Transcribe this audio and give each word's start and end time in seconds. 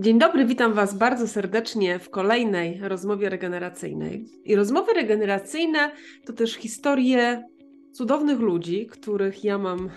Dzień 0.00 0.18
dobry, 0.18 0.46
witam 0.46 0.72
Was 0.72 0.94
bardzo 0.94 1.28
serdecznie 1.28 1.98
w 1.98 2.10
kolejnej 2.10 2.80
rozmowie 2.82 3.28
regeneracyjnej. 3.28 4.26
I 4.44 4.56
rozmowy 4.56 4.92
regeneracyjne 4.92 5.92
to 6.26 6.32
też 6.32 6.54
historie 6.54 7.44
cudownych 7.92 8.40
ludzi, 8.40 8.86
których 8.86 9.44
ja 9.44 9.58
mam 9.58 9.90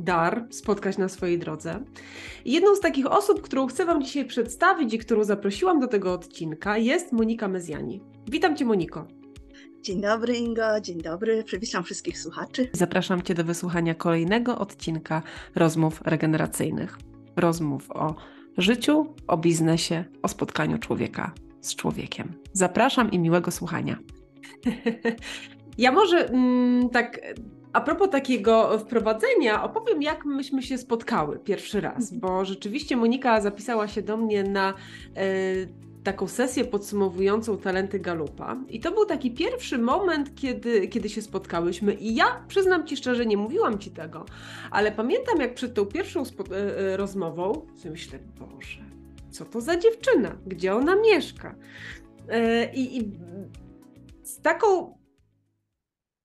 dar 0.00 0.46
spotkać 0.50 0.98
na 0.98 1.08
swojej 1.08 1.38
drodze. 1.38 1.84
I 2.44 2.52
jedną 2.52 2.76
z 2.76 2.80
takich 2.80 3.06
osób, 3.06 3.42
którą 3.42 3.66
chcę 3.66 3.84
Wam 3.84 4.02
dzisiaj 4.02 4.24
przedstawić 4.24 4.94
i 4.94 4.98
którą 4.98 5.24
zaprosiłam 5.24 5.80
do 5.80 5.86
tego 5.86 6.12
odcinka 6.12 6.78
jest 6.78 7.12
Monika 7.12 7.48
Mezjani. 7.48 8.00
Witam 8.28 8.56
Cię 8.56 8.64
Moniko. 8.64 9.06
Dzień 9.82 10.00
dobry 10.00 10.36
Ingo, 10.36 10.80
dzień 10.80 11.02
dobry, 11.02 11.44
przywitam 11.44 11.84
wszystkich 11.84 12.18
słuchaczy. 12.18 12.68
Zapraszam 12.72 13.22
Cię 13.22 13.34
do 13.34 13.44
wysłuchania 13.44 13.94
kolejnego 13.94 14.58
odcinka 14.58 15.22
rozmów 15.54 16.00
regeneracyjnych. 16.04 16.98
Rozmów 17.36 17.90
o 17.90 18.14
życiu, 18.58 19.14
o 19.26 19.36
biznesie, 19.36 20.04
o 20.22 20.28
spotkaniu 20.28 20.78
człowieka 20.78 21.32
z 21.60 21.74
człowiekiem. 21.74 22.32
Zapraszam 22.52 23.10
i 23.10 23.18
miłego 23.18 23.50
słuchania. 23.50 23.98
ja 25.78 25.92
może 25.92 26.28
mm, 26.28 26.90
tak 26.90 27.20
a 27.72 27.80
propos 27.80 28.10
takiego 28.10 28.78
wprowadzenia, 28.78 29.64
opowiem, 29.64 30.02
jak 30.02 30.24
myśmy 30.24 30.62
się 30.62 30.78
spotkały 30.78 31.38
pierwszy 31.38 31.80
raz, 31.80 32.14
bo 32.14 32.44
rzeczywiście 32.44 32.96
Monika 32.96 33.40
zapisała 33.40 33.88
się 33.88 34.02
do 34.02 34.16
mnie 34.16 34.44
na 34.44 34.68
e, 34.68 35.24
taką 36.04 36.28
sesję 36.28 36.64
podsumowującą 36.64 37.58
talenty 37.58 37.98
Galupa. 37.98 38.56
I 38.68 38.80
to 38.80 38.92
był 38.92 39.06
taki 39.06 39.30
pierwszy 39.30 39.78
moment, 39.78 40.34
kiedy, 40.34 40.88
kiedy 40.88 41.08
się 41.08 41.22
spotkałyśmy. 41.22 41.94
I 41.94 42.14
ja 42.14 42.44
przyznam 42.48 42.86
Ci 42.86 42.96
szczerze, 42.96 43.26
nie 43.26 43.36
mówiłam 43.36 43.78
Ci 43.78 43.90
tego, 43.90 44.24
ale 44.70 44.92
pamiętam, 44.92 45.40
jak 45.40 45.54
przed 45.54 45.74
tą 45.74 45.86
pierwszą 45.86 46.22
e, 46.22 46.24
e, 46.78 46.96
rozmową 46.96 47.66
sobie 47.76 47.90
myślę, 47.90 48.18
Boże, 48.38 48.80
co 49.30 49.44
to 49.44 49.60
za 49.60 49.76
dziewczyna? 49.76 50.38
Gdzie 50.46 50.74
ona 50.74 50.96
mieszka? 50.96 51.54
E, 52.28 52.72
I, 52.74 52.98
i 52.98 53.10
z 54.22 54.40
taką 54.40 54.94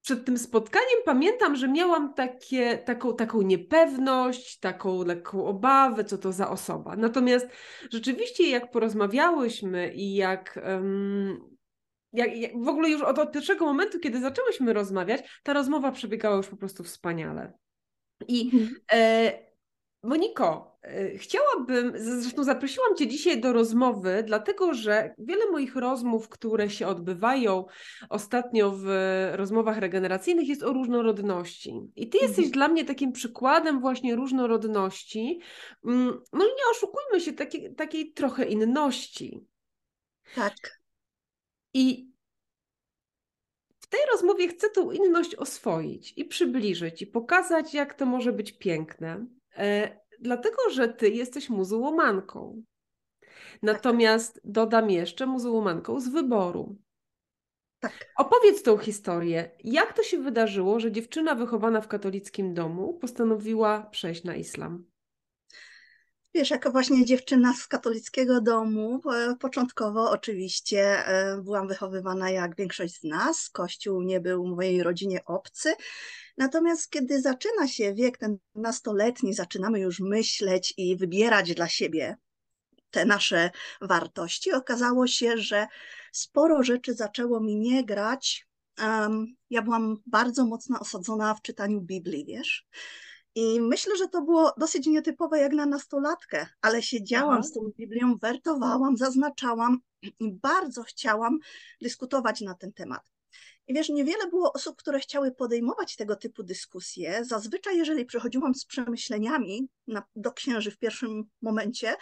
przed 0.08 0.26
tym 0.26 0.38
spotkaniem 0.38 1.00
pamiętam, 1.06 1.56
że 1.56 1.68
miałam 1.68 2.14
takie, 2.14 2.78
taką, 2.78 3.16
taką 3.16 3.42
niepewność, 3.42 4.60
taką 4.60 5.04
lekką 5.04 5.46
obawę, 5.46 6.04
co 6.04 6.18
to 6.18 6.32
za 6.32 6.50
osoba. 6.50 6.96
Natomiast 6.96 7.48
rzeczywiście, 7.92 8.50
jak 8.50 8.72
porozmawiałyśmy 8.72 9.94
i 9.94 10.16
jak. 10.16 10.60
Um, 10.66 11.58
jak, 12.14 12.38
jak, 12.38 12.64
w 12.64 12.68
ogóle 12.68 12.90
już 12.90 13.02
od, 13.02 13.20
od 13.20 13.32
pierwszego 13.32 13.66
momentu, 13.66 14.00
kiedy 14.00 14.22
zaczęłyśmy 14.22 14.74
rozmawiać, 14.74 15.42
ta 15.44 15.54
rozmowa 15.54 15.92
przebiegała 15.92 16.38
już 16.38 16.48
po 16.48 16.58
prostu 16.58 16.84
wspaniale. 16.84 17.54
I 18.28 18.52
mhm. 18.54 18.76
e, 18.92 19.47
Moniko, 20.04 20.78
e, 20.82 21.18
chciałabym, 21.18 21.94
zresztą 21.96 22.44
zaprosiłam 22.44 22.96
Cię 22.96 23.08
dzisiaj 23.08 23.42
do 23.42 23.54
rozmowy, 23.54 24.24
dlatego 24.28 24.74
że 24.74 25.16
wiele 25.18 25.52
moich 25.52 25.76
rozmów, 25.76 26.30
które 26.30 26.70
się 26.70 26.88
odbywają 26.88 27.66
ostatnio 28.10 28.72
w 28.76 28.86
rozmowach 29.34 29.78
regeneracyjnych, 29.78 30.48
jest 30.48 30.64
o 30.64 30.74
różnorodności. 30.74 31.74
I 31.96 32.10
Ty 32.10 32.18
jesteś 32.18 32.46
mhm. 32.46 32.52
dla 32.52 32.68
mnie 32.68 32.86
takim 32.86 33.12
przykładem 33.12 33.80
właśnie 33.80 34.16
różnorodności. 34.16 35.40
Mm, 35.86 36.20
no 36.34 36.46
i 36.46 36.50
nie 36.50 36.72
oszukujmy 36.72 37.22
się, 37.22 37.34
takiej, 37.34 37.76
takiej 37.76 38.14
trochę 38.14 38.46
inności. 38.46 39.46
Tak. 40.36 40.54
I 41.74 42.12
w 43.80 43.88
tej 43.88 44.00
rozmowie 44.12 44.48
chcę 44.48 44.70
tą 44.70 44.92
inność 44.92 45.36
oswoić 45.36 46.14
i 46.16 46.26
przybliżyć, 46.26 47.02
i 47.02 47.08
pokazać, 47.08 47.74
jak 47.74 47.94
to 47.94 48.06
może 48.06 48.34
być 48.34 48.52
piękne. 48.52 49.26
E, 49.58 50.00
dlatego, 50.20 50.70
że 50.70 50.88
ty 50.88 51.10
jesteś 51.10 51.50
muzułmanką. 51.50 52.64
Natomiast 53.62 54.34
tak. 54.34 54.44
dodam 54.46 54.90
jeszcze 54.90 55.26
muzułmanką 55.26 56.00
z 56.00 56.08
wyboru. 56.08 56.78
Tak. 57.80 57.94
Opowiedz 58.18 58.64
tą 58.64 58.78
historię. 58.78 59.52
Jak 59.64 59.94
to 59.94 60.04
się 60.04 60.18
wydarzyło, 60.20 60.80
że 60.80 60.92
dziewczyna 60.92 61.36
wychowana 61.36 61.82
w 61.82 61.88
katolickim 61.88 62.54
domu 62.54 62.94
postanowiła 62.94 63.84
przejść 63.84 64.24
na 64.24 64.36
islam? 64.36 64.86
Wiesz, 66.34 66.50
jako 66.50 66.72
właśnie 66.72 67.06
dziewczyna 67.06 67.54
z 67.54 67.68
katolickiego 67.68 68.42
domu, 68.42 69.02
e, 69.14 69.36
początkowo 69.40 70.12
oczywiście 70.12 71.08
e, 71.08 71.42
byłam 71.42 71.68
wychowywana 71.68 72.30
jak 72.30 72.56
większość 72.56 73.00
z 73.00 73.04
nas. 73.04 73.50
Kościół 73.50 74.02
nie 74.02 74.20
był 74.20 74.44
w 74.44 74.56
mojej 74.56 74.84
rodzinie 74.84 75.26
obcy. 75.26 75.74
Natomiast 76.38 76.90
kiedy 76.90 77.22
zaczyna 77.22 77.68
się 77.68 77.94
wiek 77.94 78.18
ten 78.18 78.38
nastoletni, 78.56 79.34
zaczynamy 79.34 79.80
już 79.80 80.00
myśleć 80.00 80.74
i 80.78 80.98
wybierać 80.98 81.56
dla 81.56 81.68
siebie 81.68 82.18
te 82.92 83.06
nasze 83.06 83.52
wartości, 83.82 84.52
okazało 84.52 85.08
się, 85.08 85.38
że 85.38 85.68
sporo 86.12 86.64
rzeczy 86.64 86.94
zaczęło 86.94 87.40
mi 87.40 87.56
nie 87.56 87.86
grać. 87.86 88.48
Ja 89.50 89.62
byłam 89.62 89.98
bardzo 90.06 90.46
mocno 90.46 90.80
osadzona 90.80 91.34
w 91.34 91.42
czytaniu 91.42 91.82
Biblii, 91.82 92.26
wiesz. 92.26 92.68
I 93.36 93.62
myślę, 93.62 93.98
że 93.98 94.08
to 94.08 94.22
było 94.22 94.54
dosyć 94.58 94.88
nietypowe 94.88 95.40
jak 95.40 95.54
na 95.54 95.66
nastolatkę, 95.66 96.48
ale 96.62 96.82
siedziałam 96.82 97.34
Aha. 97.34 97.44
z 97.44 97.54
tą 97.54 97.62
Biblią, 97.78 98.16
wertowałam, 98.22 98.98
zaznaczałam 98.98 99.80
i 100.02 100.34
bardzo 100.34 100.84
chciałam 100.84 101.40
dyskutować 101.82 102.42
na 102.42 102.54
ten 102.54 102.74
temat. 102.74 103.02
I 103.68 103.74
wiesz, 103.74 103.90
niewiele 103.90 104.28
było 104.28 104.54
osób, 104.54 104.76
które 104.76 105.00
chciały 105.00 105.32
podejmować 105.32 105.96
tego 105.96 106.16
typu 106.16 106.44
dyskusje. 106.44 107.26
Zazwyczaj, 107.26 107.78
jeżeli 107.78 108.06
przychodziłam 108.06 108.56
z 108.56 108.66
przemyśleniami 108.66 109.68
na, 109.88 110.04
do 110.16 110.32
księży 110.32 110.72
w 110.72 110.78
pierwszym 110.78 111.24
momencie, 111.42 111.96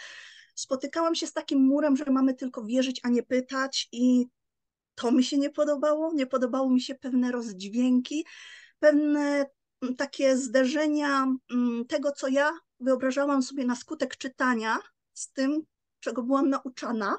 spotykałam 0.54 1.14
się 1.14 1.26
z 1.26 1.32
takim 1.32 1.58
murem, 1.58 1.96
że 1.96 2.04
mamy 2.04 2.34
tylko 2.34 2.64
wierzyć, 2.64 3.00
a 3.02 3.08
nie 3.08 3.22
pytać, 3.22 3.88
i 3.92 4.26
to 4.94 5.12
mi 5.12 5.24
się 5.24 5.38
nie 5.38 5.50
podobało. 5.50 6.12
Nie 6.14 6.26
podobało 6.26 6.70
mi 6.70 6.80
się 6.80 6.94
pewne 6.94 7.32
rozdźwięki, 7.32 8.26
pewne 8.78 9.46
mm, 9.82 9.96
takie 9.96 10.36
zderzenia 10.36 11.26
mm, 11.50 11.84
tego, 11.86 12.12
co 12.12 12.28
ja 12.28 12.52
wyobrażałam 12.80 13.42
sobie 13.42 13.64
na 13.64 13.76
skutek 13.76 14.16
czytania, 14.16 14.78
z 15.12 15.32
tym, 15.32 15.62
czego 16.00 16.22
byłam 16.22 16.50
nauczana. 16.50 17.16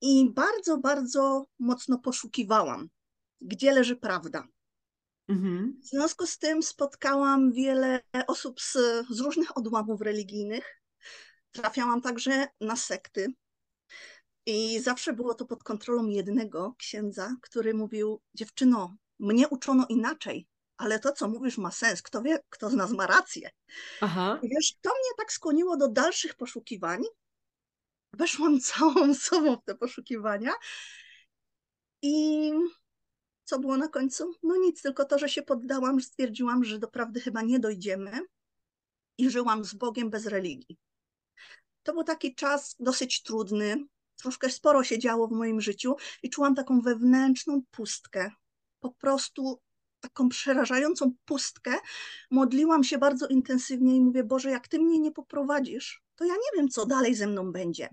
I 0.00 0.30
bardzo, 0.30 0.78
bardzo 0.78 1.46
mocno 1.58 1.98
poszukiwałam 1.98 2.88
gdzie 3.42 3.72
leży 3.72 3.96
prawda. 3.96 4.48
Mhm. 5.28 5.80
W 5.82 5.86
związku 5.86 6.26
z 6.26 6.38
tym 6.38 6.62
spotkałam 6.62 7.52
wiele 7.52 8.00
osób 8.26 8.60
z, 8.60 8.72
z 9.10 9.20
różnych 9.20 9.56
odłamów 9.56 10.00
religijnych. 10.00 10.82
Trafiałam 11.52 12.00
także 12.00 12.48
na 12.60 12.76
sekty. 12.76 13.34
I 14.46 14.80
zawsze 14.80 15.12
było 15.12 15.34
to 15.34 15.44
pod 15.44 15.62
kontrolą 15.62 16.06
jednego 16.06 16.74
księdza, 16.78 17.36
który 17.42 17.74
mówił: 17.74 18.20
Dziewczyno, 18.34 18.96
mnie 19.18 19.48
uczono 19.48 19.86
inaczej, 19.88 20.48
ale 20.76 20.98
to, 20.98 21.12
co 21.12 21.28
mówisz, 21.28 21.58
ma 21.58 21.70
sens. 21.70 22.02
Kto 22.02 22.22
wie, 22.22 22.38
kto 22.48 22.70
z 22.70 22.74
nas 22.74 22.90
ma 22.90 23.06
rację. 23.06 23.50
Aha. 24.00 24.40
I 24.42 24.48
wiesz, 24.48 24.74
to 24.80 24.90
mnie 24.90 25.10
tak 25.18 25.32
skłoniło 25.32 25.76
do 25.76 25.88
dalszych 25.88 26.34
poszukiwań. 26.34 27.02
Weszłam 28.12 28.60
całą 28.60 29.14
sobą 29.14 29.56
w 29.56 29.64
te 29.64 29.74
poszukiwania. 29.74 30.52
I 32.02 32.52
co 33.44 33.58
było 33.58 33.76
na 33.76 33.88
końcu? 33.88 34.34
No 34.42 34.56
nic, 34.56 34.82
tylko 34.82 35.04
to, 35.04 35.18
że 35.18 35.28
się 35.28 35.42
poddałam, 35.42 36.00
że 36.00 36.06
stwierdziłam, 36.06 36.64
że 36.64 36.78
do 36.78 36.88
prawdy 36.88 37.20
chyba 37.20 37.42
nie 37.42 37.58
dojdziemy 37.58 38.20
i 39.18 39.30
żyłam 39.30 39.64
z 39.64 39.74
Bogiem 39.74 40.10
bez 40.10 40.26
religii. 40.26 40.78
To 41.82 41.92
był 41.92 42.04
taki 42.04 42.34
czas 42.34 42.76
dosyć 42.80 43.22
trudny, 43.22 43.84
troszkę 44.16 44.50
sporo 44.50 44.84
się 44.84 44.98
działo 44.98 45.28
w 45.28 45.32
moim 45.32 45.60
życiu 45.60 45.96
i 46.22 46.30
czułam 46.30 46.54
taką 46.54 46.80
wewnętrzną 46.80 47.62
pustkę. 47.70 48.30
Po 48.80 48.90
prostu 48.90 49.60
taką 50.00 50.28
przerażającą 50.28 51.12
pustkę. 51.24 51.78
Modliłam 52.30 52.84
się 52.84 52.98
bardzo 52.98 53.26
intensywnie 53.26 53.96
i 53.96 54.00
mówię: 54.00 54.24
Boże, 54.24 54.50
jak 54.50 54.68
ty 54.68 54.78
mnie 54.78 54.98
nie 54.98 55.12
poprowadzisz, 55.12 56.02
to 56.14 56.24
ja 56.24 56.34
nie 56.34 56.58
wiem, 56.58 56.68
co 56.68 56.86
dalej 56.86 57.14
ze 57.14 57.26
mną 57.26 57.52
będzie. 57.52 57.88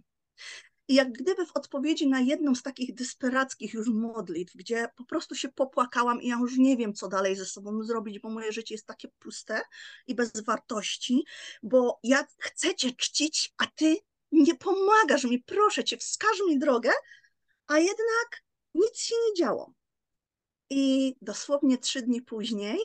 I 0.90 0.96
jak 0.96 1.12
gdyby 1.12 1.46
w 1.46 1.56
odpowiedzi 1.56 2.08
na 2.08 2.20
jedną 2.20 2.56
z 2.56 2.64
takich 2.64 2.94
desperackich 2.94 3.74
już 3.74 3.88
modlitw, 3.90 4.56
gdzie 4.56 4.88
po 4.96 5.06
prostu 5.06 5.36
się 5.36 5.50
popłakałam 5.50 6.22
i 6.22 6.28
ja 6.28 6.38
już 6.40 6.58
nie 6.58 6.78
wiem, 6.78 6.94
co 6.94 7.08
dalej 7.08 7.36
ze 7.36 7.46
sobą 7.46 7.84
zrobić, 7.84 8.20
bo 8.20 8.30
moje 8.30 8.52
życie 8.52 8.74
jest 8.74 8.88
takie 8.88 9.08
puste 9.08 9.62
i 10.08 10.16
bez 10.16 10.32
wartości, 10.46 11.26
bo 11.64 12.00
ja 12.03 12.26
chcę 12.40 12.76
Cię 12.76 12.91
czcić, 12.91 13.53
a 13.58 13.66
Ty 13.68 13.96
nie 14.32 14.56
pomagasz 14.56 15.24
mi, 15.24 15.44
proszę 15.44 15.84
Cię, 15.84 15.97
wskaż 15.97 16.38
mi 16.47 16.59
drogę, 16.59 16.92
a 17.68 17.80
jednak 17.80 18.44
nic 18.74 19.00
się 19.00 19.16
nie 19.28 19.35
działo. 19.35 19.74
I 20.70 21.16
dosłownie 21.22 21.78
trzy 21.78 22.02
dni 22.02 22.22
później 22.22 22.80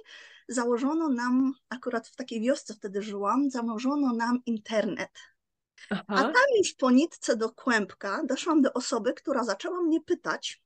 założono 0.48 1.08
nam, 1.08 1.52
akurat 1.68 2.08
w 2.08 2.16
takiej 2.16 2.40
wiosce 2.40 2.74
wtedy 2.74 3.02
żyłam, 3.02 3.50
założono 3.50 4.12
nam 4.12 4.42
internet 4.46 5.10
Aha. 5.90 6.04
A 6.08 6.22
tam 6.22 6.44
już 6.58 6.74
po 6.74 6.90
nitce 6.90 7.36
do 7.36 7.50
kłębka 7.50 8.22
doszłam 8.24 8.62
do 8.62 8.72
osoby, 8.72 9.14
która 9.14 9.44
zaczęła 9.44 9.82
mnie 9.82 10.00
pytać. 10.00 10.62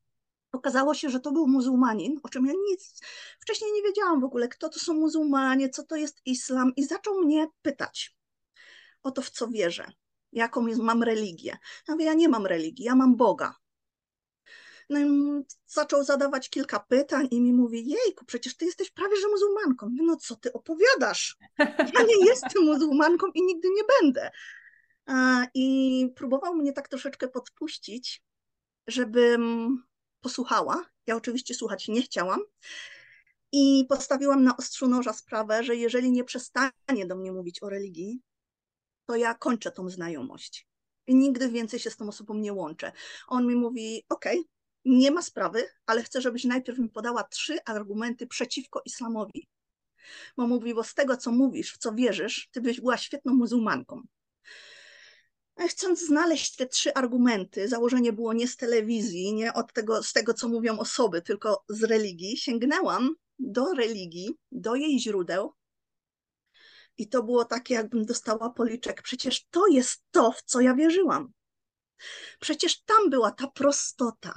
Okazało 0.53 0.94
się, 0.94 1.11
że 1.11 1.20
to 1.20 1.32
był 1.32 1.47
muzułmanin, 1.47 2.20
o 2.23 2.29
czym 2.29 2.47
ja 2.47 2.53
nic 2.70 3.00
wcześniej 3.41 3.73
nie 3.73 3.82
wiedziałam 3.82 4.20
w 4.20 4.25
ogóle, 4.25 4.49
kto 4.49 4.69
to 4.69 4.79
są 4.79 4.94
muzułmanie, 4.94 5.69
co 5.69 5.82
to 5.82 5.97
jest 5.97 6.20
islam, 6.25 6.73
i 6.76 6.85
zaczął 6.85 7.20
mnie 7.20 7.47
pytać 7.62 8.17
o 9.03 9.11
to, 9.11 9.23
w 9.23 9.31
co 9.31 9.49
wierzę. 9.49 9.93
jaką 10.32 10.67
jest, 10.67 10.81
mam 10.81 11.03
religię. 11.03 11.59
Ja 11.88 11.94
mówię, 11.94 12.05
ja 12.05 12.15
nie 12.15 12.29
mam 12.29 12.47
religii, 12.47 12.85
ja 12.85 12.94
mam 12.94 13.17
Boga. 13.17 13.55
No 14.91 15.00
i 15.00 15.05
zaczął 15.67 16.05
zadawać 16.05 16.50
kilka 16.50 16.81
pytań 16.81 17.29
i 17.31 17.41
mi 17.41 17.53
mówi, 17.53 17.88
jejku, 17.88 18.25
przecież 18.25 18.56
ty 18.56 18.65
jesteś 18.65 18.91
prawie 18.91 19.17
że 19.17 19.29
muzułmanką. 19.29 19.88
Mówię, 19.88 20.03
no 20.03 20.17
co 20.17 20.37
ty 20.37 20.53
opowiadasz? 20.53 21.37
Ja 21.94 22.03
nie 22.09 22.26
jestem 22.31 22.65
muzułmanką 22.65 23.26
i 23.35 23.43
nigdy 23.43 23.69
nie 23.70 23.82
będę. 24.00 24.31
I 25.55 26.08
próbował 26.16 26.55
mnie 26.55 26.72
tak 26.72 26.88
troszeczkę 26.88 27.28
podpuścić, 27.28 28.22
żebym 28.87 29.82
posłuchała. 30.20 30.84
Ja 31.06 31.16
oczywiście 31.16 31.55
słuchać 31.55 31.88
nie 31.88 32.02
chciałam. 32.02 32.40
I 33.52 33.87
postawiłam 33.88 34.44
na 34.44 34.56
ostrzu 34.56 34.88
noża 34.88 35.12
sprawę, 35.12 35.64
że 35.64 35.76
jeżeli 35.76 36.12
nie 36.12 36.25
przestanie 36.25 37.06
do 37.06 37.16
mnie 37.16 37.32
mówić 37.32 37.62
o 37.62 37.69
religii, 37.69 38.20
to 39.06 39.16
ja 39.16 39.34
kończę 39.34 39.72
tą 39.72 39.90
znajomość. 39.90 40.66
I 41.06 41.14
nigdy 41.14 41.49
więcej 41.49 41.81
się 41.81 41.90
z 41.90 41.96
tą 41.96 42.08
osobą 42.08 42.34
nie 42.34 42.52
łączę. 42.52 42.93
On 43.28 43.46
mi 43.46 43.55
mówi: 43.55 44.05
OK, 44.08 44.25
nie 44.84 45.10
ma 45.10 45.22
sprawy, 45.22 45.69
ale 45.87 46.02
chcę, 46.02 46.20
żebyś 46.20 46.44
najpierw 46.44 46.78
mi 46.78 46.88
podała 46.88 47.25
trzy 47.25 47.58
argumenty 47.64 48.26
przeciwko 48.26 48.82
islamowi. 48.84 49.49
Bo 50.37 50.46
mówi, 50.46 50.75
bo 50.75 50.84
z 50.84 50.94
tego, 50.94 51.16
co 51.16 51.32
mówisz, 51.32 51.72
w 51.72 51.78
co 51.78 51.93
wierzysz, 51.93 52.49
ty 52.50 52.60
byś 52.60 52.81
była 52.81 52.96
świetną 52.96 53.34
muzułmanką. 53.34 54.02
Chcąc 55.66 56.06
znaleźć 56.06 56.56
te 56.56 56.66
trzy 56.66 56.94
argumenty, 56.94 57.69
założenie 57.69 58.12
było 58.12 58.32
nie 58.32 58.49
z 58.49 58.56
telewizji, 58.56 59.34
nie 59.34 59.55
od 59.55 59.72
tego, 59.72 60.02
z 60.02 60.12
tego, 60.12 60.34
co 60.34 60.49
mówią 60.49 60.78
osoby, 60.78 61.22
tylko 61.22 61.64
z 61.69 61.82
religii, 61.82 62.37
sięgnęłam 62.37 63.14
do 63.38 63.75
religii, 63.75 64.38
do 64.52 64.75
jej 64.75 65.00
źródeł. 65.00 65.52
I 66.99 67.08
to 67.08 67.22
było 67.22 67.44
takie, 67.44 67.75
jakbym 67.75 68.05
dostała 68.05 68.50
policzek. 68.50 69.02
Przecież 69.02 69.46
to 69.50 69.66
jest 69.66 70.02
to, 70.10 70.32
w 70.32 70.43
co 70.43 70.60
ja 70.60 70.75
wierzyłam. 70.75 71.32
Przecież 72.40 72.82
tam 72.82 73.10
była 73.10 73.31
ta 73.31 73.46
prostota, 73.46 74.34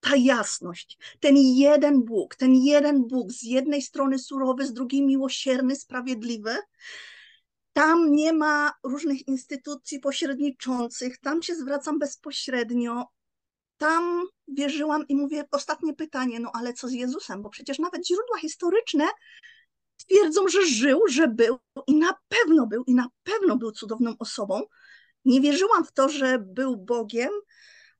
ta 0.00 0.16
jasność, 0.16 0.98
ten 1.20 1.36
jeden 1.36 2.04
Bóg, 2.04 2.36
ten 2.36 2.54
jeden 2.54 3.08
Bóg, 3.08 3.32
z 3.32 3.42
jednej 3.42 3.82
strony 3.82 4.18
surowy, 4.18 4.66
z 4.66 4.72
drugiej 4.72 5.02
miłosierny, 5.02 5.76
sprawiedliwy. 5.76 6.56
Tam 7.76 8.12
nie 8.12 8.32
ma 8.32 8.72
różnych 8.82 9.28
instytucji 9.28 10.00
pośredniczących, 10.00 11.18
tam 11.18 11.42
się 11.42 11.54
zwracam 11.54 11.98
bezpośrednio. 11.98 13.04
Tam 13.76 14.22
wierzyłam 14.48 15.08
i 15.08 15.16
mówię 15.16 15.44
ostatnie 15.50 15.94
pytanie, 15.94 16.40
no 16.40 16.50
ale 16.54 16.72
co 16.72 16.88
z 16.88 16.92
Jezusem? 16.92 17.42
Bo 17.42 17.50
przecież 17.50 17.78
nawet 17.78 18.06
źródła 18.06 18.38
historyczne 18.38 19.04
twierdzą, 19.96 20.48
że 20.48 20.66
żył, 20.66 21.00
że 21.08 21.28
był 21.28 21.58
i 21.86 21.94
na 21.94 22.14
pewno 22.28 22.66
był, 22.66 22.84
i 22.84 22.94
na 22.94 23.08
pewno 23.22 23.56
był 23.56 23.72
cudowną 23.72 24.14
osobą. 24.18 24.62
Nie 25.24 25.40
wierzyłam 25.40 25.84
w 25.84 25.92
to, 25.92 26.08
że 26.08 26.38
był 26.38 26.76
Bogiem, 26.76 27.30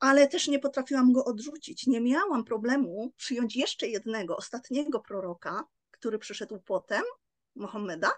ale 0.00 0.28
też 0.28 0.48
nie 0.48 0.58
potrafiłam 0.58 1.12
go 1.12 1.24
odrzucić. 1.24 1.86
Nie 1.86 2.00
miałam 2.00 2.44
problemu 2.44 3.12
przyjąć 3.16 3.56
jeszcze 3.56 3.88
jednego, 3.88 4.36
ostatniego 4.36 5.00
proroka, 5.00 5.64
który 5.90 6.18
przyszedł 6.18 6.60
potem, 6.64 7.02
Mohameda. 7.54 8.10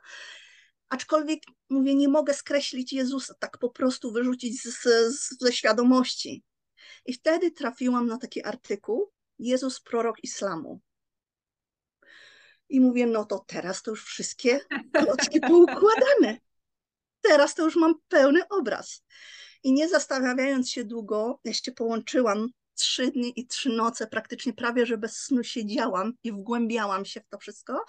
Aczkolwiek 0.89 1.43
mówię, 1.71 1.95
nie 1.95 2.09
mogę 2.09 2.35
skreślić 2.35 2.93
Jezusa, 2.93 3.35
tak 3.39 3.59
po 3.59 3.71
prostu 3.71 4.13
wyrzucić 4.13 4.63
z, 4.63 4.83
z, 5.15 5.39
ze 5.41 5.53
świadomości. 5.53 6.45
I 7.07 7.13
wtedy 7.13 7.51
trafiłam 7.51 8.07
na 8.07 8.19
taki 8.19 8.45
artykuł 8.45 9.13
Jezus, 9.39 9.81
prorok 9.81 10.25
islamu. 10.25 10.81
I 12.69 12.81
mówię, 12.81 13.07
no 13.07 13.25
to 13.25 13.45
teraz 13.47 13.83
to 13.83 13.91
już 13.91 14.05
wszystkie 14.05 14.61
klocki 14.93 15.41
poukładane. 15.41 16.39
Teraz 17.21 17.55
to 17.55 17.65
już 17.65 17.77
mam 17.77 17.95
pełny 18.09 18.49
obraz. 18.49 19.05
I 19.63 19.73
nie 19.73 19.89
zastanawiając 19.89 20.71
się 20.71 20.85
długo, 20.85 21.41
się 21.53 21.73
połączyłam 21.73 22.49
trzy 22.75 23.11
dni 23.11 23.41
i 23.41 23.47
trzy 23.47 23.69
noce, 23.69 24.07
praktycznie 24.07 24.53
prawie, 24.53 24.87
że 24.87 24.99
bez 24.99 25.17
snu 25.17 25.45
siedziałam 25.45 26.13
i 26.25 26.33
wgłębiałam 26.33 27.05
się 27.05 27.21
w 27.21 27.29
to 27.29 27.39
wszystko. 27.39 27.85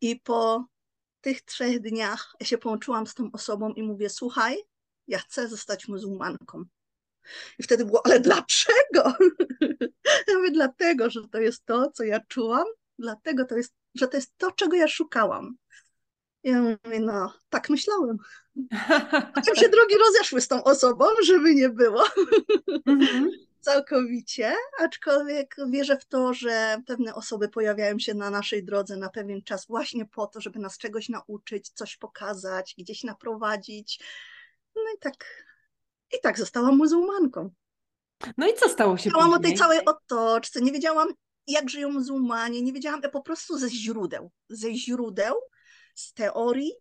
I 0.00 0.20
po 0.20 0.64
tych 1.24 1.42
trzech 1.42 1.80
dniach 1.80 2.36
się 2.42 2.58
połączyłam 2.58 3.06
z 3.06 3.14
tą 3.14 3.30
osobą 3.32 3.72
i 3.72 3.82
mówię, 3.82 4.10
słuchaj, 4.10 4.56
ja 5.08 5.18
chcę 5.18 5.48
zostać 5.48 5.88
muzułmanką. 5.88 6.64
I 7.58 7.62
wtedy 7.62 7.84
było, 7.84 8.06
ale 8.06 8.20
dlaczego? 8.20 9.02
Ja 10.28 10.36
mówię, 10.36 10.50
dlatego, 10.50 11.10
że 11.10 11.28
to 11.28 11.38
jest 11.38 11.66
to, 11.66 11.90
co 11.90 12.04
ja 12.04 12.20
czułam, 12.28 12.64
dlatego 12.98 13.44
to 13.44 13.56
jest, 13.56 13.74
że 13.94 14.08
to 14.08 14.16
jest 14.16 14.32
to, 14.36 14.50
czego 14.52 14.76
ja 14.76 14.88
szukałam. 14.88 15.56
Ja 16.42 16.62
mówię, 16.62 17.00
no, 17.00 17.32
tak 17.48 17.70
myślałem. 17.70 18.16
Potem 19.34 19.56
się 19.56 19.68
drogi 19.68 19.94
rozeszły 19.98 20.40
z 20.40 20.48
tą 20.48 20.64
osobą, 20.64 21.04
żeby 21.22 21.54
nie 21.54 21.68
było. 21.68 22.04
Mhm. 22.86 23.30
Całkowicie, 23.64 24.54
aczkolwiek 24.80 25.56
wierzę 25.70 25.98
w 25.98 26.04
to, 26.04 26.34
że 26.34 26.82
pewne 26.86 27.14
osoby 27.14 27.48
pojawiają 27.48 27.98
się 27.98 28.14
na 28.14 28.30
naszej 28.30 28.64
drodze 28.64 28.96
na 28.96 29.08
pewien 29.08 29.42
czas 29.42 29.66
właśnie 29.66 30.06
po 30.06 30.26
to, 30.26 30.40
żeby 30.40 30.58
nas 30.58 30.78
czegoś 30.78 31.08
nauczyć, 31.08 31.68
coś 31.68 31.96
pokazać, 31.96 32.74
gdzieś 32.78 33.04
naprowadzić. 33.04 34.00
No 34.76 34.82
i 34.96 34.98
tak, 34.98 35.44
i 36.12 36.20
tak 36.22 36.38
zostałam 36.38 36.76
muzułmanką. 36.76 37.50
No 38.36 38.48
i 38.48 38.54
co 38.54 38.68
stało 38.68 38.96
się 38.96 39.10
Wiedziałam 39.10 39.32
o 39.32 39.38
tej 39.38 39.54
całej 39.54 39.84
otoczce, 39.84 40.60
nie 40.60 40.72
wiedziałam 40.72 41.08
jak 41.46 41.70
żyją 41.70 41.90
muzułmanie, 41.90 42.62
nie 42.62 42.72
wiedziałam 42.72 43.02
po 43.12 43.22
prostu 43.22 43.58
ze 43.58 43.70
źródeł, 43.70 44.30
ze 44.48 44.74
źródeł, 44.74 45.34
z 45.94 46.12
teorii 46.12 46.72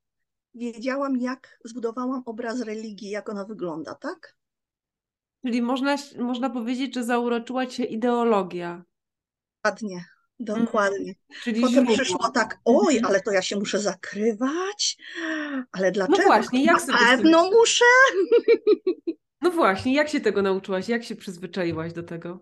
wiedziałam, 0.54 1.18
jak 1.18 1.60
zbudowałam 1.66 2.24
obraz 2.26 2.62
religii, 2.62 3.10
jak 3.10 3.30
ona 3.30 3.46
wygląda, 3.46 3.96
tak? 3.96 4.36
Czyli 5.46 5.62
można, 5.62 5.96
można 6.20 6.50
powiedzieć, 6.50 6.94
że 6.96 7.04
zauroczyła 7.04 7.66
cię 7.66 7.84
ideologia. 7.84 8.84
Dokładnie, 9.64 10.06
dokładnie. 10.40 11.00
Mm. 11.30 11.42
Czyli 11.44 11.62
Potem 11.62 11.76
źródło. 11.76 11.96
przyszło 11.96 12.30
tak, 12.30 12.60
oj, 12.66 13.02
ale 13.04 13.22
to 13.22 13.32
ja 13.32 13.42
się 13.42 13.56
muszę 13.56 13.80
zakrywać, 13.80 14.98
ale 15.72 15.92
dlaczego? 15.92 16.18
No 16.18 16.24
właśnie, 16.24 16.64
jak 16.64 16.76
Na 16.76 16.80
sobie 16.80 16.98
pewno 16.98 17.52
muszę. 17.52 17.86
No 19.42 19.52
właśnie, 19.52 19.94
jak 19.94 20.10
się 20.10 20.22
tego 20.22 20.42
nauczyłaś? 20.42 20.90
Jak 20.90 21.04
się 21.04 21.16
przyzwyczaiłaś 21.16 21.94
do 21.94 22.04
tego? 22.04 22.40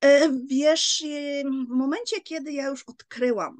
E, 0.00 0.32
wiesz, 0.46 1.04
w 1.44 1.68
momencie, 1.68 2.20
kiedy 2.20 2.52
ja 2.52 2.66
już 2.66 2.84
odkryłam 2.86 3.58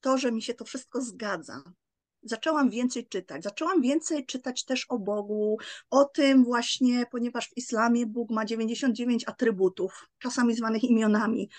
to, 0.00 0.18
że 0.18 0.32
mi 0.32 0.42
się 0.42 0.54
to 0.54 0.64
wszystko 0.64 1.00
zgadza, 1.00 1.62
zaczęłam 2.24 2.70
więcej 2.70 3.06
czytać. 3.06 3.42
Zaczęłam 3.42 3.82
więcej 3.82 4.26
czytać 4.26 4.64
też 4.64 4.86
o 4.88 4.98
Bogu, 4.98 5.58
o 5.90 6.04
tym 6.04 6.44
właśnie, 6.44 7.06
ponieważ 7.10 7.48
w 7.48 7.56
islamie 7.56 8.06
Bóg 8.06 8.30
ma 8.30 8.44
99 8.44 9.28
atrybutów, 9.28 10.08
czasami 10.18 10.54
zwanych 10.54 10.84
imionami, 10.84 11.50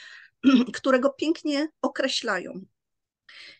które 0.78 1.00
go 1.00 1.10
pięknie 1.10 1.68
określają. 1.82 2.66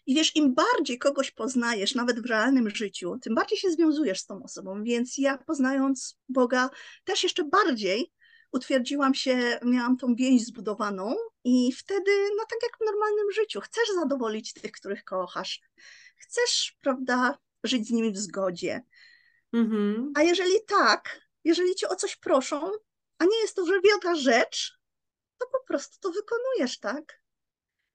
I 0.06 0.16
wiesz, 0.16 0.36
im 0.36 0.56
bardziej 0.56 0.98
kogoś 0.98 1.32
poznajesz, 1.32 1.96
nawet 1.96 2.20
w 2.20 2.26
realnym 2.26 2.70
życiu, 2.70 3.18
tym 3.22 3.36
bardziej 3.36 3.58
się 3.58 3.70
związujesz 3.70 4.20
z 4.20 4.26
tą 4.26 4.44
osobą. 4.44 4.84
Więc 4.84 5.18
ja 5.18 5.38
poznając 5.38 6.18
Boga, 6.30 6.70
też 7.04 7.24
jeszcze 7.24 7.44
bardziej 7.44 8.12
utwierdziłam 8.52 9.14
się, 9.14 9.60
miałam 9.64 9.98
tą 9.98 10.16
więź 10.16 10.46
zbudowaną 10.46 11.16
i 11.44 11.72
wtedy, 11.72 12.12
no 12.38 12.44
tak 12.50 12.60
jak 12.64 12.78
w 12.78 12.86
normalnym 12.86 13.32
życiu, 13.32 13.62
chcesz 13.62 13.90
zadowolić 13.96 14.54
tych, 14.54 14.72
których 14.72 15.04
kochasz, 15.04 15.62
chcesz, 16.18 16.78
prawda, 16.82 17.38
żyć 17.64 17.88
z 17.88 17.92
nimi 17.92 18.12
w 18.12 18.18
zgodzie. 18.18 18.84
Mhm. 19.54 20.12
A 20.16 20.24
jeżeli 20.24 20.66
tak, 20.68 21.22
jeżeli 21.44 21.76
cię 21.76 21.90
o 21.90 21.96
coś 21.96 22.16
proszą, 22.16 22.72
a 23.20 23.26
nie 23.26 23.38
jest 23.42 23.56
to 23.56 23.66
wielka 23.84 24.16
rzecz, 24.16 24.80
to 25.38 25.48
po 25.52 25.68
prostu 25.68 26.00
to 26.00 26.12
wykonujesz, 26.12 26.80
tak? 26.80 27.22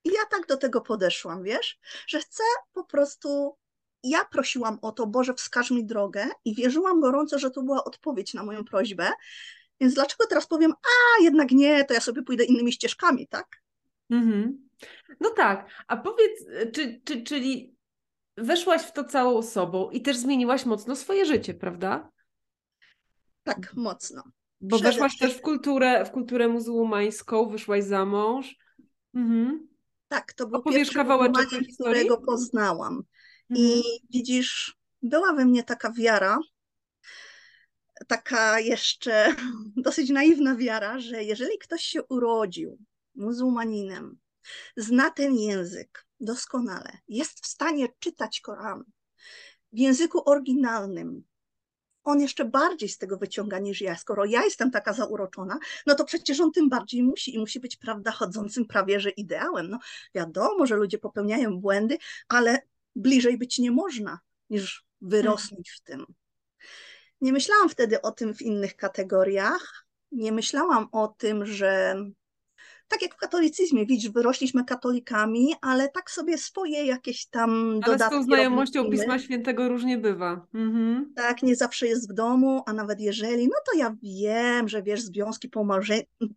I 0.04 0.08
ja 0.08 0.26
tak 0.30 0.46
do 0.46 0.56
tego 0.56 0.80
podeszłam, 0.80 1.42
wiesz, 1.42 1.78
że 2.06 2.20
chcę 2.20 2.42
po 2.72 2.84
prostu. 2.84 3.56
Ja 4.02 4.24
prosiłam 4.24 4.78
o 4.82 4.92
to, 4.92 5.06
Boże, 5.06 5.34
wskaż 5.34 5.70
mi 5.70 5.84
drogę, 5.84 6.28
i 6.44 6.54
wierzyłam 6.54 7.00
gorąco, 7.00 7.38
że 7.38 7.50
to 7.50 7.62
była 7.62 7.84
odpowiedź 7.84 8.34
na 8.34 8.44
moją 8.44 8.64
prośbę. 8.64 9.10
Więc 9.80 9.94
dlaczego 9.94 10.26
teraz 10.26 10.46
powiem, 10.46 10.72
a 10.72 11.22
jednak 11.22 11.50
nie, 11.50 11.84
to 11.84 11.94
ja 11.94 12.00
sobie 12.00 12.22
pójdę 12.22 12.44
innymi 12.44 12.72
ścieżkami, 12.72 13.28
tak? 13.28 13.46
Mhm. 14.10 14.68
No 15.20 15.30
tak, 15.30 15.70
a 15.88 15.96
powiedz, 15.96 16.44
czy, 16.74 17.00
czy, 17.04 17.22
czyli 17.22 17.76
weszłaś 18.40 18.82
w 18.82 18.92
to 18.92 19.04
całą 19.04 19.42
sobą 19.42 19.90
i 19.90 20.02
też 20.02 20.16
zmieniłaś 20.16 20.66
mocno 20.66 20.96
swoje 20.96 21.26
życie, 21.26 21.54
prawda? 21.54 22.10
Tak, 23.42 23.74
mocno. 23.74 24.22
Bo 24.60 24.76
Przede 24.76 24.90
weszłaś 24.90 25.18
też 25.18 25.34
w 25.34 25.40
kulturę, 25.40 26.04
w 26.04 26.10
kulturę 26.10 26.48
muzułmańską, 26.48 27.48
wyszłaś 27.48 27.84
za 27.84 28.04
mąż. 28.04 28.56
Mhm. 29.14 29.68
Tak, 30.08 30.32
to 30.32 30.46
był 30.46 30.58
Opowiesz 30.58 30.78
pierwszy 30.78 30.94
kawałeczek 30.94 31.46
którego 31.74 32.18
poznałam. 32.18 33.02
Mhm. 33.50 33.68
I 33.68 33.82
widzisz, 34.10 34.76
była 35.02 35.32
we 35.32 35.44
mnie 35.44 35.64
taka 35.64 35.92
wiara, 35.92 36.38
taka 38.06 38.60
jeszcze 38.60 39.34
dosyć 39.76 40.10
naiwna 40.10 40.56
wiara, 40.56 40.98
że 40.98 41.24
jeżeli 41.24 41.58
ktoś 41.58 41.82
się 41.82 42.02
urodził 42.02 42.78
muzułmaninem, 43.14 44.18
zna 44.76 45.10
ten 45.10 45.34
język 45.34 46.06
doskonale, 46.20 46.98
jest 47.08 47.44
w 47.44 47.46
stanie 47.46 47.88
czytać 47.98 48.40
Koran 48.40 48.84
w 49.72 49.78
języku 49.78 50.30
oryginalnym, 50.30 51.24
on 52.04 52.20
jeszcze 52.20 52.44
bardziej 52.44 52.88
z 52.88 52.98
tego 52.98 53.16
wyciąga 53.16 53.58
niż 53.58 53.80
ja. 53.80 53.96
Skoro 53.96 54.24
ja 54.24 54.44
jestem 54.44 54.70
taka 54.70 54.92
zauroczona, 54.92 55.58
no 55.86 55.94
to 55.94 56.04
przecież 56.04 56.40
on 56.40 56.52
tym 56.52 56.68
bardziej 56.68 57.02
musi 57.02 57.34
i 57.34 57.38
musi 57.38 57.60
być, 57.60 57.76
prawda, 57.76 58.10
chodzącym 58.10 58.66
prawie 58.66 59.00
że 59.00 59.10
ideałem. 59.10 59.70
No 59.70 59.78
wiadomo, 60.14 60.66
że 60.66 60.76
ludzie 60.76 60.98
popełniają 60.98 61.60
błędy, 61.60 61.98
ale 62.28 62.62
bliżej 62.96 63.38
być 63.38 63.58
nie 63.58 63.70
można 63.70 64.18
niż 64.50 64.84
wyrosnąć 65.00 65.70
w 65.70 65.80
tym. 65.80 66.06
Nie 67.20 67.32
myślałam 67.32 67.68
wtedy 67.68 68.02
o 68.02 68.10
tym 68.12 68.34
w 68.34 68.42
innych 68.42 68.76
kategoriach. 68.76 69.86
Nie 70.12 70.32
myślałam 70.32 70.88
o 70.92 71.08
tym, 71.08 71.46
że 71.46 71.96
tak 72.90 73.02
jak 73.02 73.14
w 73.14 73.16
katolicyzmie, 73.16 73.86
widzisz, 73.86 74.10
wyrośliśmy 74.10 74.64
katolikami, 74.64 75.54
ale 75.60 75.88
tak 75.88 76.10
sobie 76.10 76.38
swoje 76.38 76.86
jakieś 76.86 77.26
tam 77.26 77.50
ale 77.50 77.80
dodatki 77.80 78.02
Ale 78.02 78.08
z 78.08 78.10
tą 78.10 78.22
znajomością 78.22 78.82
robimy. 78.82 78.96
Pisma 78.96 79.18
Świętego 79.18 79.68
różnie 79.68 79.98
bywa. 79.98 80.46
Mhm. 80.54 81.12
Tak, 81.16 81.42
nie 81.42 81.56
zawsze 81.56 81.86
jest 81.86 82.10
w 82.10 82.14
domu, 82.14 82.62
a 82.66 82.72
nawet 82.72 83.00
jeżeli, 83.00 83.48
no 83.48 83.56
to 83.72 83.78
ja 83.78 83.96
wiem, 84.02 84.68
że 84.68 84.82
wiesz, 84.82 85.02
związki 85.02 85.50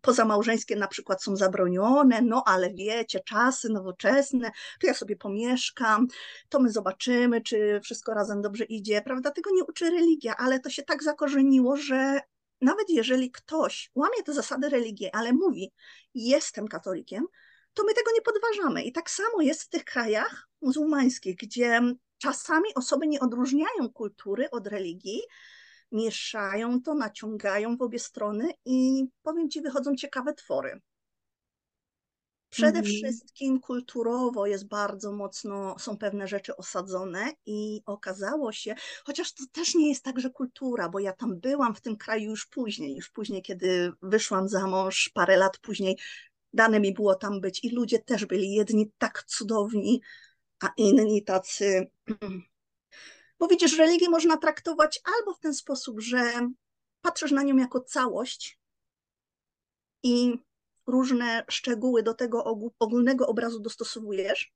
pozamałżeńskie 0.00 0.76
na 0.76 0.88
przykład 0.88 1.22
są 1.22 1.36
zabronione, 1.36 2.22
no 2.22 2.42
ale 2.46 2.74
wiecie, 2.74 3.20
czasy 3.20 3.68
nowoczesne, 3.68 4.50
to 4.80 4.86
ja 4.86 4.94
sobie 4.94 5.16
pomieszkam, 5.16 6.06
to 6.48 6.60
my 6.60 6.70
zobaczymy, 6.70 7.40
czy 7.40 7.80
wszystko 7.84 8.14
razem 8.14 8.42
dobrze 8.42 8.64
idzie, 8.64 9.02
prawda? 9.02 9.30
Tego 9.30 9.50
nie 9.54 9.64
uczy 9.64 9.90
religia, 9.90 10.36
ale 10.36 10.60
to 10.60 10.70
się 10.70 10.82
tak 10.82 11.02
zakorzeniło, 11.02 11.76
że 11.76 12.20
nawet 12.64 12.90
jeżeli 12.90 13.30
ktoś 13.30 13.90
łamie 13.94 14.22
te 14.24 14.32
zasady 14.32 14.68
religii, 14.68 15.10
ale 15.12 15.32
mówi, 15.32 15.72
jestem 16.14 16.68
katolikiem, 16.68 17.26
to 17.74 17.84
my 17.84 17.94
tego 17.94 18.10
nie 18.14 18.22
podważamy. 18.22 18.82
I 18.82 18.92
tak 18.92 19.10
samo 19.10 19.42
jest 19.42 19.62
w 19.62 19.68
tych 19.68 19.84
krajach 19.84 20.48
muzułmańskich, 20.62 21.36
gdzie 21.36 21.80
czasami 22.18 22.74
osoby 22.74 23.06
nie 23.06 23.20
odróżniają 23.20 23.90
kultury 23.92 24.50
od 24.50 24.66
religii, 24.66 25.20
mieszają 25.92 26.82
to, 26.82 26.94
naciągają 26.94 27.76
w 27.76 27.82
obie 27.82 27.98
strony 27.98 28.48
i 28.64 29.04
powiem 29.22 29.50
Ci, 29.50 29.60
wychodzą 29.60 29.94
ciekawe 29.94 30.34
twory. 30.34 30.80
Przede 32.54 32.78
mhm. 32.78 32.84
wszystkim 32.84 33.60
kulturowo 33.60 34.46
jest 34.46 34.68
bardzo 34.68 35.12
mocno, 35.12 35.78
są 35.78 35.98
pewne 35.98 36.28
rzeczy 36.28 36.56
osadzone 36.56 37.32
i 37.46 37.82
okazało 37.86 38.52
się, 38.52 38.74
chociaż 39.04 39.32
to 39.34 39.44
też 39.52 39.74
nie 39.74 39.88
jest 39.88 40.04
tak, 40.04 40.20
że 40.20 40.30
kultura, 40.30 40.88
bo 40.88 40.98
ja 40.98 41.12
tam 41.12 41.40
byłam 41.40 41.74
w 41.74 41.80
tym 41.80 41.96
kraju 41.96 42.30
już 42.30 42.46
później, 42.46 42.96
już 42.96 43.10
później, 43.10 43.42
kiedy 43.42 43.92
wyszłam 44.02 44.48
za 44.48 44.66
mąż, 44.66 45.10
parę 45.14 45.36
lat 45.36 45.58
później, 45.58 45.98
dane 46.52 46.80
mi 46.80 46.94
było 46.94 47.14
tam 47.14 47.40
być 47.40 47.64
i 47.64 47.70
ludzie 47.70 47.98
też 47.98 48.26
byli 48.26 48.54
jedni 48.54 48.90
tak 48.98 49.24
cudowni, 49.24 50.00
a 50.60 50.68
inni 50.76 51.24
tacy. 51.24 51.90
Bo 53.38 53.48
widzisz, 53.48 53.78
religię 53.78 54.10
można 54.10 54.36
traktować 54.36 55.00
albo 55.18 55.34
w 55.34 55.40
ten 55.40 55.54
sposób, 55.54 56.00
że 56.00 56.50
patrzysz 57.00 57.32
na 57.32 57.42
nią 57.42 57.56
jako 57.56 57.80
całość 57.80 58.58
i 60.02 60.38
różne 60.86 61.44
szczegóły 61.48 62.02
do 62.02 62.14
tego 62.14 62.44
ogólnego 62.78 63.26
obrazu 63.26 63.60
dostosowujesz, 63.60 64.52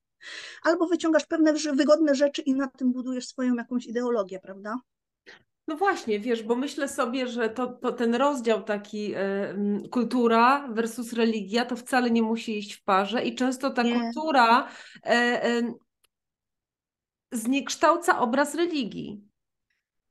albo 0.63 0.87
wyciągasz 0.87 1.27
pewne 1.27 1.53
wygodne 1.53 2.15
rzeczy 2.15 2.43
i 2.43 2.55
na 2.55 2.69
tym 2.69 2.93
budujesz 2.93 3.27
swoją 3.27 3.55
jakąś 3.55 3.87
ideologię, 3.87 4.41
prawda? 4.41 4.77
No 5.69 5.77
właśnie, 5.77 6.21
wiesz, 6.21 6.43
bo 6.43 6.57
myślę 6.57 6.89
sobie, 6.89 7.27
że 7.27 7.51
to, 7.51 7.67
to 7.67 7.93
ten 7.93 8.15
rozdział 8.15 8.63
taki 8.63 9.15
y, 9.15 9.89
kultura 9.91 10.69
versus 10.73 11.13
religia 11.13 11.65
to 11.65 11.77
wcale 11.77 12.11
nie 12.11 12.23
musi 12.23 12.59
iść 12.59 12.75
w 12.75 12.85
parze 12.85 13.25
i 13.25 13.35
często 13.35 13.71
ta 13.71 13.83
nie. 13.83 14.01
kultura 14.01 14.69
y, 15.07 15.11
y, 15.49 15.75
zniekształca 17.33 18.21
obraz 18.21 18.55
religii. 18.55 19.21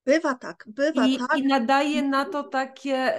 Bywa 0.04 0.34
tak, 0.34 0.64
bywa 0.66 1.06
I, 1.06 1.18
tak. 1.18 1.38
I 1.38 1.46
nadaje 1.46 2.02
na 2.02 2.24
to 2.24 2.44
takie 2.44 3.14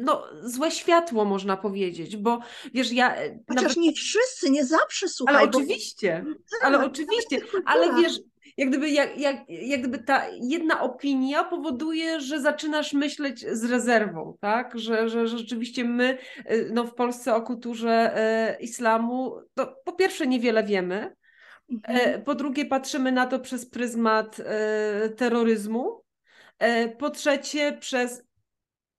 no, 0.00 0.24
złe 0.42 0.70
światło, 0.70 1.24
można 1.24 1.56
powiedzieć, 1.56 2.16
bo 2.16 2.38
wiesz, 2.74 2.92
ja... 2.92 3.16
E, 3.16 3.38
Chociaż 3.48 3.62
nawet... 3.62 3.76
nie 3.76 3.92
wszyscy, 3.92 4.50
nie 4.50 4.64
zawsze, 4.64 5.08
słuchaj. 5.08 5.36
Ale 5.36 5.48
oczywiście, 5.48 6.24
bo... 6.24 6.34
Tak, 6.34 6.64
ale 6.64 6.86
oczywiście, 6.86 7.40
ale 7.64 8.02
wiesz, 8.02 8.20
jak 8.56 8.68
gdyby, 8.68 8.90
jak, 8.90 9.18
jak, 9.18 9.36
jak 9.48 9.80
gdyby 9.80 9.98
ta 9.98 10.26
jedna 10.40 10.80
opinia 10.80 11.44
powoduje, 11.44 12.20
że 12.20 12.40
zaczynasz 12.40 12.92
myśleć 12.92 13.46
z 13.52 13.64
rezerwą, 13.64 14.36
tak? 14.40 14.78
Że, 14.78 15.08
że, 15.08 15.26
że 15.26 15.38
rzeczywiście 15.38 15.84
my 15.84 16.18
e, 16.44 16.64
no, 16.72 16.84
w 16.84 16.94
Polsce 16.94 17.34
o 17.34 17.42
kulturze 17.42 18.16
e, 18.16 18.56
islamu, 18.60 19.36
to 19.54 19.76
po 19.84 19.92
pierwsze 19.92 20.26
niewiele 20.26 20.64
wiemy, 20.64 21.14
mhm. 21.72 22.22
po 22.22 22.34
drugie 22.34 22.64
patrzymy 22.64 23.12
na 23.12 23.26
to 23.26 23.40
przez 23.40 23.70
pryzmat 23.70 24.40
e, 24.40 25.08
terroryzmu, 25.08 26.02
e, 26.58 26.88
po 26.88 27.10
trzecie 27.10 27.76
przez 27.80 28.22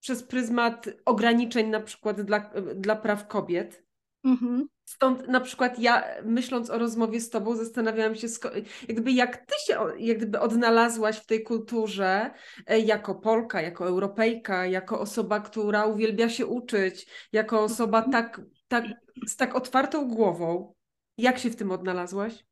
przez 0.01 0.23
pryzmat 0.23 0.89
ograniczeń 1.05 1.69
na 1.69 1.79
przykład 1.79 2.21
dla, 2.21 2.51
dla 2.75 2.95
praw 2.95 3.27
kobiet. 3.27 3.83
Mhm. 4.23 4.67
Stąd 4.85 5.27
na 5.27 5.39
przykład 5.39 5.79
ja, 5.79 6.03
myśląc 6.23 6.69
o 6.69 6.77
rozmowie 6.77 7.21
z 7.21 7.29
tobą, 7.29 7.55
zastanawiałam 7.55 8.15
się, 8.15 8.27
jakby 8.87 9.11
jak 9.11 9.37
ty 9.37 9.53
się 9.67 9.79
jak 9.99 10.17
gdyby 10.17 10.39
odnalazłaś 10.39 11.17
w 11.17 11.25
tej 11.25 11.43
kulturze 11.43 12.31
e, 12.67 12.79
jako 12.79 13.15
Polka, 13.15 13.61
jako 13.61 13.87
Europejka, 13.87 14.65
jako 14.65 14.99
osoba, 14.99 15.39
która 15.39 15.85
uwielbia 15.85 16.29
się 16.29 16.45
uczyć, 16.45 17.07
jako 17.31 17.63
osoba 17.63 17.97
mhm. 17.97 18.11
tak, 18.11 18.41
tak, 18.67 18.85
z 19.27 19.35
tak 19.35 19.55
otwartą 19.55 20.07
głową. 20.07 20.73
Jak 21.17 21.39
się 21.39 21.49
w 21.49 21.55
tym 21.55 21.71
odnalazłaś? 21.71 22.45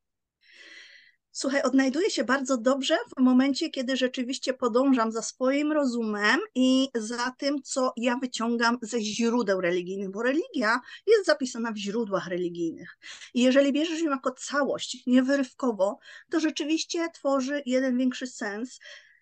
Słuchaj, 1.31 1.61
odnajduję 1.61 2.09
się 2.09 2.23
bardzo 2.23 2.57
dobrze 2.57 2.97
w 3.17 3.21
momencie, 3.21 3.69
kiedy 3.69 3.97
rzeczywiście 3.97 4.53
podążam 4.53 5.11
za 5.11 5.21
swoim 5.21 5.71
rozumem 5.71 6.39
i 6.55 6.89
za 6.95 7.31
tym, 7.37 7.61
co 7.63 7.93
ja 7.97 8.17
wyciągam 8.21 8.77
ze 8.81 9.01
źródeł 9.01 9.61
religijnych, 9.61 10.11
bo 10.11 10.23
religia 10.23 10.79
jest 11.07 11.25
zapisana 11.25 11.71
w 11.71 11.77
źródłach 11.77 12.27
religijnych. 12.27 12.97
I 13.33 13.41
jeżeli 13.41 13.73
bierzesz 13.73 14.01
ją 14.01 14.11
jako 14.11 14.31
całość, 14.31 15.03
niewyrywkowo, 15.07 15.99
to 16.31 16.39
rzeczywiście 16.39 17.09
tworzy 17.13 17.61
jeden 17.65 17.97
większy 17.97 18.27
sens. 18.27 18.79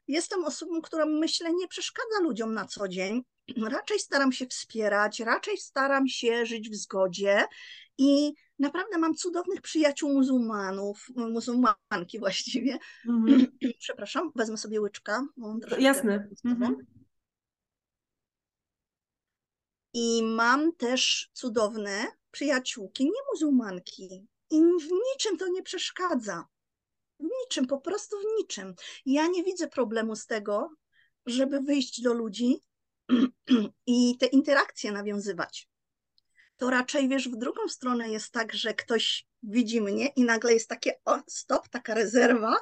Jestem 0.07 0.45
osobą, 0.45 0.81
która 0.81 1.05
myślę 1.05 1.53
nie 1.53 1.67
przeszkadza 1.67 2.19
ludziom 2.21 2.53
na 2.53 2.65
co 2.65 2.87
dzień. 2.87 3.21
Raczej 3.69 3.99
staram 3.99 4.31
się 4.31 4.45
wspierać, 4.45 5.19
raczej 5.19 5.57
staram 5.57 6.07
się 6.07 6.45
żyć 6.45 6.69
w 6.69 6.75
zgodzie 6.75 7.45
i 7.97 8.33
naprawdę 8.59 8.97
mam 8.97 9.15
cudownych 9.15 9.61
przyjaciół 9.61 10.13
muzułmanów, 10.13 11.07
muzułmanki 11.15 12.19
właściwie. 12.19 12.77
Mhm. 13.07 13.57
Przepraszam, 13.79 14.31
wezmę 14.35 14.57
sobie 14.57 14.81
łyczka. 14.81 15.27
Jasne. 15.79 16.29
Mhm. 16.45 16.85
I 19.93 20.23
mam 20.23 20.75
też 20.75 21.29
cudowne 21.33 22.07
przyjaciółki, 22.31 23.05
nie 23.05 23.21
muzułmanki. 23.31 24.27
I 24.49 24.55
w 24.59 24.91
niczym 25.11 25.37
to 25.37 25.47
nie 25.47 25.63
przeszkadza. 25.63 26.45
W 27.19 27.23
niczym, 27.41 27.67
po 27.67 27.81
prostu 27.81 28.15
w 28.19 28.39
niczym. 28.39 28.73
Ja 29.05 29.27
nie 29.27 29.43
widzę 29.43 29.67
problemu 29.67 30.15
z 30.15 30.25
tego, 30.25 30.69
żeby 31.25 31.61
wyjść 31.61 32.01
do 32.01 32.13
ludzi 32.13 32.61
i 33.87 34.17
te 34.17 34.25
interakcje 34.25 34.91
nawiązywać 34.91 35.69
to 36.57 36.69
raczej 36.69 37.09
wiesz, 37.09 37.29
w 37.29 37.35
drugą 37.35 37.67
stronę 37.67 38.09
jest 38.09 38.31
tak, 38.31 38.53
że 38.53 38.73
ktoś 38.73 39.25
widzi 39.43 39.81
mnie 39.81 40.07
i 40.07 40.23
nagle 40.23 40.53
jest 40.53 40.69
takie 40.69 40.91
o, 41.05 41.19
stop, 41.27 41.69
taka 41.69 41.93
rezerwa, 41.93 42.55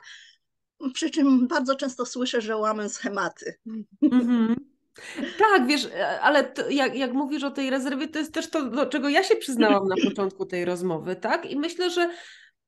przy 0.93 1.09
czym 1.09 1.47
bardzo 1.47 1.75
często 1.75 2.05
słyszę, 2.05 2.41
że 2.41 2.57
łamę 2.57 2.89
schematy. 2.89 3.55
Mm-hmm. 4.03 4.55
Tak, 5.37 5.67
wiesz, 5.67 5.89
ale 6.21 6.43
to, 6.43 6.69
jak, 6.69 6.95
jak 6.95 7.13
mówisz 7.13 7.43
o 7.43 7.51
tej 7.51 7.69
rezerwie, 7.69 8.07
to 8.07 8.19
jest 8.19 8.33
też 8.33 8.49
to, 8.49 8.69
do 8.69 8.85
czego 8.85 9.09
ja 9.09 9.23
się 9.23 9.35
przyznałam 9.35 9.87
na 9.87 9.95
początku 10.09 10.45
tej 10.45 10.65
rozmowy, 10.65 11.15
tak? 11.15 11.51
I 11.51 11.59
myślę, 11.59 11.89
że 11.89 12.09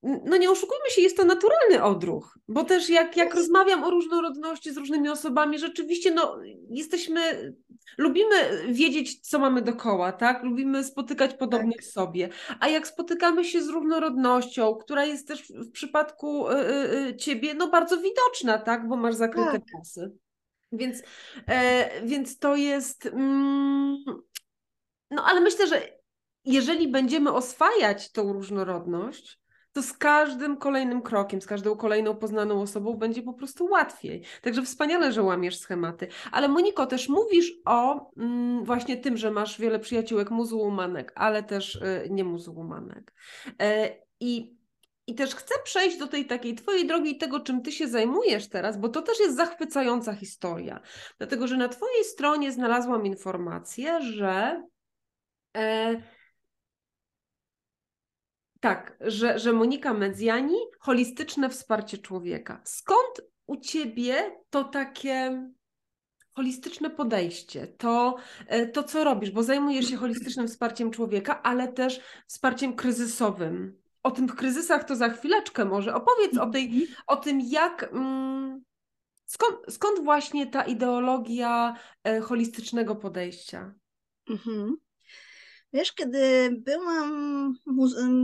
no 0.03 0.37
nie 0.37 0.51
oszukujmy 0.51 0.89
się, 0.89 1.01
jest 1.01 1.17
to 1.17 1.25
naturalny 1.25 1.83
odruch, 1.83 2.37
bo 2.47 2.63
też 2.63 2.89
jak, 2.89 3.17
jak 3.17 3.35
rozmawiam 3.35 3.83
o 3.83 3.89
różnorodności 3.89 4.73
z 4.73 4.77
różnymi 4.77 5.09
osobami, 5.09 5.59
rzeczywiście 5.59 6.11
no, 6.11 6.39
jesteśmy, 6.69 7.53
lubimy 7.97 8.35
wiedzieć, 8.69 9.19
co 9.19 9.39
mamy 9.39 9.61
dokoła, 9.61 10.11
tak? 10.11 10.43
Lubimy 10.43 10.83
spotykać 10.83 11.33
podobnych 11.33 11.81
tak. 11.81 11.85
sobie, 11.85 12.29
a 12.59 12.67
jak 12.67 12.87
spotykamy 12.87 13.45
się 13.45 13.61
z 13.61 13.69
różnorodnością, 13.69 14.75
która 14.75 15.05
jest 15.05 15.27
też 15.27 15.47
w 15.49 15.71
przypadku 15.71 16.49
y, 16.49 16.55
y, 16.55 17.07
y 17.07 17.15
ciebie, 17.15 17.53
no 17.53 17.67
bardzo 17.67 17.97
widoczna, 17.97 18.57
tak? 18.57 18.87
Bo 18.87 18.95
masz 18.95 19.15
zakryte 19.15 19.51
tak. 19.51 19.63
pasy. 19.77 20.11
Więc, 20.71 21.01
e, 21.47 22.01
więc 22.05 22.39
to 22.39 22.55
jest, 22.55 23.05
mm, 23.05 23.97
no 25.11 25.23
ale 25.25 25.41
myślę, 25.41 25.67
że 25.67 25.81
jeżeli 26.45 26.87
będziemy 26.87 27.33
oswajać 27.33 28.11
tą 28.11 28.33
różnorodność, 28.33 29.39
to 29.77 29.83
z 29.83 29.93
każdym 29.93 30.57
kolejnym 30.57 31.01
krokiem, 31.01 31.41
z 31.41 31.45
każdą 31.45 31.75
kolejną 31.75 32.15
poznaną 32.15 32.61
osobą 32.61 32.93
będzie 32.93 33.21
po 33.21 33.33
prostu 33.33 33.65
łatwiej. 33.65 34.23
Także 34.41 34.61
wspaniale, 34.61 35.11
że 35.11 35.23
łamiesz 35.23 35.59
schematy. 35.59 36.07
Ale 36.31 36.47
Moniko, 36.47 36.85
też 36.85 37.09
mówisz 37.09 37.53
o 37.65 38.11
mm, 38.17 38.63
właśnie 38.63 38.97
tym, 38.97 39.17
że 39.17 39.31
masz 39.31 39.59
wiele 39.59 39.79
przyjaciółek 39.79 40.31
muzułmanek, 40.31 41.11
ale 41.15 41.43
też 41.43 41.75
y, 41.75 42.07
nie 42.09 42.23
muzułmanek. 42.23 43.13
E, 43.61 43.95
I 44.19 44.57
I 45.07 45.15
też 45.15 45.35
chcę 45.35 45.55
przejść 45.63 45.97
do 45.97 46.07
tej 46.07 46.25
takiej 46.25 46.55
Twojej 46.55 46.87
drogi 46.87 47.17
tego, 47.17 47.39
czym 47.39 47.61
Ty 47.61 47.71
się 47.71 47.87
zajmujesz 47.87 48.49
teraz, 48.49 48.77
bo 48.77 48.89
to 48.89 49.01
też 49.01 49.19
jest 49.19 49.35
zachwycająca 49.35 50.13
historia. 50.13 50.81
Dlatego, 51.17 51.47
że 51.47 51.57
na 51.57 51.69
Twojej 51.69 52.03
stronie 52.03 52.51
znalazłam 52.51 53.05
informację, 53.05 54.01
że. 54.01 54.63
E, 55.57 56.16
tak, 58.59 58.97
że, 59.01 59.39
że 59.39 59.53
Monika 59.53 59.93
Mezjani, 59.93 60.57
holistyczne 60.79 61.49
wsparcie 61.49 61.97
człowieka. 61.97 62.61
Skąd 62.63 63.21
u 63.45 63.57
Ciebie 63.57 64.31
to 64.49 64.63
takie 64.63 65.47
holistyczne 66.37 66.89
podejście, 66.89 67.67
to, 67.67 68.15
e, 68.47 68.67
to 68.67 68.83
co 68.83 69.03
robisz, 69.03 69.31
bo 69.31 69.43
zajmujesz 69.43 69.85
się 69.85 69.97
holistycznym 69.97 70.47
wsparciem 70.47 70.91
człowieka, 70.91 71.43
ale 71.43 71.67
też 71.67 71.99
wsparciem 72.27 72.75
kryzysowym. 72.75 73.81
O 74.03 74.11
tych 74.11 74.35
kryzysach 74.35 74.83
to 74.83 74.95
za 74.95 75.09
chwileczkę 75.09 75.65
może. 75.65 75.95
Opowiedz 75.95 76.37
o, 76.37 76.49
tej, 76.49 76.65
mhm. 76.65 76.85
o 77.07 77.15
tym, 77.15 77.41
jak. 77.41 77.89
Mm, 77.93 78.61
skąd, 79.25 79.57
skąd 79.69 80.03
właśnie 80.03 80.47
ta 80.47 80.63
ideologia 80.63 81.75
e, 82.03 82.21
holistycznego 82.21 82.95
podejścia? 82.95 83.73
Mhm. 84.29 84.77
Wiesz, 85.77 85.93
kiedy 85.93 86.49
byłam 86.57 87.53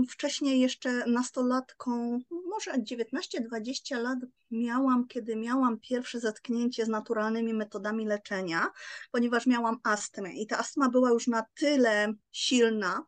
wcześniej 0.09 0.59
jeszcze 0.59 1.05
nastolatką, 1.05 2.19
może 2.49 2.71
19-20 2.71 4.01
lat 4.01 4.19
miałam, 4.51 5.07
kiedy 5.07 5.35
miałam 5.35 5.79
pierwsze 5.79 6.19
zetknięcie 6.19 6.85
z 6.85 6.87
naturalnymi 6.87 7.53
metodami 7.53 8.05
leczenia, 8.05 8.71
ponieważ 9.11 9.45
miałam 9.45 9.77
astmę 9.83 10.33
i 10.33 10.47
ta 10.47 10.57
astma 10.57 10.89
była 10.89 11.09
już 11.09 11.27
na 11.27 11.43
tyle 11.55 12.13
silna, 12.31 13.05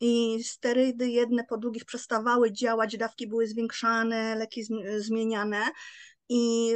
i 0.00 0.44
sterydy 0.44 1.08
jedne 1.08 1.44
po 1.44 1.58
drugich 1.58 1.84
przestawały 1.84 2.52
działać, 2.52 2.96
dawki 2.96 3.26
były 3.26 3.46
zwiększane, 3.46 4.34
leki 4.34 4.62
zmieniane. 4.98 5.62
I 6.28 6.74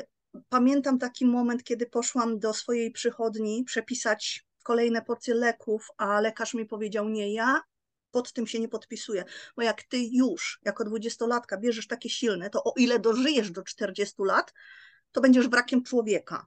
pamiętam 0.49 0.99
taki 0.99 1.27
moment, 1.27 1.65
kiedy 1.65 1.87
poszłam 1.87 2.39
do 2.39 2.55
swojej 2.55 2.91
przychodni 2.91 3.65
przepisać 3.65 4.45
kolejne 4.65 5.03
porcje 5.03 5.35
leków, 5.35 5.89
a 5.97 6.21
lekarz 6.21 6.55
mi 6.55 6.67
powiedział: 6.67 7.09
Nie, 7.09 7.33
ja 7.33 7.63
pod 8.11 8.33
tym 8.33 8.47
się 8.47 8.61
nie 8.61 8.69
podpisuję, 8.69 9.25
bo 9.57 9.63
jak 9.63 9.83
ty 9.83 9.99
już 10.13 10.61
jako 10.65 10.85
dwudziestolatka 10.85 11.57
bierzesz 11.57 11.87
takie 11.87 12.11
silne, 12.11 12.51
to 12.51 12.65
o 12.65 12.73
ile 12.77 12.99
dożyjesz 12.99 13.51
do 13.51 13.63
40 13.63 14.15
lat, 14.19 14.53
to 15.13 15.21
będziesz 15.21 15.49
wrakiem 15.49 15.83
człowieka. 15.83 16.47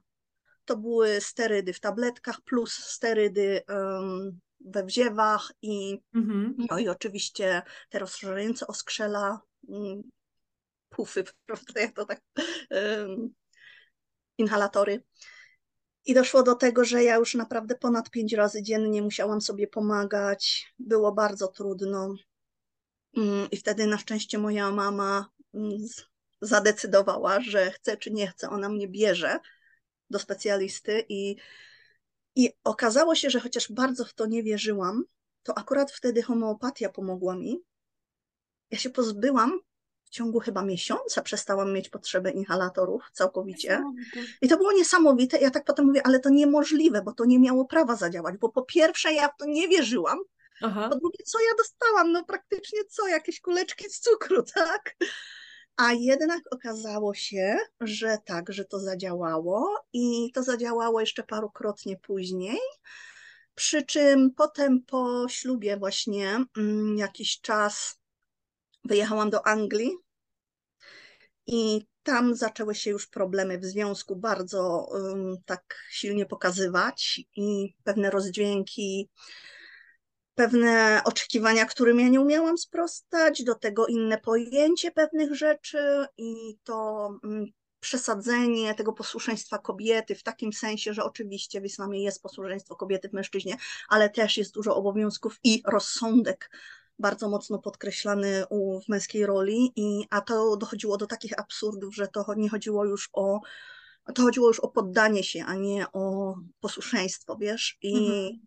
To 0.64 0.76
były 0.76 1.20
sterydy 1.20 1.72
w 1.72 1.80
tabletkach 1.80 2.40
plus 2.40 2.72
sterydy 2.72 3.62
um, 3.68 4.40
we 4.60 4.84
wziewach 4.84 5.52
i, 5.62 5.98
mhm. 6.14 6.56
no 6.70 6.78
i 6.78 6.88
oczywiście 6.88 7.62
te 7.88 7.98
rozszerzające 7.98 8.66
oskrzela, 8.66 9.40
um, 9.66 10.02
pufy, 10.88 11.24
prawda, 11.46 11.80
jak 11.80 11.92
to 11.94 12.04
tak, 12.04 12.20
um, 12.70 13.34
inhalatory. 14.38 15.02
I 16.08 16.14
doszło 16.14 16.42
do 16.42 16.54
tego, 16.54 16.84
że 16.84 17.04
ja 17.04 17.16
już 17.16 17.34
naprawdę 17.34 17.74
ponad 17.74 18.10
pięć 18.10 18.32
razy 18.32 18.62
dziennie 18.62 19.02
musiałam 19.02 19.40
sobie 19.40 19.66
pomagać. 19.66 20.72
Było 20.78 21.12
bardzo 21.12 21.48
trudno. 21.48 22.14
Mm, 23.16 23.50
I 23.50 23.56
wtedy 23.56 23.86
na 23.86 23.98
szczęście 23.98 24.38
moja 24.38 24.70
mama 24.70 25.30
mm, 25.54 25.78
zadecydowała, 26.40 27.40
że 27.40 27.70
chce 27.70 27.96
czy 27.96 28.10
nie 28.10 28.26
chce, 28.26 28.50
ona 28.50 28.68
mnie 28.68 28.88
bierze 28.88 29.38
do 30.10 30.18
specjalisty 30.18 31.04
i, 31.08 31.36
i 32.36 32.52
okazało 32.64 33.14
się, 33.14 33.30
że 33.30 33.40
chociaż 33.40 33.72
bardzo 33.72 34.04
w 34.04 34.14
to 34.14 34.26
nie 34.26 34.42
wierzyłam, 34.42 35.04
to 35.42 35.58
akurat 35.58 35.92
wtedy 35.92 36.22
homeopatia 36.22 36.88
pomogła 36.88 37.36
mi. 37.36 37.62
Ja 38.70 38.78
się 38.78 38.90
pozbyłam 38.90 39.60
w 40.08 40.10
ciągu 40.10 40.40
chyba 40.40 40.62
miesiąca 40.62 41.22
przestałam 41.22 41.72
mieć 41.72 41.88
potrzebę 41.88 42.30
inhalatorów 42.30 43.02
całkowicie. 43.12 43.84
I 44.42 44.48
to 44.48 44.56
było 44.56 44.72
niesamowite. 44.72 45.38
Ja 45.38 45.50
tak 45.50 45.64
potem 45.64 45.86
mówię, 45.86 46.06
ale 46.06 46.20
to 46.20 46.30
niemożliwe, 46.30 47.02
bo 47.02 47.12
to 47.12 47.24
nie 47.24 47.38
miało 47.38 47.64
prawa 47.64 47.96
zadziałać, 47.96 48.36
bo 48.40 48.48
po 48.48 48.62
pierwsze 48.62 49.12
ja 49.12 49.28
w 49.28 49.36
to 49.38 49.44
nie 49.46 49.68
wierzyłam, 49.68 50.18
Aha. 50.62 50.88
po 50.88 50.96
drugie 50.96 51.24
co 51.24 51.40
ja 51.40 51.54
dostałam? 51.58 52.12
No 52.12 52.24
praktycznie 52.24 52.84
co? 52.84 53.08
Jakieś 53.08 53.40
kuleczki 53.40 53.90
z 53.90 54.00
cukru, 54.00 54.42
tak? 54.54 54.96
A 55.76 55.92
jednak 55.92 56.40
okazało 56.50 57.14
się, 57.14 57.58
że 57.80 58.18
tak, 58.24 58.52
że 58.52 58.64
to 58.64 58.80
zadziałało 58.80 59.84
i 59.92 60.32
to 60.34 60.42
zadziałało 60.42 61.00
jeszcze 61.00 61.22
parukrotnie 61.22 61.96
później. 61.96 62.58
Przy 63.54 63.82
czym 63.82 64.34
potem 64.34 64.82
po 64.82 65.28
ślubie 65.28 65.76
właśnie 65.76 66.44
mm, 66.56 66.98
jakiś 66.98 67.40
czas 67.40 67.98
Wyjechałam 68.84 69.30
do 69.30 69.46
Anglii 69.46 69.90
i 71.46 71.86
tam 72.02 72.34
zaczęły 72.34 72.74
się 72.74 72.90
już 72.90 73.06
problemy 73.06 73.58
w 73.58 73.64
związku 73.64 74.16
bardzo 74.16 74.86
um, 74.90 75.36
tak 75.44 75.74
silnie 75.90 76.26
pokazywać 76.26 77.20
i 77.36 77.74
pewne 77.84 78.10
rozdźwięki, 78.10 79.10
pewne 80.34 81.00
oczekiwania, 81.04 81.66
którym 81.66 82.00
ja 82.00 82.08
nie 82.08 82.20
umiałam 82.20 82.58
sprostać, 82.58 83.44
do 83.44 83.54
tego 83.54 83.86
inne 83.86 84.18
pojęcie 84.18 84.90
pewnych 84.90 85.34
rzeczy 85.34 86.06
i 86.16 86.58
to 86.64 87.08
um, 87.22 87.46
przesadzenie 87.80 88.74
tego 88.74 88.92
posłuszeństwa 88.92 89.58
kobiety 89.58 90.14
w 90.14 90.22
takim 90.22 90.52
sensie, 90.52 90.94
że 90.94 91.04
oczywiście 91.04 91.60
w 91.60 91.64
islamie 91.64 92.04
jest 92.04 92.22
posłuszeństwo 92.22 92.76
kobiety 92.76 93.08
w 93.08 93.12
mężczyźnie, 93.12 93.56
ale 93.88 94.10
też 94.10 94.36
jest 94.36 94.54
dużo 94.54 94.76
obowiązków 94.76 95.36
i 95.44 95.62
rozsądek 95.66 96.50
bardzo 96.98 97.28
mocno 97.28 97.58
podkreślany 97.58 98.44
u, 98.50 98.80
w 98.80 98.88
męskiej 98.88 99.26
roli, 99.26 99.72
i, 99.76 100.06
a 100.10 100.20
to 100.20 100.56
dochodziło 100.56 100.96
do 100.96 101.06
takich 101.06 101.38
absurdów, 101.38 101.94
że 101.94 102.08
to 102.08 102.34
nie 102.36 102.48
chodziło 102.48 102.84
już 102.84 103.10
o 103.12 103.40
to 104.14 104.22
chodziło 104.22 104.48
już 104.48 104.60
o 104.60 104.68
poddanie 104.68 105.24
się, 105.24 105.44
a 105.46 105.54
nie 105.54 105.86
o 105.92 106.34
posłuszeństwo, 106.60 107.36
wiesz? 107.40 107.78
I, 107.82 107.98
mhm. 107.98 108.46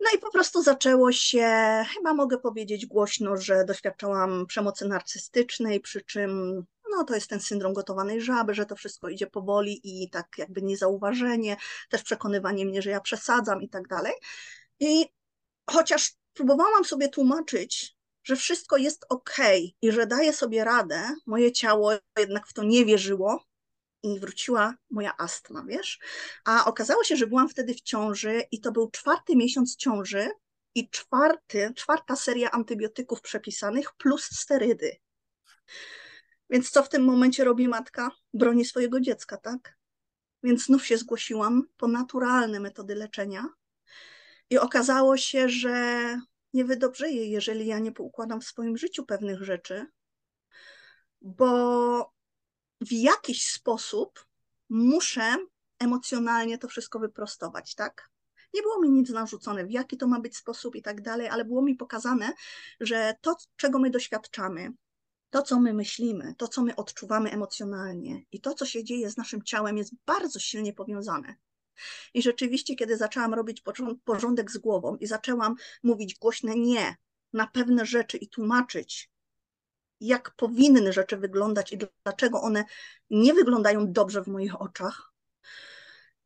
No 0.00 0.10
i 0.16 0.18
po 0.18 0.30
prostu 0.30 0.62
zaczęło 0.62 1.12
się, 1.12 1.48
chyba 1.94 2.14
mogę 2.14 2.38
powiedzieć 2.38 2.86
głośno, 2.86 3.36
że 3.36 3.64
doświadczałam 3.64 4.46
przemocy 4.46 4.88
narcystycznej, 4.88 5.80
przy 5.80 6.00
czym 6.00 6.62
no 6.90 7.04
to 7.04 7.14
jest 7.14 7.30
ten 7.30 7.40
syndrom 7.40 7.72
gotowanej 7.72 8.20
żaby, 8.20 8.54
że 8.54 8.66
to 8.66 8.76
wszystko 8.76 9.08
idzie 9.08 9.26
powoli 9.26 9.80
i 9.84 10.10
tak 10.10 10.26
jakby 10.38 10.62
niezauważenie, 10.62 11.56
też 11.90 12.02
przekonywanie 12.02 12.66
mnie, 12.66 12.82
że 12.82 12.90
ja 12.90 13.00
przesadzam 13.00 13.62
i 13.62 13.68
tak 13.68 13.88
dalej. 13.88 14.12
I 14.80 15.06
chociaż 15.70 16.12
próbowałam 16.38 16.84
sobie 16.84 17.08
tłumaczyć, 17.08 17.96
że 18.24 18.36
wszystko 18.36 18.76
jest 18.76 19.06
ok 19.08 19.36
i 19.82 19.92
że 19.92 20.06
daję 20.06 20.32
sobie 20.32 20.64
radę, 20.64 21.14
moje 21.26 21.52
ciało 21.52 21.92
jednak 22.18 22.46
w 22.46 22.52
to 22.52 22.64
nie 22.64 22.84
wierzyło 22.84 23.44
i 24.02 24.20
wróciła 24.20 24.74
moja 24.90 25.16
astma, 25.16 25.64
wiesz? 25.68 25.98
A 26.44 26.64
okazało 26.64 27.04
się, 27.04 27.16
że 27.16 27.26
byłam 27.26 27.48
wtedy 27.48 27.74
w 27.74 27.80
ciąży 27.80 28.42
i 28.50 28.60
to 28.60 28.72
był 28.72 28.90
czwarty 28.90 29.36
miesiąc 29.36 29.76
ciąży 29.76 30.30
i 30.74 30.90
czwarty, 30.90 31.72
czwarta 31.76 32.16
seria 32.16 32.50
antybiotyków 32.50 33.20
przepisanych 33.20 33.92
plus 33.96 34.24
sterydy. 34.24 34.96
Więc 36.50 36.70
co 36.70 36.82
w 36.82 36.88
tym 36.88 37.04
momencie 37.04 37.44
robi 37.44 37.68
matka? 37.68 38.10
Broni 38.34 38.64
swojego 38.64 39.00
dziecka, 39.00 39.36
tak? 39.36 39.78
Więc 40.42 40.64
znów 40.64 40.86
się 40.86 40.98
zgłosiłam 40.98 41.62
po 41.76 41.88
naturalne 41.88 42.60
metody 42.60 42.94
leczenia 42.94 43.44
i 44.50 44.58
okazało 44.58 45.16
się, 45.16 45.48
że 45.48 46.20
nie 46.54 46.64
wydobrzeję, 46.64 47.26
jeżeli 47.26 47.66
ja 47.66 47.78
nie 47.78 47.92
poukładam 47.92 48.40
w 48.40 48.44
swoim 48.44 48.76
życiu 48.76 49.04
pewnych 49.04 49.42
rzeczy, 49.42 49.86
bo 51.20 52.12
w 52.80 52.92
jakiś 52.92 53.52
sposób 53.52 54.26
muszę 54.68 55.36
emocjonalnie 55.78 56.58
to 56.58 56.68
wszystko 56.68 56.98
wyprostować, 56.98 57.74
tak? 57.74 58.10
Nie 58.54 58.62
było 58.62 58.80
mi 58.80 58.90
nic 58.90 59.10
narzucone, 59.10 59.66
w 59.66 59.70
jaki 59.70 59.96
to 59.96 60.06
ma 60.06 60.20
być 60.20 60.36
sposób 60.36 60.76
i 60.76 60.82
tak 60.82 61.02
dalej, 61.02 61.28
ale 61.28 61.44
było 61.44 61.62
mi 61.62 61.74
pokazane, 61.74 62.32
że 62.80 63.14
to, 63.20 63.36
czego 63.56 63.78
my 63.78 63.90
doświadczamy, 63.90 64.72
to, 65.30 65.42
co 65.42 65.60
my 65.60 65.74
myślimy, 65.74 66.34
to, 66.38 66.48
co 66.48 66.62
my 66.62 66.76
odczuwamy 66.76 67.30
emocjonalnie 67.30 68.22
i 68.32 68.40
to, 68.40 68.54
co 68.54 68.66
się 68.66 68.84
dzieje 68.84 69.10
z 69.10 69.16
naszym 69.16 69.42
ciałem, 69.42 69.76
jest 69.76 69.92
bardzo 70.06 70.38
silnie 70.38 70.72
powiązane. 70.72 71.36
I 72.14 72.22
rzeczywiście, 72.22 72.76
kiedy 72.76 72.96
zaczęłam 72.96 73.34
robić 73.34 73.62
porządek 74.04 74.50
z 74.50 74.58
głową 74.58 74.96
i 74.96 75.06
zaczęłam 75.06 75.54
mówić 75.82 76.14
głośne 76.14 76.54
nie 76.54 76.96
na 77.32 77.46
pewne 77.46 77.86
rzeczy 77.86 78.16
i 78.16 78.28
tłumaczyć, 78.28 79.10
jak 80.00 80.34
powinny 80.36 80.92
rzeczy 80.92 81.16
wyglądać 81.16 81.72
i 81.72 81.78
dlaczego 82.04 82.40
one 82.42 82.64
nie 83.10 83.34
wyglądają 83.34 83.92
dobrze 83.92 84.22
w 84.22 84.28
moich 84.28 84.60
oczach, 84.60 85.12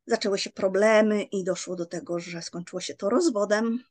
zaczęły 0.07 0.39
się 0.39 0.49
problemy 0.49 1.23
i 1.23 1.43
doszło 1.43 1.75
do 1.75 1.85
tego, 1.85 2.19
że 2.19 2.41
skończyło 2.41 2.81
się 2.81 2.95
to 2.95 3.09
rozwodem. 3.09 3.83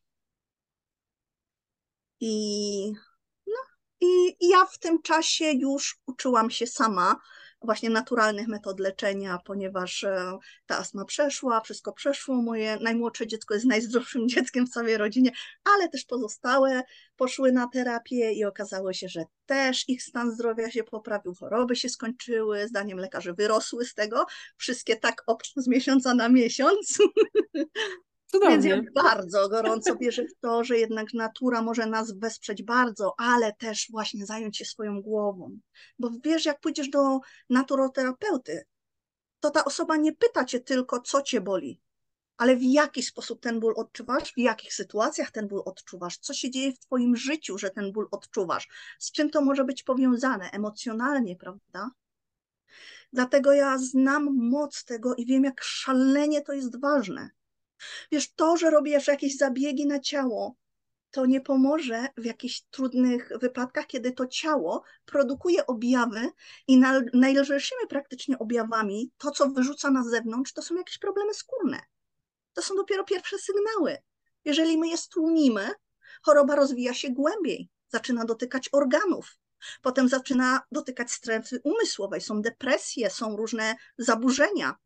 I, 2.20 2.92
no, 3.46 3.60
i, 4.00 4.36
i 4.40 4.48
ja 4.48 4.66
w 4.66 4.78
tym 4.78 5.02
czasie 5.02 5.44
już 5.44 6.00
uczyłam 6.06 6.50
się 6.50 6.66
sama 6.66 7.20
właśnie 7.64 7.90
naturalnych 7.90 8.48
metod 8.48 8.80
leczenia, 8.80 9.38
ponieważ 9.44 10.04
e, 10.04 10.38
ta 10.66 10.78
astma 10.78 11.04
przeszła, 11.04 11.60
wszystko 11.60 11.92
przeszło. 11.92 12.42
Moje 12.42 12.78
najmłodsze 12.80 13.26
dziecko 13.26 13.54
jest 13.54 13.66
najzdrowszym 13.74 14.28
dzieckiem 14.28 14.66
w 14.66 14.70
całej 14.70 14.96
rodzinie, 14.96 15.30
ale 15.64 15.88
też 15.88 16.04
pozostałe 16.04 16.82
poszły 17.16 17.52
na 17.52 17.68
terapię 17.68 18.32
i 18.32 18.44
okazało 18.44 18.92
się, 18.92 19.08
że 19.08 19.24
też 19.46 19.88
ich 19.88 20.02
stan 20.02 20.32
zdrowia 20.32 20.70
się 20.70 20.84
poprawił, 20.84 21.34
choroby 21.34 21.76
się 21.76 21.88
skończyły, 21.88 22.68
zdaniem 22.68 22.98
lekarzy 22.98 23.34
wyrosły 23.34 23.84
z 23.84 23.94
tego, 23.94 24.26
wszystkie 24.56 24.96
tak 24.96 25.22
op 25.26 25.42
z 25.56 25.68
miesiąca 25.68 26.14
na 26.14 26.28
miesiąc. 26.28 26.98
Cudownie. 28.32 28.58
Więc 28.58 28.86
ja 28.94 29.02
bardzo 29.02 29.48
gorąco 29.48 29.96
wierzę 29.96 30.24
w 30.24 30.40
to, 30.40 30.64
że 30.64 30.78
jednak 30.78 31.14
natura 31.14 31.62
może 31.62 31.86
nas 31.86 32.18
wesprzeć 32.18 32.62
bardzo, 32.62 33.14
ale 33.18 33.52
też 33.52 33.88
właśnie 33.90 34.26
zająć 34.26 34.58
się 34.58 34.64
swoją 34.64 35.02
głową. 35.02 35.58
Bo 35.98 36.10
wiesz, 36.24 36.44
jak 36.44 36.60
pójdziesz 36.60 36.88
do 36.88 37.20
naturoterapeuty, 37.50 38.62
to 39.40 39.50
ta 39.50 39.64
osoba 39.64 39.96
nie 39.96 40.12
pyta 40.12 40.44
cię 40.44 40.60
tylko, 40.60 41.00
co 41.00 41.22
cię 41.22 41.40
boli, 41.40 41.80
ale 42.36 42.56
w 42.56 42.62
jaki 42.62 43.02
sposób 43.02 43.40
ten 43.40 43.60
ból 43.60 43.74
odczuwasz, 43.76 44.32
w 44.32 44.38
jakich 44.38 44.74
sytuacjach 44.74 45.30
ten 45.30 45.48
ból 45.48 45.62
odczuwasz, 45.64 46.18
co 46.18 46.34
się 46.34 46.50
dzieje 46.50 46.72
w 46.72 46.78
twoim 46.78 47.16
życiu, 47.16 47.58
że 47.58 47.70
ten 47.70 47.92
ból 47.92 48.08
odczuwasz, 48.10 48.68
z 48.98 49.12
czym 49.12 49.30
to 49.30 49.42
może 49.42 49.64
być 49.64 49.82
powiązane 49.82 50.50
emocjonalnie, 50.50 51.36
prawda? 51.36 51.90
Dlatego 53.12 53.52
ja 53.52 53.78
znam 53.78 54.36
moc 54.50 54.84
tego 54.84 55.14
i 55.14 55.26
wiem, 55.26 55.44
jak 55.44 55.64
szalenie 55.64 56.42
to 56.42 56.52
jest 56.52 56.80
ważne. 56.80 57.30
Wiesz, 58.12 58.32
to, 58.32 58.56
że 58.56 58.70
robisz 58.70 59.06
jakieś 59.06 59.36
zabiegi 59.36 59.86
na 59.86 60.00
ciało, 60.00 60.56
to 61.10 61.26
nie 61.26 61.40
pomoże 61.40 62.06
w 62.16 62.24
jakichś 62.24 62.62
trudnych 62.70 63.32
wypadkach, 63.40 63.86
kiedy 63.86 64.12
to 64.12 64.26
ciało 64.26 64.82
produkuje 65.04 65.66
objawy 65.66 66.28
i 66.68 66.78
na, 66.78 67.00
najlżejszymi 67.14 67.86
praktycznie 67.88 68.38
objawami, 68.38 69.10
to 69.18 69.30
co 69.30 69.48
wyrzuca 69.48 69.90
na 69.90 70.04
zewnątrz, 70.04 70.52
to 70.52 70.62
są 70.62 70.74
jakieś 70.74 70.98
problemy 70.98 71.34
skórne. 71.34 71.80
To 72.52 72.62
są 72.62 72.74
dopiero 72.74 73.04
pierwsze 73.04 73.38
sygnały. 73.38 73.98
Jeżeli 74.44 74.78
my 74.78 74.88
je 74.88 74.96
stłumimy, 74.96 75.70
choroba 76.22 76.56
rozwija 76.56 76.94
się 76.94 77.10
głębiej, 77.10 77.68
zaczyna 77.88 78.24
dotykać 78.24 78.68
organów, 78.72 79.38
potem 79.82 80.08
zaczyna 80.08 80.60
dotykać 80.72 81.10
strefy 81.10 81.60
umysłowej, 81.64 82.20
są 82.20 82.42
depresje, 82.42 83.10
są 83.10 83.36
różne 83.36 83.74
zaburzenia, 83.98 84.76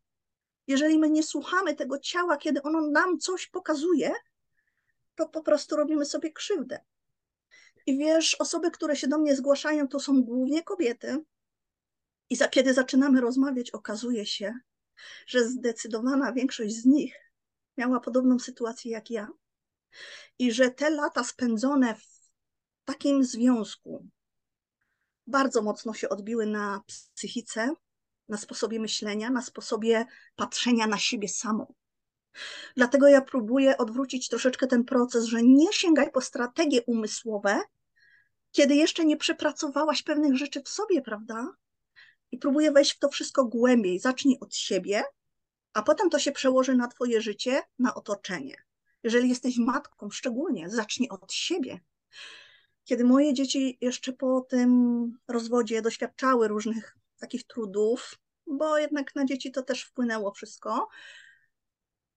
jeżeli 0.67 0.99
my 0.99 1.09
nie 1.09 1.23
słuchamy 1.23 1.75
tego 1.75 1.99
ciała, 1.99 2.37
kiedy 2.37 2.61
ono 2.61 2.81
nam 2.81 3.19
coś 3.19 3.47
pokazuje, 3.47 4.11
to 5.15 5.29
po 5.29 5.43
prostu 5.43 5.75
robimy 5.75 6.05
sobie 6.05 6.31
krzywdę. 6.31 6.79
I 7.85 7.97
wiesz, 7.97 8.35
osoby, 8.35 8.71
które 8.71 8.95
się 8.95 9.07
do 9.07 9.17
mnie 9.17 9.35
zgłaszają, 9.35 9.87
to 9.87 9.99
są 9.99 10.23
głównie 10.23 10.63
kobiety. 10.63 11.23
I 12.29 12.35
za, 12.35 12.47
kiedy 12.47 12.73
zaczynamy 12.73 13.21
rozmawiać, 13.21 13.71
okazuje 13.71 14.25
się, 14.25 14.53
że 15.27 15.49
zdecydowana 15.49 16.33
większość 16.33 16.75
z 16.75 16.85
nich 16.85 17.15
miała 17.77 17.99
podobną 17.99 18.39
sytuację 18.39 18.91
jak 18.91 19.11
ja. 19.11 19.27
I 20.39 20.51
że 20.51 20.71
te 20.71 20.89
lata 20.89 21.23
spędzone 21.23 21.95
w 21.95 22.29
takim 22.85 23.23
związku 23.23 24.07
bardzo 25.27 25.61
mocno 25.61 25.93
się 25.93 26.09
odbiły 26.09 26.45
na 26.45 26.81
psychice, 27.15 27.73
na 28.29 28.37
sposobie 28.37 28.79
myślenia, 28.79 29.29
na 29.29 29.41
sposobie 29.41 30.05
patrzenia 30.35 30.87
na 30.87 30.97
siebie 30.97 31.29
samą. 31.29 31.73
Dlatego 32.75 33.07
ja 33.07 33.21
próbuję 33.21 33.77
odwrócić 33.77 34.29
troszeczkę 34.29 34.67
ten 34.67 34.83
proces, 34.83 35.25
że 35.25 35.43
nie 35.43 35.73
sięgaj 35.73 36.11
po 36.11 36.21
strategie 36.21 36.81
umysłowe, 36.87 37.61
kiedy 38.51 38.75
jeszcze 38.75 39.05
nie 39.05 39.17
przepracowałaś 39.17 40.03
pewnych 40.03 40.35
rzeczy 40.35 40.61
w 40.61 40.69
sobie, 40.69 41.01
prawda? 41.01 41.47
I 42.31 42.37
próbuję 42.37 42.71
wejść 42.71 42.91
w 42.91 42.99
to 42.99 43.09
wszystko 43.09 43.45
głębiej. 43.45 43.99
Zacznij 43.99 44.37
od 44.39 44.55
siebie, 44.55 45.03
a 45.73 45.81
potem 45.81 46.09
to 46.09 46.19
się 46.19 46.31
przełoży 46.31 46.75
na 46.75 46.87
Twoje 46.87 47.21
życie, 47.21 47.61
na 47.79 47.95
otoczenie. 47.95 48.55
Jeżeli 49.03 49.29
jesteś 49.29 49.57
matką, 49.57 50.09
szczególnie 50.09 50.69
zacznij 50.69 51.09
od 51.09 51.33
siebie. 51.33 51.79
Kiedy 52.83 53.03
moje 53.03 53.33
dzieci 53.33 53.77
jeszcze 53.81 54.13
po 54.13 54.41
tym 54.41 55.11
rozwodzie 55.27 55.81
doświadczały 55.81 56.47
różnych 56.47 56.97
takich 57.17 57.47
trudów, 57.47 58.19
bo 58.47 58.77
jednak 58.77 59.15
na 59.15 59.25
dzieci 59.25 59.51
to 59.51 59.63
też 59.63 59.83
wpłynęło 59.83 60.31
wszystko. 60.31 60.87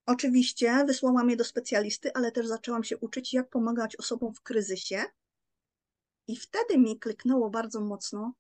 Oczywiście 0.06 0.84
wysłałam 0.86 1.30
je 1.30 1.36
do 1.36 1.44
specjalisty, 1.44 2.12
ale 2.14 2.32
też 2.32 2.46
zaczęłam 2.46 2.84
się 2.84 2.98
uczyć, 2.98 3.34
jak 3.34 3.48
pomagać 3.48 3.96
osobom 3.96 4.34
w 4.34 4.42
kryzysie. 4.42 5.04
I 6.26 6.36
wtedy 6.36 6.78
mi 6.78 6.98
kliknęło 6.98 7.50
bardzo 7.50 7.80
mocno 7.80 8.34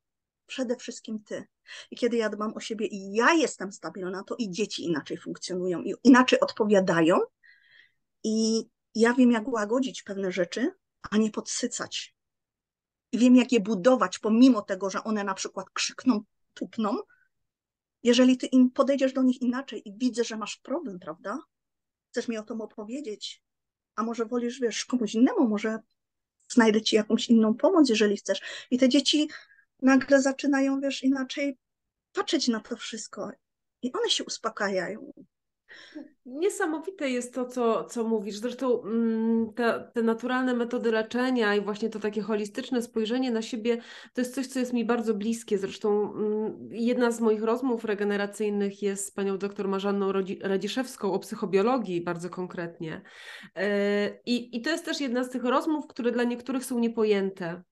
przede 0.46 0.76
wszystkim 0.76 1.24
ty. 1.24 1.46
I 1.90 1.96
kiedy 1.96 2.16
ja 2.16 2.28
dbam 2.28 2.56
o 2.56 2.60
siebie 2.60 2.86
i 2.86 3.12
ja 3.12 3.32
jestem 3.32 3.72
stabilna, 3.72 4.24
to 4.24 4.36
i 4.38 4.50
dzieci 4.50 4.84
inaczej 4.84 5.18
funkcjonują 5.18 5.82
i 5.82 5.94
inaczej 6.04 6.40
odpowiadają. 6.40 7.18
I 8.24 8.64
ja 8.94 9.14
wiem, 9.14 9.30
jak 9.30 9.48
łagodzić 9.48 10.02
pewne 10.02 10.32
rzeczy, 10.32 10.72
a 11.10 11.16
nie 11.16 11.30
podsycać. 11.30 12.14
I 13.12 13.18
wiem, 13.18 13.36
jak 13.36 13.52
je 13.52 13.60
budować, 13.60 14.18
pomimo 14.18 14.62
tego, 14.62 14.90
że 14.90 15.04
one 15.04 15.24
na 15.24 15.34
przykład 15.34 15.70
krzykną, 15.70 16.20
tupną, 16.60 16.96
jeżeli 18.02 18.36
ty 18.38 18.46
im 18.46 18.70
podejdziesz 18.70 19.12
do 19.12 19.22
nich 19.22 19.42
inaczej 19.42 19.88
i 19.88 19.92
widzę, 19.96 20.24
że 20.24 20.36
masz 20.36 20.56
problem, 20.56 20.98
prawda? 20.98 21.38
Chcesz 22.10 22.28
mi 22.28 22.38
o 22.38 22.42
tym 22.42 22.60
opowiedzieć, 22.60 23.42
a 23.94 24.02
może 24.02 24.24
wolisz, 24.24 24.60
wiesz, 24.60 24.84
komuś 24.84 25.14
innemu, 25.14 25.48
może 25.48 25.78
znajdę 26.48 26.82
ci 26.82 26.96
jakąś 26.96 27.28
inną 27.28 27.54
pomoc, 27.54 27.88
jeżeli 27.88 28.16
chcesz. 28.16 28.40
I 28.70 28.78
te 28.78 28.88
dzieci 28.88 29.30
nagle 29.82 30.22
zaczynają, 30.22 30.80
wiesz, 30.80 31.02
inaczej 31.02 31.58
patrzeć 32.12 32.48
na 32.48 32.60
to 32.60 32.76
wszystko 32.76 33.30
i 33.82 33.92
one 33.92 34.10
się 34.10 34.24
uspokajają. 34.24 35.12
Niesamowite 36.26 37.10
jest 37.10 37.34
to, 37.34 37.46
co, 37.46 37.84
co 37.84 38.04
mówisz. 38.04 38.36
Zresztą 38.36 38.82
mm, 38.82 39.52
te, 39.52 39.90
te 39.94 40.02
naturalne 40.02 40.54
metody 40.54 40.92
leczenia 40.92 41.54
i 41.54 41.60
właśnie 41.60 41.88
to 41.88 42.00
takie 42.00 42.22
holistyczne 42.22 42.82
spojrzenie 42.82 43.30
na 43.30 43.42
siebie 43.42 43.78
to 44.14 44.20
jest 44.20 44.34
coś, 44.34 44.46
co 44.46 44.58
jest 44.58 44.72
mi 44.72 44.84
bardzo 44.84 45.14
bliskie. 45.14 45.58
Zresztą 45.58 46.12
mm, 46.12 46.68
jedna 46.70 47.10
z 47.10 47.20
moich 47.20 47.42
rozmów 47.42 47.84
regeneracyjnych 47.84 48.82
jest 48.82 49.06
z 49.06 49.10
panią 49.10 49.38
doktor 49.38 49.68
Marzanną 49.68 50.12
Radziszewską 50.42 51.12
o 51.12 51.18
psychobiologii 51.18 52.00
bardzo 52.00 52.30
konkretnie. 52.30 53.02
E, 53.56 54.20
I, 54.26 54.56
I 54.56 54.62
to 54.62 54.70
jest 54.70 54.84
też 54.84 55.00
jedna 55.00 55.24
z 55.24 55.30
tych 55.30 55.44
rozmów, 55.44 55.86
które 55.86 56.12
dla 56.12 56.24
niektórych 56.24 56.64
są 56.64 56.78
niepojęte. 56.78 57.62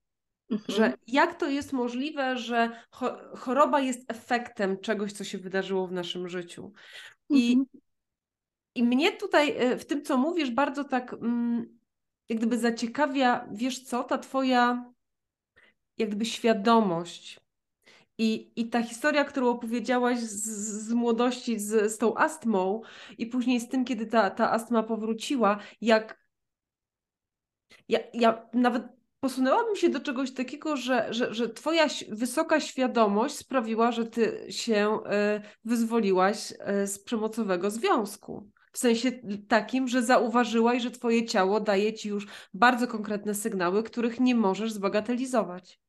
Mhm. 0.50 0.76
Że 0.76 0.92
jak 1.06 1.34
to 1.34 1.48
jest 1.48 1.72
możliwe, 1.72 2.36
że 2.36 2.70
choroba 3.36 3.80
jest 3.80 4.10
efektem 4.10 4.80
czegoś, 4.80 5.12
co 5.12 5.24
się 5.24 5.38
wydarzyło 5.38 5.86
w 5.86 5.92
naszym 5.92 6.28
życiu. 6.28 6.72
I 7.28 7.52
mhm. 7.52 7.87
I 8.78 8.82
mnie 8.82 9.12
tutaj 9.12 9.54
e, 9.56 9.78
w 9.78 9.86
tym, 9.86 10.02
co 10.02 10.16
mówisz, 10.16 10.50
bardzo 10.50 10.84
tak 10.84 11.12
mm, 11.12 11.78
jak 12.28 12.38
gdyby 12.38 12.58
zaciekawia, 12.58 13.48
wiesz 13.52 13.82
co, 13.82 14.04
ta 14.04 14.18
twoja 14.18 14.92
jak 15.98 16.08
gdyby 16.08 16.24
świadomość 16.24 17.40
i, 18.18 18.52
i 18.56 18.68
ta 18.70 18.82
historia, 18.82 19.24
którą 19.24 19.48
opowiedziałaś 19.48 20.18
z, 20.18 20.44
z 20.86 20.92
młodości 20.92 21.58
z, 21.58 21.92
z 21.92 21.98
tą 21.98 22.16
astmą 22.16 22.82
i 23.18 23.26
później 23.26 23.60
z 23.60 23.68
tym, 23.68 23.84
kiedy 23.84 24.06
ta, 24.06 24.30
ta 24.30 24.52
astma 24.52 24.82
powróciła, 24.82 25.58
jak 25.80 26.28
ja, 27.88 27.98
ja 28.14 28.48
nawet 28.52 28.82
posunęłabym 29.20 29.76
się 29.76 29.88
do 29.88 30.00
czegoś 30.00 30.30
takiego, 30.32 30.76
że, 30.76 31.06
że, 31.10 31.34
że 31.34 31.48
Twoja 31.48 31.86
wysoka 32.08 32.60
świadomość 32.60 33.34
sprawiła, 33.34 33.92
że 33.92 34.06
Ty 34.06 34.46
się 34.48 34.98
y, 34.98 35.40
wyzwoliłaś 35.64 36.52
y, 36.52 36.86
z 36.86 36.98
przemocowego 36.98 37.70
związku. 37.70 38.50
W 38.78 38.80
sensie 38.80 39.12
takim, 39.48 39.88
że 39.88 40.02
zauważyłaś, 40.02 40.82
że 40.82 40.90
twoje 40.90 41.26
ciało 41.26 41.60
daje 41.60 41.94
ci 41.94 42.08
już 42.08 42.26
bardzo 42.54 42.86
konkretne 42.86 43.34
sygnały, 43.34 43.82
których 43.82 44.20
nie 44.20 44.34
możesz 44.34 44.72
zbagatelizować. 44.72 45.80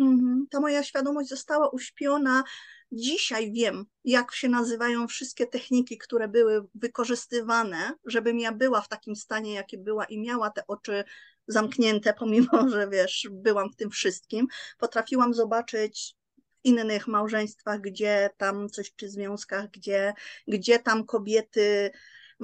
Mhm. 0.00 0.46
Ta 0.50 0.60
moja 0.60 0.82
świadomość 0.82 1.28
została 1.28 1.68
uśpiona. 1.68 2.44
Dzisiaj 2.92 3.52
wiem, 3.52 3.84
jak 4.04 4.34
się 4.34 4.48
nazywają 4.48 5.08
wszystkie 5.08 5.46
techniki, 5.46 5.98
które 5.98 6.28
były 6.28 6.66
wykorzystywane, 6.74 7.92
żebym 8.06 8.38
ja 8.38 8.52
była 8.52 8.80
w 8.80 8.88
takim 8.88 9.16
stanie, 9.16 9.54
jaki 9.54 9.78
była 9.78 10.04
i 10.04 10.20
miała 10.20 10.50
te 10.50 10.66
oczy 10.66 11.04
zamknięte, 11.46 12.14
pomimo 12.18 12.68
że 12.72 12.88
wiesz, 12.88 13.28
byłam 13.32 13.70
w 13.70 13.76
tym 13.76 13.90
wszystkim. 13.90 14.46
Potrafiłam 14.78 15.34
zobaczyć 15.34 16.14
innych 16.64 17.08
małżeństwach, 17.08 17.80
gdzie 17.80 18.30
tam 18.36 18.68
coś, 18.68 18.94
czy 18.96 19.08
związkach, 19.08 19.70
gdzie, 19.70 20.14
gdzie 20.48 20.78
tam 20.78 21.04
kobiety 21.04 21.90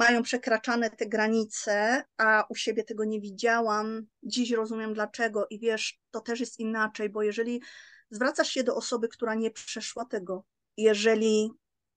mają 0.01 0.23
przekraczane 0.23 0.91
te 0.91 1.07
granice, 1.07 2.05
a 2.17 2.45
u 2.49 2.55
siebie 2.55 2.85
tego 2.85 3.05
nie 3.05 3.21
widziałam. 3.21 4.07
Dziś 4.23 4.51
rozumiem 4.51 4.95
dlaczego 4.95 5.47
i 5.51 5.59
wiesz, 5.59 6.01
to 6.11 6.21
też 6.21 6.41
jest 6.41 6.61
inaczej, 6.61 7.11
bo 7.11 7.23
jeżeli 7.23 7.63
zwracasz 8.11 8.49
się 8.49 8.65
do 8.65 8.77
osoby, 8.77 9.09
która 9.09 9.35
nie 9.35 9.51
przeszła 9.51 10.05
tego, 10.05 10.45
jeżeli 10.77 11.51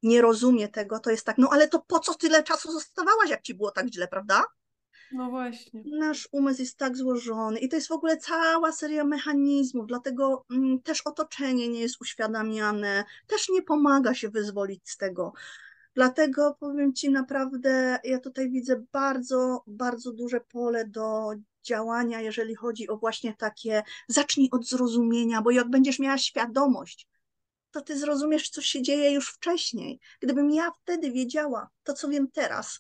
nie 0.04 0.22
rozumie 0.22 0.68
tego, 0.68 1.00
to 1.00 1.12
jest 1.12 1.26
tak, 1.26 1.38
no 1.38 1.50
ale 1.52 1.68
to 1.68 1.80
po 1.88 2.00
co 2.00 2.14
tyle 2.14 2.44
czasu 2.44 2.72
zostawałaś, 2.72 3.30
jak 3.30 3.42
ci 3.42 3.54
było 3.54 3.72
tak 3.72 3.88
źle, 3.94 4.08
prawda? 4.08 4.44
No 5.12 5.30
właśnie. 5.30 5.84
Nasz 5.86 6.30
umysł 6.32 6.62
jest 6.62 6.78
tak 6.78 6.98
złożony 6.98 7.60
i 7.60 7.70
to 7.70 7.76
jest 7.76 7.88
w 7.88 7.92
ogóle 7.92 8.18
cała 8.18 8.72
seria 8.72 9.04
mechanizmów, 9.04 9.88
dlatego 9.88 10.46
mm, 10.52 10.82
też 10.82 11.02
otoczenie 11.02 11.68
nie 11.68 11.80
jest 11.80 12.02
uświadamiane, 12.02 13.04
też 13.28 13.50
nie 13.50 13.62
pomaga 13.62 14.14
się 14.14 14.30
wyzwolić 14.30 14.90
z 14.90 14.98
tego. 14.98 15.34
Dlatego 15.96 16.56
powiem 16.60 16.94
Ci 16.94 17.10
naprawdę, 17.10 18.00
ja 18.04 18.20
tutaj 18.20 18.50
widzę 18.50 18.84
bardzo, 18.92 19.64
bardzo 19.68 20.12
duże 20.12 20.42
pole 20.42 20.88
do 20.88 21.32
działania, 21.64 22.22
jeżeli 22.22 22.56
chodzi 22.56 22.88
o 22.88 22.98
właśnie 22.98 23.34
takie, 23.34 23.84
zacznij 24.08 24.50
od 24.52 24.68
zrozumienia, 24.68 25.42
bo 25.42 25.52
jak 25.52 25.70
będziesz 25.70 26.00
miała 26.00 26.18
świadomość, 26.18 27.08
to 27.72 27.82
ty 27.82 27.98
zrozumiesz, 27.98 28.50
co 28.50 28.62
się 28.62 28.82
dzieje 28.82 29.12
już 29.12 29.34
wcześniej. 29.34 30.00
Gdybym 30.20 30.52
ja 30.52 30.72
wtedy 30.72 31.12
wiedziała 31.12 31.70
to, 31.84 31.94
co 31.94 32.10
wiem 32.10 32.28
teraz, 32.32 32.80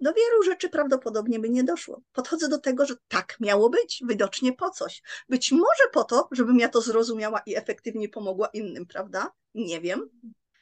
do 0.00 0.12
wielu 0.12 0.42
rzeczy 0.42 0.68
prawdopodobnie 0.68 1.40
by 1.40 1.50
nie 1.50 1.64
doszło. 1.64 2.02
Podchodzę 2.12 2.48
do 2.48 2.58
tego, 2.58 2.86
że 2.86 2.94
tak 3.08 3.36
miało 3.40 3.70
być, 3.70 4.02
widocznie 4.08 4.52
po 4.52 4.70
coś. 4.70 5.02
Być 5.28 5.52
może 5.52 5.84
po 5.92 6.04
to, 6.04 6.28
żebym 6.32 6.58
ja 6.58 6.68
to 6.68 6.80
zrozumiała 6.80 7.42
i 7.46 7.56
efektywnie 7.56 8.08
pomogła 8.08 8.46
innym, 8.46 8.86
prawda? 8.86 9.32
Nie 9.54 9.80
wiem. 9.80 10.10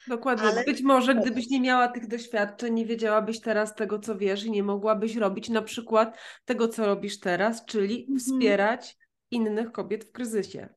Dokładnie. 0.09 0.49
Ale... 0.49 0.65
Być 0.65 0.83
może 0.83 1.15
gdybyś 1.15 1.51
nie 1.51 1.61
miała 1.61 1.89
tych 1.89 2.07
doświadczeń, 2.07 2.75
nie 2.75 2.87
wiedziałabyś 2.87 3.41
teraz 3.41 3.75
tego, 3.75 3.99
co 3.99 4.19
wiesz 4.19 4.45
i 4.45 4.51
nie 4.51 4.63
mogłabyś 4.63 5.17
robić 5.17 5.49
na 5.49 5.63
przykład 5.63 6.19
tego, 6.45 6.69
co 6.69 6.87
robisz 6.87 7.21
teraz, 7.21 7.65
czyli 7.65 8.01
mhm. 8.01 8.19
wspierać 8.19 8.97
innych 9.31 9.73
kobiet 9.73 10.05
w 10.05 10.13
kryzysie. 10.13 10.69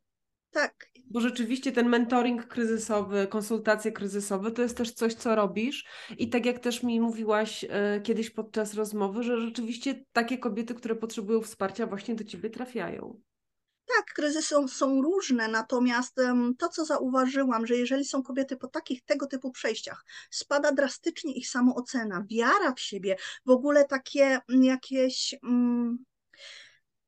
Tak. 0.52 0.90
Bo 1.12 1.20
rzeczywiście 1.20 1.72
ten 1.72 1.90
mentoring 1.90 2.48
kryzysowy, 2.48 3.28
konsultacje 3.28 3.92
kryzysowe 3.92 4.52
to 4.52 4.62
jest 4.62 4.78
też 4.78 4.92
coś, 4.92 5.14
co 5.14 5.36
robisz. 5.36 5.86
I 6.18 6.30
tak 6.30 6.46
jak 6.46 6.60
też 6.60 6.84
mi 6.84 7.02
mówiłaś 7.02 7.64
y, 7.64 7.68
kiedyś 8.04 8.30
podczas 8.30 8.74
rozmowy, 8.74 9.24
że 9.24 9.42
rzeczywiście 9.42 10.06
takie 10.12 10.38
kobiety, 10.38 10.76
które 10.76 10.96
potrzebują 10.96 11.42
wsparcia, 11.42 11.88
właśnie 11.88 12.16
do 12.16 12.24
ciebie 12.24 12.50
trafiają. 12.50 13.22
Tak, 13.98 14.14
kryzysy 14.14 14.56
są, 14.68 15.02
różne, 15.02 15.48
natomiast 15.48 16.16
to, 16.58 16.70
co 16.70 16.86
zauważyłam, 16.86 17.68
że 17.68 17.76
jeżeli 17.76 18.06
są 18.06 18.24
kobiety 18.24 18.58
po 18.58 18.68
takich 18.68 19.06
tego 19.06 19.28
typu 19.28 19.52
przejściach, 19.52 20.06
spada 20.30 20.72
drastycznie 20.72 21.34
ich 21.34 21.50
samoocena, 21.50 22.26
wiara 22.30 22.74
w 22.74 22.80
siebie, 22.80 23.16
w 23.46 23.50
ogóle 23.50 23.86
takie 23.86 24.40
jakieś. 24.50 25.36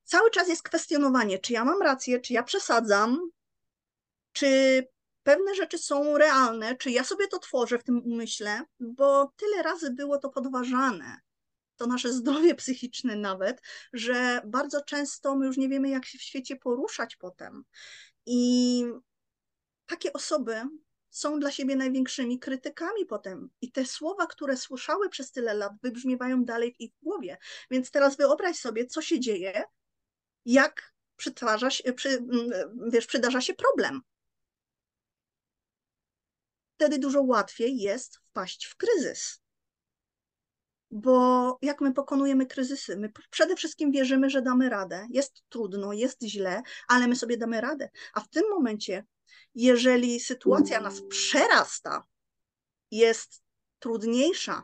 Cały 0.03 0.31
czas 0.31 0.47
jest 0.47 0.63
kwestionowanie, 0.63 1.39
czy 1.39 1.53
ja 1.53 1.65
mam 1.65 1.81
rację, 1.81 2.19
czy 2.19 2.33
ja 2.33 2.43
przesadzam, 2.43 3.19
czy 4.31 4.83
pewne 5.23 5.55
rzeczy 5.55 5.77
są 5.77 6.17
realne, 6.17 6.75
czy 6.75 6.91
ja 6.91 7.03
sobie 7.03 7.27
to 7.27 7.39
tworzę 7.39 7.79
w 7.79 7.83
tym 7.83 8.01
umyśle, 8.05 8.61
bo 8.79 9.31
tyle 9.37 9.63
razy 9.63 9.91
było 9.91 10.17
to 10.17 10.29
podważane 10.29 11.26
to 11.77 11.87
nasze 11.87 12.13
zdrowie 12.13 12.55
psychiczne 12.55 13.15
nawet, 13.15 13.61
że 13.93 14.41
bardzo 14.45 14.83
często 14.83 15.35
my 15.35 15.45
już 15.45 15.57
nie 15.57 15.69
wiemy, 15.69 15.89
jak 15.89 16.05
się 16.05 16.17
w 16.17 16.21
świecie 16.21 16.55
poruszać 16.55 17.15
potem. 17.15 17.63
I 18.25 18.83
takie 19.85 20.13
osoby 20.13 20.61
są 21.09 21.39
dla 21.39 21.51
siebie 21.51 21.75
największymi 21.75 22.39
krytykami 22.39 23.05
potem. 23.05 23.49
I 23.61 23.71
te 23.71 23.85
słowa, 23.85 24.27
które 24.27 24.57
słyszały 24.57 25.09
przez 25.09 25.31
tyle 25.31 25.53
lat, 25.53 25.73
wybrzmiewają 25.83 26.45
dalej 26.45 26.73
w 26.73 26.81
ich 26.81 26.91
głowie. 27.01 27.37
Więc 27.71 27.91
teraz 27.91 28.17
wyobraź 28.17 28.57
sobie, 28.57 28.85
co 28.85 29.01
się 29.01 29.19
dzieje, 29.19 29.63
jak 30.45 30.93
przytwarza 31.15 31.69
się, 31.69 31.93
przy, 31.93 32.25
wiesz, 32.91 33.05
przydarza 33.05 33.41
się 33.41 33.53
problem. 33.53 34.01
Wtedy 36.75 36.99
dużo 36.99 37.21
łatwiej 37.21 37.77
jest 37.77 38.17
wpaść 38.17 38.65
w 38.65 38.75
kryzys 38.75 39.41
bo 40.91 41.57
jak 41.61 41.81
my 41.81 41.93
pokonujemy 41.93 42.45
kryzysy? 42.45 42.97
My 42.97 43.11
przede 43.29 43.55
wszystkim 43.55 43.91
wierzymy, 43.91 44.29
że 44.29 44.41
damy 44.41 44.69
radę. 44.69 45.07
Jest 45.09 45.43
trudno, 45.49 45.93
jest 45.93 46.23
źle, 46.23 46.61
ale 46.87 47.07
my 47.07 47.15
sobie 47.15 47.37
damy 47.37 47.61
radę. 47.61 47.89
A 48.13 48.19
w 48.19 48.29
tym 48.29 48.43
momencie, 48.49 49.05
jeżeli 49.55 50.19
sytuacja 50.19 50.81
nas 50.81 51.01
przerasta, 51.09 52.03
jest 52.91 53.43
trudniejsza 53.79 54.63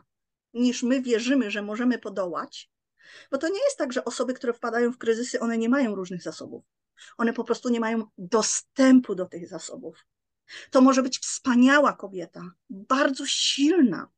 niż 0.54 0.82
my 0.82 1.02
wierzymy, 1.02 1.50
że 1.50 1.62
możemy 1.62 1.98
podołać, 1.98 2.70
bo 3.30 3.38
to 3.38 3.48
nie 3.48 3.64
jest 3.64 3.78
tak, 3.78 3.92
że 3.92 4.04
osoby, 4.04 4.34
które 4.34 4.52
wpadają 4.52 4.92
w 4.92 4.98
kryzysy, 4.98 5.40
one 5.40 5.58
nie 5.58 5.68
mają 5.68 5.94
różnych 5.94 6.22
zasobów. 6.22 6.64
One 7.16 7.32
po 7.32 7.44
prostu 7.44 7.68
nie 7.68 7.80
mają 7.80 8.04
dostępu 8.18 9.14
do 9.14 9.26
tych 9.26 9.48
zasobów. 9.48 10.06
To 10.70 10.80
może 10.80 11.02
być 11.02 11.18
wspaniała 11.18 11.92
kobieta, 11.92 12.42
bardzo 12.70 13.26
silna, 13.26 14.08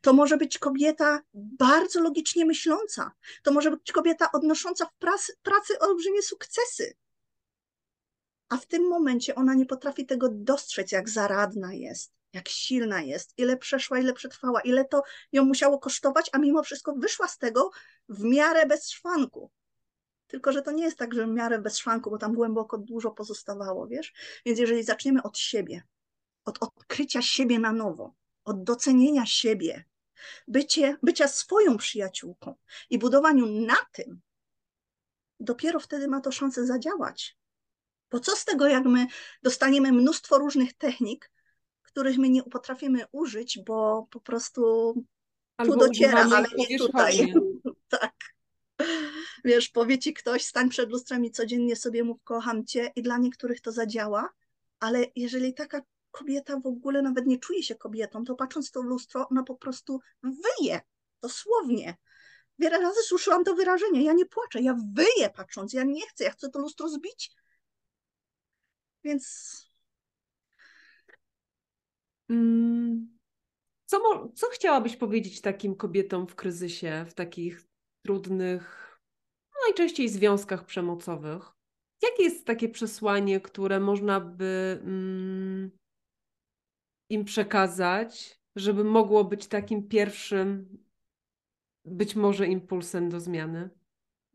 to 0.00 0.12
może 0.12 0.36
być 0.36 0.58
kobieta 0.58 1.20
bardzo 1.34 2.00
logicznie 2.00 2.46
myśląca. 2.46 3.12
To 3.42 3.52
może 3.52 3.70
być 3.70 3.92
kobieta 3.92 4.32
odnosząca 4.32 4.86
w 4.86 4.94
pracy, 4.94 5.32
pracy 5.42 5.78
olbrzymie 5.78 6.22
sukcesy. 6.22 6.96
A 8.48 8.56
w 8.56 8.66
tym 8.66 8.88
momencie 8.88 9.34
ona 9.34 9.54
nie 9.54 9.66
potrafi 9.66 10.06
tego 10.06 10.28
dostrzec, 10.32 10.92
jak 10.92 11.08
zaradna 11.08 11.74
jest, 11.74 12.12
jak 12.32 12.48
silna 12.48 13.02
jest, 13.02 13.34
ile 13.36 13.56
przeszła, 13.56 13.98
ile 13.98 14.12
przetrwała, 14.12 14.60
ile 14.60 14.84
to 14.84 15.02
ją 15.32 15.44
musiało 15.44 15.78
kosztować, 15.78 16.30
a 16.32 16.38
mimo 16.38 16.62
wszystko 16.62 16.94
wyszła 16.94 17.28
z 17.28 17.38
tego 17.38 17.70
w 18.08 18.24
miarę 18.24 18.66
bez 18.66 18.90
szwanku. 18.90 19.50
Tylko, 20.26 20.52
że 20.52 20.62
to 20.62 20.70
nie 20.70 20.84
jest 20.84 20.98
tak, 20.98 21.14
że 21.14 21.26
w 21.26 21.30
miarę 21.30 21.58
bez 21.58 21.78
szwanku, 21.78 22.10
bo 22.10 22.18
tam 22.18 22.34
głęboko 22.34 22.78
dużo 22.78 23.10
pozostawało, 23.10 23.86
wiesz? 23.86 24.12
Więc 24.46 24.58
jeżeli 24.58 24.82
zaczniemy 24.82 25.22
od 25.22 25.38
siebie, 25.38 25.82
od 26.44 26.58
odkrycia 26.62 27.22
siebie 27.22 27.58
na 27.58 27.72
nowo, 27.72 28.14
od 28.46 28.64
docenienia 28.64 29.26
siebie, 29.26 29.84
bycie, 30.48 30.96
bycia 31.02 31.28
swoją 31.28 31.76
przyjaciółką 31.76 32.54
i 32.90 32.98
budowaniu 32.98 33.46
na 33.46 33.76
tym, 33.92 34.20
dopiero 35.40 35.80
wtedy 35.80 36.08
ma 36.08 36.20
to 36.20 36.32
szansę 36.32 36.66
zadziałać. 36.66 37.36
Bo 38.10 38.20
co 38.20 38.36
z 38.36 38.44
tego, 38.44 38.68
jak 38.68 38.84
my 38.84 39.06
dostaniemy 39.42 39.92
mnóstwo 39.92 40.38
różnych 40.38 40.74
technik, 40.74 41.30
których 41.82 42.18
my 42.18 42.28
nie 42.28 42.42
potrafimy 42.42 43.04
użyć, 43.12 43.58
bo 43.66 44.06
po 44.10 44.20
prostu 44.20 44.94
Albo 45.56 45.72
tu 45.72 45.78
dociera, 45.78 46.28
ale 46.34 46.46
nie 46.56 46.78
tutaj. 46.78 47.34
tak. 47.88 48.14
Wiesz, 49.44 49.68
powie 49.68 49.98
ci 49.98 50.14
ktoś, 50.14 50.44
stań 50.44 50.68
przed 50.68 50.90
lustrem 50.90 51.24
i 51.24 51.30
codziennie 51.30 51.76
sobie 51.76 52.04
mów, 52.04 52.22
kocham 52.24 52.66
cię, 52.66 52.92
i 52.96 53.02
dla 53.02 53.18
niektórych 53.18 53.60
to 53.60 53.72
zadziała, 53.72 54.28
ale 54.80 55.04
jeżeli 55.16 55.54
taka 55.54 55.80
kobieta 56.18 56.60
w 56.60 56.66
ogóle 56.66 57.02
nawet 57.02 57.26
nie 57.26 57.38
czuje 57.38 57.62
się 57.62 57.74
kobietą, 57.74 58.24
to 58.24 58.34
patrząc 58.34 58.68
w 58.68 58.72
to 58.72 58.82
lustro, 58.82 59.28
ona 59.28 59.42
po 59.42 59.54
prostu 59.54 60.00
wyje, 60.22 60.80
dosłownie. 61.22 61.96
Wiele 62.58 62.80
razy 62.80 63.02
słyszałam 63.02 63.44
to 63.44 63.54
wyrażenie, 63.54 64.04
ja 64.04 64.12
nie 64.12 64.26
płaczę, 64.26 64.60
ja 64.60 64.76
wyję 64.94 65.30
patrząc, 65.30 65.72
ja 65.72 65.84
nie 65.84 66.06
chcę, 66.06 66.24
ja 66.24 66.30
chcę 66.30 66.50
to 66.50 66.58
lustro 66.58 66.88
zbić. 66.88 67.32
Więc... 69.04 69.56
Mm, 72.30 73.18
co, 73.84 74.28
co 74.34 74.46
chciałabyś 74.50 74.96
powiedzieć 74.96 75.40
takim 75.40 75.76
kobietom 75.76 76.26
w 76.26 76.34
kryzysie, 76.34 77.06
w 77.08 77.14
takich 77.14 77.62
trudnych, 78.02 78.98
najczęściej 79.66 80.08
związkach 80.08 80.64
przemocowych? 80.64 81.42
Jakie 82.02 82.22
jest 82.22 82.44
takie 82.44 82.68
przesłanie, 82.68 83.40
które 83.40 83.80
można 83.80 84.20
by 84.20 84.80
mm, 84.82 85.70
im 87.08 87.24
przekazać, 87.24 88.40
żeby 88.56 88.84
mogło 88.84 89.24
być 89.24 89.46
takim 89.46 89.88
pierwszym, 89.88 90.78
być 91.84 92.16
może 92.16 92.46
impulsem 92.46 93.08
do 93.10 93.20
zmiany? 93.20 93.70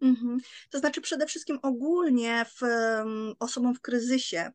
Mhm. 0.02 0.40
To 0.70 0.80
znaczy 0.80 1.02
przede 1.02 1.26
wszystkim 1.26 1.60
ogólnie 1.62 2.46
w, 2.46 2.62
um, 2.62 3.34
osobom 3.40 3.76
w 3.76 3.82
kryzysie, 3.82 4.52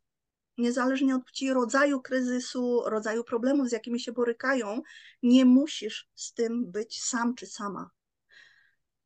niezależnie 0.59 1.17
od 1.17 1.25
płci, 1.25 1.53
rodzaju 1.53 2.01
kryzysu, 2.01 2.83
rodzaju 2.87 3.25
problemów, 3.25 3.69
z 3.69 3.73
jakimi 3.73 4.01
się 4.01 4.13
borykają, 4.13 4.83
nie 5.23 5.45
musisz 5.45 6.09
z 6.15 6.33
tym 6.33 6.71
być 6.73 7.03
sam 7.03 7.35
czy 7.35 7.47
sama. 7.47 7.91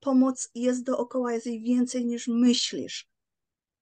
Pomoc 0.01 0.51
jest 0.55 0.85
dookoła, 0.85 1.33
jest 1.33 1.47
jej 1.47 1.63
więcej 1.63 2.07
niż 2.07 2.29
myślisz. 2.29 3.11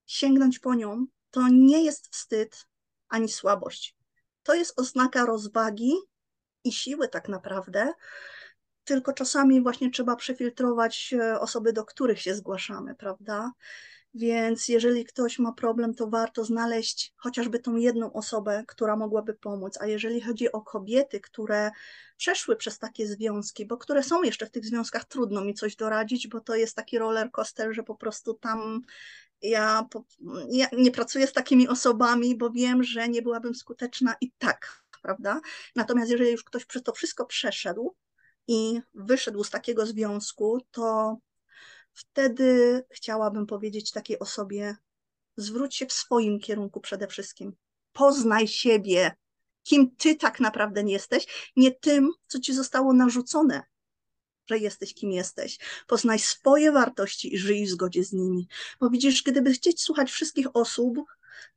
Sięgnąć 0.07 0.59
po 0.59 0.75
nią 0.75 1.07
to 1.31 1.49
nie 1.49 1.85
jest 1.85 2.09
wstyd 2.09 2.67
ani 3.09 3.29
słabość 3.29 3.98
to 4.49 4.55
jest 4.55 4.81
oznaka 4.81 5.27
rozwagi 5.27 5.93
i 6.65 6.73
siły 6.73 7.09
tak 7.09 7.29
naprawdę, 7.29 7.93
tylko 8.85 9.13
czasami 9.13 9.63
właśnie 9.63 9.91
trzeba 9.91 10.17
przefiltrować 10.17 11.15
e, 11.19 11.41
osoby, 11.41 11.73
do 11.73 11.85
których 11.85 12.21
się 12.21 12.35
zgłaszamy, 12.35 12.95
prawda? 12.95 13.53
Więc 14.15 14.69
jeżeli 14.69 15.05
ktoś 15.05 15.39
ma 15.39 15.53
problem, 15.53 15.95
to 15.95 16.07
warto 16.07 16.45
znaleźć 16.45 17.13
chociażby 17.17 17.59
tą 17.59 17.77
jedną 17.77 18.13
osobę, 18.13 18.65
która 18.69 18.97
mogłaby 18.97 19.35
pomóc. 19.35 19.79
A 19.81 19.87
jeżeli 19.87 20.21
chodzi 20.21 20.53
o 20.53 20.63
kobiety, 20.63 21.21
które 21.21 21.71
przeszły 22.17 22.57
przez 22.57 22.79
takie 22.79 23.07
związki, 23.07 23.67
bo 23.67 23.77
które 23.77 24.03
są 24.03 24.23
jeszcze 24.23 24.47
w 24.47 24.51
tych 24.51 24.65
związkach, 24.65 25.05
trudno 25.05 25.45
mi 25.45 25.55
coś 25.55 25.77
doradzić, 25.77 26.29
bo 26.29 26.41
to 26.41 26.55
jest 26.55 26.77
taki 26.77 26.99
roller 26.99 27.31
coaster, 27.31 27.75
że 27.75 27.83
po 27.83 27.95
prostu 27.95 28.35
tam 28.35 28.83
ja, 29.43 29.89
ja 30.51 30.67
nie 30.73 30.91
pracuję 30.91 31.27
z 31.27 31.33
takimi 31.33 31.69
osobami, 31.69 32.37
bo 32.37 32.51
wiem, 32.51 32.83
że 32.83 33.09
nie 33.09 33.23
byłabym 33.23 33.55
skuteczna 33.55 34.15
i 34.21 34.33
tak, 34.39 34.83
prawda? 35.03 35.41
Natomiast 35.77 36.11
jeżeli 36.11 36.31
już 36.33 36.45
ktoś 36.45 36.65
przez 36.65 36.83
to 36.83 36.93
wszystko 36.93 37.27
przeszedł 37.27 37.95
i 38.49 38.81
wyszedł 38.95 39.45
z 39.45 39.51
takiego 39.51 39.87
związku, 39.87 40.61
to 40.71 41.17
wtedy 41.99 42.83
chciałabym 42.91 43.47
powiedzieć 43.47 43.91
takiej 43.91 44.19
osobie: 44.19 44.77
zwróć 45.37 45.77
się 45.77 45.87
w 45.87 45.93
swoim 45.93 46.41
kierunku 46.41 46.81
przede 46.81 47.07
wszystkim. 47.07 47.53
Poznaj 47.93 48.49
siebie, 48.49 49.17
kim 49.63 49.97
ty 49.97 50.17
tak 50.17 50.41
naprawdę 50.41 50.85
nie 50.85 50.93
jesteś, 50.93 51.51
nie 51.57 51.71
tym, 51.71 52.13
co 52.27 52.41
ci 52.41 52.55
zostało 52.55 52.93
narzucone, 52.93 53.63
że 54.51 54.59
jesteś 54.59 54.95
kim 54.95 55.13
jesteś. 55.13 55.59
Poznaj 55.87 56.19
swoje 56.19 56.73
wartości 56.73 57.35
i 57.35 57.39
żyj 57.39 57.67
w 57.67 57.71
zgodzie 57.71 58.05
z 58.05 58.13
nimi. 58.13 58.49
Bo 58.81 58.91
widzisz, 58.91 59.23
gdyby 59.23 59.53
chcieć 59.53 59.83
słuchać 59.83 60.11
wszystkich 60.11 60.47
osób, 60.55 60.99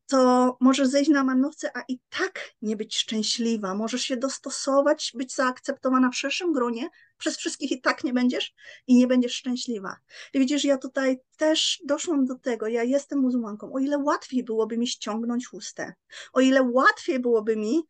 to 0.07 0.57
możesz 0.59 0.87
zejść 0.87 1.09
na 1.09 1.23
manowce, 1.23 1.77
a 1.77 1.81
i 1.87 1.99
tak 2.09 2.51
nie 2.61 2.75
być 2.75 2.97
szczęśliwa. 2.97 3.75
Możesz 3.75 4.01
się 4.01 4.17
dostosować, 4.17 5.11
być 5.15 5.35
zaakceptowana 5.35 6.09
w 6.09 6.15
szerszym 6.15 6.53
gronie, 6.53 6.89
przez 7.17 7.37
wszystkich 7.37 7.71
i 7.71 7.81
tak 7.81 8.03
nie 8.03 8.13
będziesz 8.13 8.53
i 8.87 8.95
nie 8.95 9.07
będziesz 9.07 9.33
szczęśliwa. 9.33 9.95
I 10.33 10.39
widzisz, 10.39 10.63
ja 10.63 10.77
tutaj 10.77 11.19
też 11.37 11.81
doszłam 11.85 12.25
do 12.25 12.35
tego, 12.35 12.67
ja 12.67 12.83
jestem 12.83 13.19
muzułmanką, 13.19 13.73
o 13.73 13.79
ile 13.79 13.97
łatwiej 13.97 14.43
byłoby 14.43 14.77
mi 14.77 14.87
ściągnąć 14.87 15.47
chustę, 15.47 15.93
o 16.33 16.41
ile 16.41 16.63
łatwiej 16.63 17.19
byłoby 17.19 17.55
mi 17.55 17.81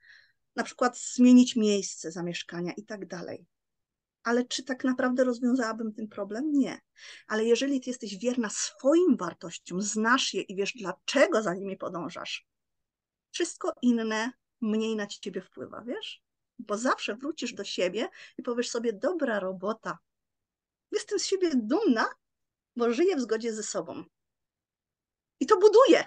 na 0.56 0.63
przykład 0.63 0.97
zmienić 0.99 1.56
miejsce 1.56 2.12
zamieszkania 2.12 2.71
i 2.77 2.84
tak 2.84 3.06
dalej. 3.06 3.45
Ale 4.24 4.46
czy 4.46 4.64
tak 4.64 4.84
naprawdę 4.84 5.24
rozwiązałabym 5.24 5.94
ten 5.94 6.08
problem? 6.08 6.52
Nie. 6.52 6.80
Ale 7.28 7.46
jeżeli 7.46 7.82
ty 7.82 7.90
jesteś 7.90 8.18
wierna 8.18 8.50
swoim 8.50 9.18
wartościom, 9.18 9.82
znasz 9.82 10.34
je 10.34 10.42
i 10.42 10.56
wiesz, 10.56 10.74
dlaczego 10.74 11.42
za 11.42 11.54
nimi 11.54 11.78
podążasz, 11.78 12.48
wszystko 13.32 13.74
inne 13.82 14.32
mniej 14.62 14.96
na 14.96 15.08
ciebie 15.08 15.42
wpływa, 15.42 15.82
wiesz? 15.82 16.22
Bo 16.60 16.78
zawsze 16.78 17.16
wrócisz 17.16 17.54
do 17.54 17.64
siebie 17.64 18.10
i 18.38 18.44
powiesz 18.44 18.70
sobie, 18.70 18.94
dobra 18.94 19.40
robota. 19.40 19.98
Jestem 20.92 21.20
z 21.20 21.26
siebie 21.26 21.52
dumna, 21.56 22.10
bo 22.76 22.94
żyję 22.94 23.16
w 23.16 23.22
zgodzie 23.22 23.54
ze 23.54 23.64
sobą. 23.64 24.04
I 25.40 25.46
to 25.46 25.58
buduje. 25.60 26.06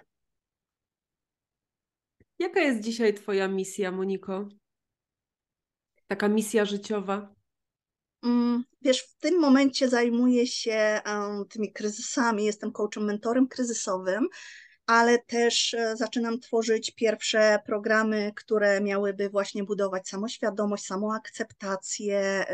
Jaka 2.38 2.60
jest 2.60 2.80
dzisiaj 2.80 3.14
Twoja 3.14 3.48
misja, 3.48 3.92
Moniko? 3.92 4.48
Taka 6.06 6.28
misja 6.28 6.64
życiowa? 6.64 7.33
Mm, 8.24 8.64
wiesz, 8.82 9.02
w 9.02 9.16
tym 9.16 9.40
momencie 9.40 9.88
zajmuję 9.88 10.46
się 10.46 11.00
tymi 11.50 11.72
kryzysami, 11.72 12.44
jestem 12.44 12.72
coachem, 12.72 13.04
mentorem 13.04 13.48
kryzysowym, 13.48 14.28
ale 14.86 15.18
też 15.18 15.74
e, 15.74 15.96
zaczynam 15.96 16.40
tworzyć 16.40 16.90
pierwsze 16.90 17.58
programy, 17.66 18.32
które 18.36 18.80
miałyby 18.80 19.28
właśnie 19.30 19.64
budować 19.64 20.08
samoświadomość, 20.08 20.86
samoakceptację, 20.86 22.44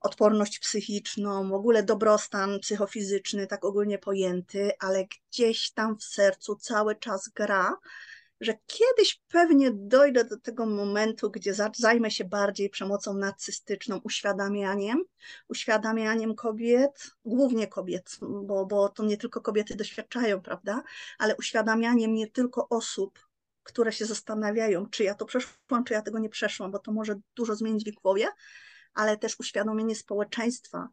odporność 0.00 0.58
psychiczną, 0.58 1.48
w 1.48 1.52
ogóle 1.52 1.82
dobrostan 1.82 2.60
psychofizyczny, 2.60 3.46
tak 3.46 3.64
ogólnie 3.64 3.98
pojęty, 3.98 4.70
ale 4.80 5.04
gdzieś 5.06 5.72
tam 5.72 5.98
w 5.98 6.04
sercu 6.04 6.56
cały 6.56 6.96
czas 6.96 7.28
gra 7.28 7.76
że 8.42 8.54
kiedyś 8.66 9.22
pewnie 9.28 9.70
dojdę 9.74 10.24
do 10.24 10.40
tego 10.40 10.66
momentu, 10.66 11.30
gdzie 11.30 11.54
zajmę 11.74 12.10
się 12.10 12.24
bardziej 12.24 12.70
przemocą 12.70 13.14
narcystyczną, 13.14 14.00
uświadamianiem, 14.04 15.04
uświadamianiem 15.48 16.34
kobiet, 16.34 17.10
głównie 17.24 17.66
kobiet, 17.66 18.18
bo, 18.20 18.66
bo 18.66 18.88
to 18.88 19.04
nie 19.04 19.16
tylko 19.16 19.40
kobiety 19.40 19.74
doświadczają, 19.74 20.40
prawda, 20.40 20.82
ale 21.18 21.36
uświadamianiem 21.36 22.14
nie 22.14 22.30
tylko 22.30 22.68
osób, 22.68 23.28
które 23.62 23.92
się 23.92 24.06
zastanawiają, 24.06 24.86
czy 24.86 25.04
ja 25.04 25.14
to 25.14 25.24
przeszłam, 25.24 25.84
czy 25.84 25.94
ja 25.94 26.02
tego 26.02 26.18
nie 26.18 26.28
przeszłam, 26.28 26.70
bo 26.70 26.78
to 26.78 26.92
może 26.92 27.14
dużo 27.34 27.56
zmienić 27.56 27.92
w 27.92 27.94
głowie, 27.94 28.28
ale 28.94 29.16
też 29.16 29.40
uświadomienie 29.40 29.96
społeczeństwa, 29.96 30.88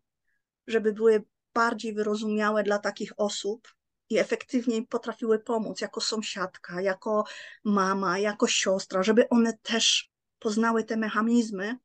żeby 0.68 0.94
były 0.94 1.24
bardziej 1.54 1.94
wyrozumiałe 1.94 2.64
dla 2.64 2.80
takich 2.80 3.14
osób, 3.18 3.68
i 4.10 4.18
efektywniej 4.18 4.88
potrafiły 4.88 5.40
pomóc 5.40 5.82
jako 5.82 6.02
sąsiadka, 6.02 6.82
jako 6.82 7.24
mama, 7.64 8.20
jako 8.20 8.48
siostra, 8.48 9.04
żeby 9.04 9.30
one 9.30 9.58
też 9.58 10.12
poznały 10.40 10.84
te 10.84 10.98
mechanizmy 10.98 11.78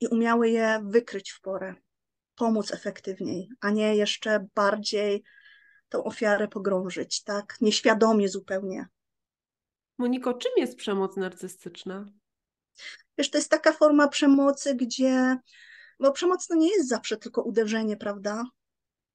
i 0.00 0.06
umiały 0.06 0.50
je 0.50 0.80
wykryć 0.84 1.30
w 1.30 1.40
porę, 1.40 1.74
pomóc 2.34 2.72
efektywniej, 2.72 3.48
a 3.60 3.70
nie 3.70 3.96
jeszcze 3.96 4.46
bardziej 4.54 5.22
tą 5.88 6.04
ofiarę 6.04 6.48
pogrążyć, 6.48 7.22
tak? 7.22 7.56
Nieświadomie 7.60 8.28
zupełnie. 8.28 8.88
Moniko, 9.98 10.34
czym 10.34 10.52
jest 10.56 10.76
przemoc 10.76 11.16
narcystyczna? 11.16 12.06
Wiesz, 13.18 13.30
to 13.30 13.38
jest 13.38 13.50
taka 13.50 13.72
forma 13.72 14.08
przemocy, 14.08 14.74
gdzie, 14.74 15.38
bo 16.00 16.12
przemoc 16.12 16.46
to 16.46 16.54
nie 16.54 16.70
jest 16.76 16.88
zawsze 16.88 17.16
tylko 17.16 17.42
uderzenie, 17.42 17.96
prawda? 17.96 18.44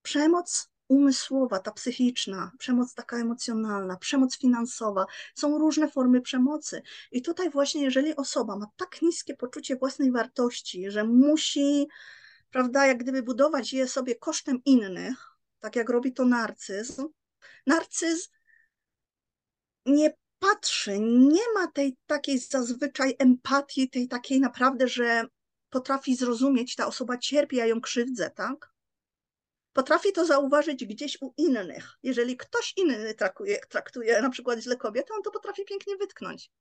Przemoc 0.01 0.68
umysłowa, 0.89 1.59
ta 1.59 1.71
psychiczna, 1.71 2.51
przemoc 2.57 2.93
taka 2.93 3.17
emocjonalna, 3.17 3.97
przemoc 3.97 4.37
finansowa. 4.37 5.05
Są 5.35 5.57
różne 5.57 5.91
formy 5.91 6.21
przemocy. 6.21 6.81
I 7.11 7.21
tutaj 7.21 7.49
właśnie, 7.49 7.83
jeżeli 7.83 8.15
osoba 8.15 8.57
ma 8.57 8.67
tak 8.77 9.01
niskie 9.01 9.35
poczucie 9.35 9.75
własnej 9.75 10.11
wartości, 10.11 10.91
że 10.91 11.03
musi, 11.03 11.87
prawda, 12.51 12.85
jak 12.85 12.97
gdyby 12.97 13.23
budować 13.23 13.73
je 13.73 13.87
sobie 13.87 14.15
kosztem 14.15 14.61
innych, 14.65 15.29
tak 15.59 15.75
jak 15.75 15.89
robi 15.89 16.13
to 16.13 16.25
narcyzm, 16.25 17.07
narcyzm 17.67 18.29
nie 19.85 20.13
patrzy, 20.39 20.99
nie 20.99 21.53
ma 21.53 21.67
tej 21.67 21.97
takiej 22.05 22.39
zazwyczaj 22.39 23.15
empatii, 23.19 23.89
tej 23.89 24.07
takiej 24.07 24.39
naprawdę, 24.39 24.87
że 24.87 25.25
potrafi 25.69 26.15
zrozumieć, 26.15 26.75
ta 26.75 26.87
osoba 26.87 27.17
cierpi, 27.17 27.55
ja 27.55 27.65
ją 27.65 27.81
krzywdzę, 27.81 28.29
tak? 28.29 28.78
Potrafi 29.73 30.11
to 30.11 30.25
zauważyć 30.25 30.85
gdzieś 30.85 31.17
u 31.21 31.33
innych. 31.37 31.97
Jeżeli 32.03 32.37
ktoś 32.37 32.73
inny 32.77 33.13
traktuje, 33.13 33.59
traktuje 33.69 34.21
na 34.21 34.29
przykład 34.29 34.59
źle 34.59 34.77
kobietę, 34.77 35.13
on 35.13 35.21
to 35.21 35.31
potrafi 35.31 35.65
pięknie 35.65 35.97
wytknąć. 35.97 36.51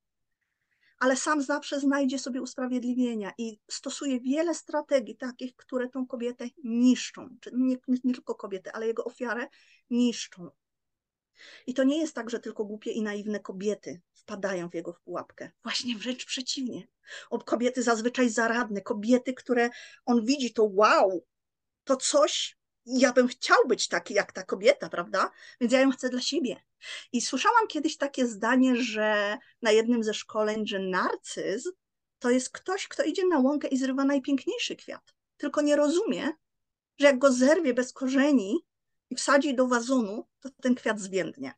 Ale 0.99 1.16
sam 1.16 1.42
zawsze 1.42 1.81
znajdzie 1.81 2.18
sobie 2.18 2.42
usprawiedliwienia 2.42 3.33
i 3.38 3.61
stosuje 3.71 4.21
wiele 4.21 4.55
strategii 4.55 5.16
takich, 5.16 5.57
które 5.57 5.88
tą 5.88 6.07
kobietę 6.07 6.49
niszczą. 6.64 7.29
Czy 7.40 7.51
nie, 7.55 7.77
nie 8.05 8.14
tylko 8.14 8.35
kobietę, 8.35 8.73
ale 8.73 8.87
jego 8.87 9.05
ofiarę 9.05 9.47
niszczą. 9.90 10.51
I 11.66 11.75
to 11.75 11.85
nie 11.85 11.99
jest 11.99 12.14
tak, 12.14 12.31
że 12.31 12.40
tylko 12.40 12.64
głupie 12.64 12.90
i 12.90 13.03
naiwne 13.03 13.40
kobiety 13.40 14.01
wpadają 14.12 14.71
w 14.71 14.75
jego 14.75 14.92
pułapkę. 15.05 15.51
Właśnie 15.62 15.97
wręcz 15.97 16.25
przeciwnie. 16.25 16.88
O, 17.31 17.38
kobiety 17.38 17.83
zazwyczaj 17.83 18.31
zaradne, 18.31 18.81
kobiety, 18.81 19.35
które 19.35 19.71
on 20.05 20.25
widzi, 20.25 20.53
to 20.53 20.64
wow, 20.64 21.27
to 21.85 21.97
coś, 21.97 22.58
ja 22.88 23.12
bym 23.12 23.29
chciał 23.29 23.59
być 23.66 23.88
taki 23.88 24.14
jak 24.14 24.33
ta 24.33 24.42
kobieta, 24.42 24.88
prawda? 24.88 25.31
Więc 25.61 25.72
ja 25.72 25.81
ją 25.81 25.90
chcę 25.90 26.09
dla 26.09 26.20
siebie. 26.20 26.57
I 27.12 27.20
słyszałam 27.20 27.66
kiedyś 27.68 27.96
takie 27.96 28.27
zdanie, 28.27 28.77
że 28.77 29.38
na 29.62 29.70
jednym 29.70 30.05
ze 30.05 30.14
szkoleń, 30.14 30.66
że 30.66 30.79
narcyz 30.79 31.72
to 32.18 32.31
jest 32.31 32.51
ktoś, 32.51 32.88
kto 32.88 33.03
idzie 33.03 33.27
na 33.27 33.38
łąkę 33.38 33.68
i 33.68 33.79
zrywa 33.79 34.05
najpiękniejszy 34.05 34.77
kwiat. 34.77 35.14
Tylko 35.37 35.61
nie 35.62 35.77
rozumie, 35.77 36.33
że 36.98 37.07
jak 37.07 37.18
go 37.18 37.33
zerwie 37.33 37.74
bez 37.74 37.92
korzeni 37.92 38.66
i 39.11 39.14
wsadzi 39.14 39.55
do 39.55 39.66
wazonu, 39.66 40.29
to 40.40 40.48
ten 40.62 40.74
kwiat 40.74 41.01
zwiędnie. 41.01 41.55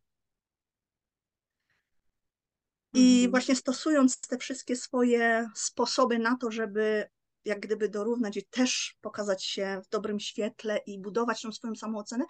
I 2.95 3.15
mhm. 3.15 3.31
właśnie 3.31 3.57
stosując 3.57 4.21
te 4.21 4.39
wszystkie 4.39 4.77
swoje 4.77 5.51
sposoby 5.55 6.19
na 6.19 6.37
to, 6.37 6.51
żeby 6.51 7.11
jak 7.45 7.61
gdyby 7.61 7.89
dorównać 7.89 8.37
i 8.37 8.45
też 8.45 8.99
pokazać 9.01 9.45
się 9.45 9.81
w 9.85 9.89
dobrym 9.89 10.21
świetle 10.21 10.81
i 10.87 10.99
budować 10.99 11.43
tą 11.43 11.53
swoją 11.53 11.75
samoocenę, 11.75 12.25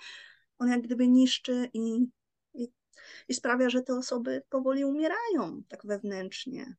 on 0.58 0.68
jak 0.68 0.82
gdyby 0.82 1.08
niszczy 1.08 1.70
i, 1.72 2.06
i, 2.54 2.68
i 3.28 3.34
sprawia, 3.34 3.70
że 3.70 3.82
te 3.82 3.94
osoby 3.94 4.42
powoli 4.48 4.84
umierają 4.84 5.62
tak 5.68 5.86
wewnętrznie. 5.86 6.76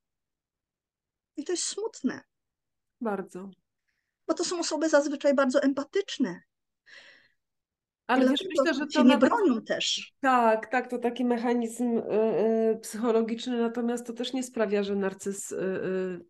I 1.37 1.43
to 1.43 1.53
jest 1.53 1.63
smutne. 1.63 2.21
Bardzo. 3.01 3.49
Bo 4.27 4.33
to 4.33 4.43
są 4.43 4.59
osoby 4.59 4.89
zazwyczaj 4.89 5.35
bardzo 5.35 5.61
empatyczne. 5.61 6.41
Ale 8.07 8.29
wiesz, 8.29 8.45
myślę, 8.49 8.73
że 8.73 8.87
to 8.87 9.03
nie 9.03 9.17
bronią 9.17 9.61
też. 9.61 10.13
Tak, 10.21 10.67
tak, 10.67 10.89
to 10.89 10.97
taki 10.97 11.25
mechanizm 11.25 11.97
y, 11.97 12.01
y, 12.73 12.79
psychologiczny, 12.81 13.61
natomiast 13.61 14.07
to 14.07 14.13
też 14.13 14.33
nie 14.33 14.43
sprawia, 14.43 14.83
że 14.83 14.95
narcyz 14.95 15.51
y, 15.51 16.25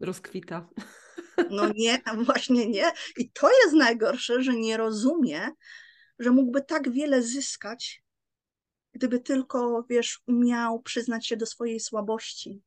rozkwita. 0.00 0.68
No 1.50 1.72
nie, 1.74 2.02
właśnie 2.26 2.66
nie. 2.66 2.92
I 3.16 3.30
to 3.30 3.50
jest 3.64 3.74
najgorsze, 3.74 4.42
że 4.42 4.52
nie 4.52 4.76
rozumie, 4.76 5.50
że 6.18 6.30
mógłby 6.30 6.62
tak 6.62 6.90
wiele 6.90 7.22
zyskać, 7.22 8.04
gdyby 8.92 9.20
tylko, 9.20 9.84
wiesz, 9.90 10.22
umiał 10.26 10.82
przyznać 10.82 11.26
się 11.26 11.36
do 11.36 11.46
swojej 11.46 11.80
słabości 11.80 12.62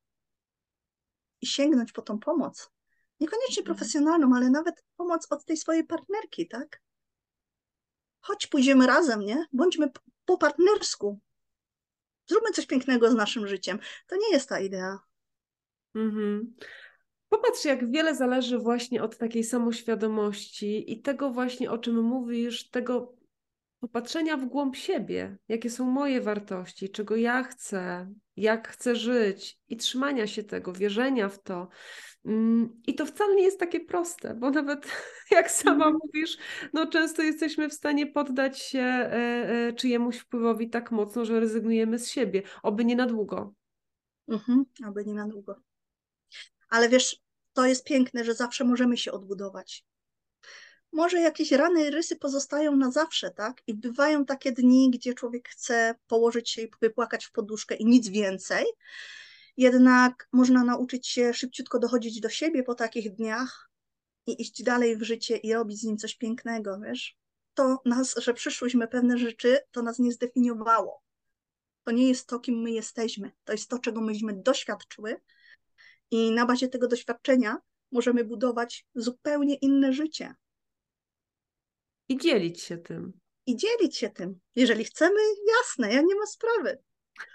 i 1.41 1.47
sięgnąć 1.47 1.91
po 1.91 2.02
tą 2.02 2.20
pomoc. 2.20 2.72
Niekoniecznie 3.20 3.62
mhm. 3.62 3.78
profesjonalną, 3.78 4.36
ale 4.36 4.50
nawet 4.50 4.84
pomoc 4.97 5.28
od 5.30 5.45
tej 5.45 5.58
swojej 5.58 5.84
partnerki, 5.84 6.47
tak? 6.47 6.82
Chodź, 8.22 8.47
pójdziemy 8.47 8.88
razem, 8.88 9.20
nie? 9.20 9.45
Bądźmy 9.54 9.91
po 10.26 10.38
partnersku. 10.38 11.20
Zróbmy 12.28 12.52
coś 12.52 12.66
pięknego 12.66 13.12
z 13.12 13.16
naszym 13.16 13.47
życiem. 13.47 13.80
To 14.08 14.16
nie 14.16 14.32
jest 14.32 14.50
ta 14.50 14.60
idea. 14.60 15.00
Mhm. 15.95 16.56
Popatrz, 17.30 17.65
jak 17.65 17.91
wiele 17.91 18.15
zależy 18.15 18.57
właśnie 18.57 19.03
od 19.03 19.17
takiej 19.17 19.43
samoświadomości 19.43 20.91
i 20.91 21.01
tego 21.01 21.30
właśnie, 21.32 21.71
o 21.71 21.77
czym 21.77 22.01
mówisz, 22.01 22.69
tego 22.69 23.19
popatrzenia 23.80 24.38
w 24.38 24.45
głąb 24.45 24.75
siebie, 24.75 25.38
jakie 25.47 25.69
są 25.69 25.86
moje 25.86 26.21
wartości, 26.21 26.89
czego 26.89 27.15
ja 27.15 27.43
chcę, 27.43 28.13
jak 28.36 28.67
chcę 28.67 28.95
żyć 28.95 29.59
i 29.67 29.77
trzymania 29.77 30.27
się 30.27 30.43
tego, 30.43 30.73
wierzenia 30.73 31.30
w 31.30 31.43
to. 31.43 31.67
Mm, 32.25 32.82
I 32.88 32.95
to 32.95 33.05
wcale 33.05 33.36
nie 33.36 33.43
jest 33.43 33.59
takie 33.59 33.80
proste, 33.80 34.36
bo 34.36 34.49
nawet 34.49 34.91
jak 35.32 35.51
sama 35.51 35.86
mhm. 35.86 35.97
mówisz, 36.03 36.38
no 36.73 36.88
często 36.88 37.21
jesteśmy 37.21 37.69
w 37.69 37.73
stanie 37.73 38.07
poddać 38.07 38.59
się 38.59 38.80
e, 38.80 39.13
e, 39.67 39.73
czyjemuś 39.73 40.17
wpływowi 40.17 40.69
tak 40.69 40.91
mocno, 40.91 41.25
że 41.25 41.39
rezygnujemy 41.39 41.99
z 41.99 42.09
siebie, 42.09 42.41
oby 42.63 42.86
nie 42.86 42.95
na 42.95 43.05
długo. 43.05 43.53
Mhm, 44.27 44.65
oby 44.88 45.05
nie 45.05 45.13
na 45.13 45.27
długo. 45.27 45.68
Ale 46.70 46.89
wiesz, 46.89 47.22
to 47.53 47.65
jest 47.65 47.84
piękne, 47.84 48.26
że 48.26 48.34
zawsze 48.34 48.63
możemy 48.63 48.97
się 48.97 49.11
odbudować 49.11 49.86
może 50.91 51.20
jakieś 51.20 51.51
rany, 51.51 51.89
rysy 51.89 52.15
pozostają 52.15 52.76
na 52.76 52.91
zawsze, 52.91 53.32
tak? 53.32 53.61
I 53.67 53.74
bywają 53.74 54.26
takie 54.26 54.51
dni, 54.51 54.89
gdzie 54.91 55.13
człowiek 55.13 55.49
chce 55.49 55.95
położyć 56.07 56.49
się 56.49 56.61
i 56.61 56.72
wypłakać 56.82 57.26
w 57.26 57.32
poduszkę 57.32 57.76
i 57.76 57.86
nic 57.86 58.07
więcej. 58.09 58.65
Jednak 59.57 60.28
można 60.34 60.63
nauczyć 60.63 61.07
się 61.07 61.34
szybciutko 61.34 61.80
dochodzić 61.80 62.20
do 62.20 62.30
siebie 62.30 62.63
po 62.63 62.76
takich 62.76 63.15
dniach 63.15 63.70
i 64.28 64.41
iść 64.41 64.63
dalej 64.63 64.97
w 64.97 65.03
życie 65.03 65.38
i 65.38 65.53
robić 65.53 65.80
z 65.80 65.84
nim 65.84 65.97
coś 65.97 66.15
pięknego, 66.15 66.80
wiesz? 66.80 67.17
To 67.53 67.82
nas, 67.86 68.15
że 68.17 68.34
przyszłyśmy 68.34 68.88
pewne 68.88 69.17
rzeczy, 69.17 69.59
to 69.72 69.82
nas 69.82 69.99
nie 69.99 70.11
zdefiniowało. 70.11 71.01
To 71.84 71.91
nie 71.91 72.07
jest 72.07 72.28
to, 72.28 72.39
kim 72.39 72.61
my 72.61 72.72
jesteśmy. 72.72 73.32
To 73.43 73.51
jest 73.51 73.70
to, 73.70 73.80
czego 73.80 74.01
myśmy 74.01 74.34
doświadczyły 74.34 75.22
i 76.12 76.32
na 76.32 76.45
bazie 76.45 76.68
tego 76.68 76.88
doświadczenia 76.88 77.57
możemy 77.91 78.24
budować 78.24 78.86
zupełnie 78.95 79.55
inne 79.55 79.93
życie. 79.93 80.36
I 82.10 82.18
dzielić 82.18 82.62
się 82.62 82.78
tym. 82.78 83.14
I 83.45 83.55
dzielić 83.55 83.97
się 83.97 84.10
tym. 84.10 84.39
Jeżeli 84.55 84.84
chcemy, 84.84 85.20
jasne, 85.57 85.93
ja 85.93 86.01
nie 86.01 86.16
ma 86.16 86.26
sprawy. 86.26 86.78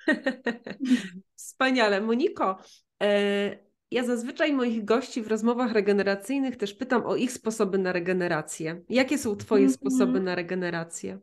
Wspaniale. 1.36 2.00
Moniko, 2.00 2.58
e, 3.02 3.58
ja 3.90 4.04
zazwyczaj 4.04 4.52
moich 4.52 4.84
gości 4.84 5.22
w 5.22 5.28
rozmowach 5.28 5.72
regeneracyjnych 5.72 6.56
też 6.56 6.74
pytam 6.74 7.06
o 7.06 7.16
ich 7.16 7.32
sposoby 7.32 7.78
na 7.78 7.92
regenerację. 7.92 8.82
Jakie 8.88 9.18
są 9.18 9.36
Twoje 9.36 9.64
mm 9.64 9.72
-hmm. 9.72 9.76
sposoby 9.76 10.20
na 10.20 10.34
regenerację, 10.34 11.18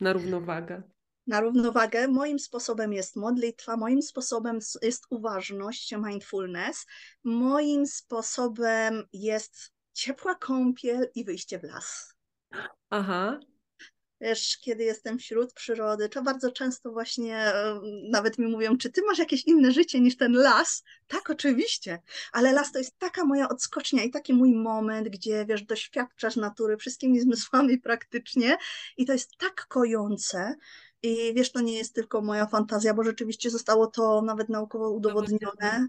na 0.00 0.12
równowagę? 0.12 0.82
Na 1.28 1.40
równowagę 1.40 2.08
moim 2.08 2.38
sposobem 2.38 2.92
jest 2.92 3.16
modlitwa, 3.16 3.76
moim 3.76 4.02
sposobem 4.02 4.58
jest 4.82 5.04
uważność, 5.10 5.94
mindfulness, 5.96 6.86
moim 7.24 7.86
sposobem 7.86 9.04
jest 9.12 9.72
ciepła 9.92 10.34
kąpiel 10.34 11.10
i 11.14 11.24
wyjście 11.24 11.58
w 11.58 11.62
las. 11.62 12.14
Aha. 12.90 13.40
Wiesz, 14.20 14.58
kiedy 14.64 14.84
jestem 14.84 15.18
wśród 15.18 15.52
przyrody, 15.52 16.08
to 16.08 16.22
bardzo 16.22 16.52
często 16.52 16.92
właśnie 16.92 17.52
nawet 18.10 18.38
mi 18.38 18.46
mówią, 18.46 18.78
czy 18.78 18.90
ty 18.90 19.02
masz 19.02 19.18
jakieś 19.18 19.44
inne 19.44 19.72
życie 19.72 20.00
niż 20.00 20.16
ten 20.16 20.32
las? 20.32 20.84
Tak, 21.06 21.30
oczywiście, 21.30 22.02
ale 22.32 22.52
las 22.52 22.72
to 22.72 22.78
jest 22.78 22.98
taka 22.98 23.24
moja 23.24 23.48
odskocznia 23.48 24.02
i 24.02 24.10
taki 24.10 24.34
mój 24.34 24.54
moment, 24.54 25.08
gdzie 25.08 25.46
wiesz, 25.46 25.62
doświadczasz 25.62 26.36
natury 26.36 26.76
wszystkimi 26.76 27.20
zmysłami 27.20 27.78
praktycznie 27.78 28.56
i 28.96 29.06
to 29.06 29.12
jest 29.12 29.36
tak 29.36 29.66
kojące. 29.66 30.54
I 31.02 31.34
wiesz, 31.34 31.52
to 31.52 31.60
nie 31.60 31.76
jest 31.76 31.94
tylko 31.94 32.20
moja 32.20 32.46
fantazja, 32.46 32.94
bo 32.94 33.02
rzeczywiście 33.02 33.50
zostało 33.50 33.86
to 33.86 34.22
nawet 34.22 34.48
naukowo 34.48 34.90
udowodnione. 34.90 35.88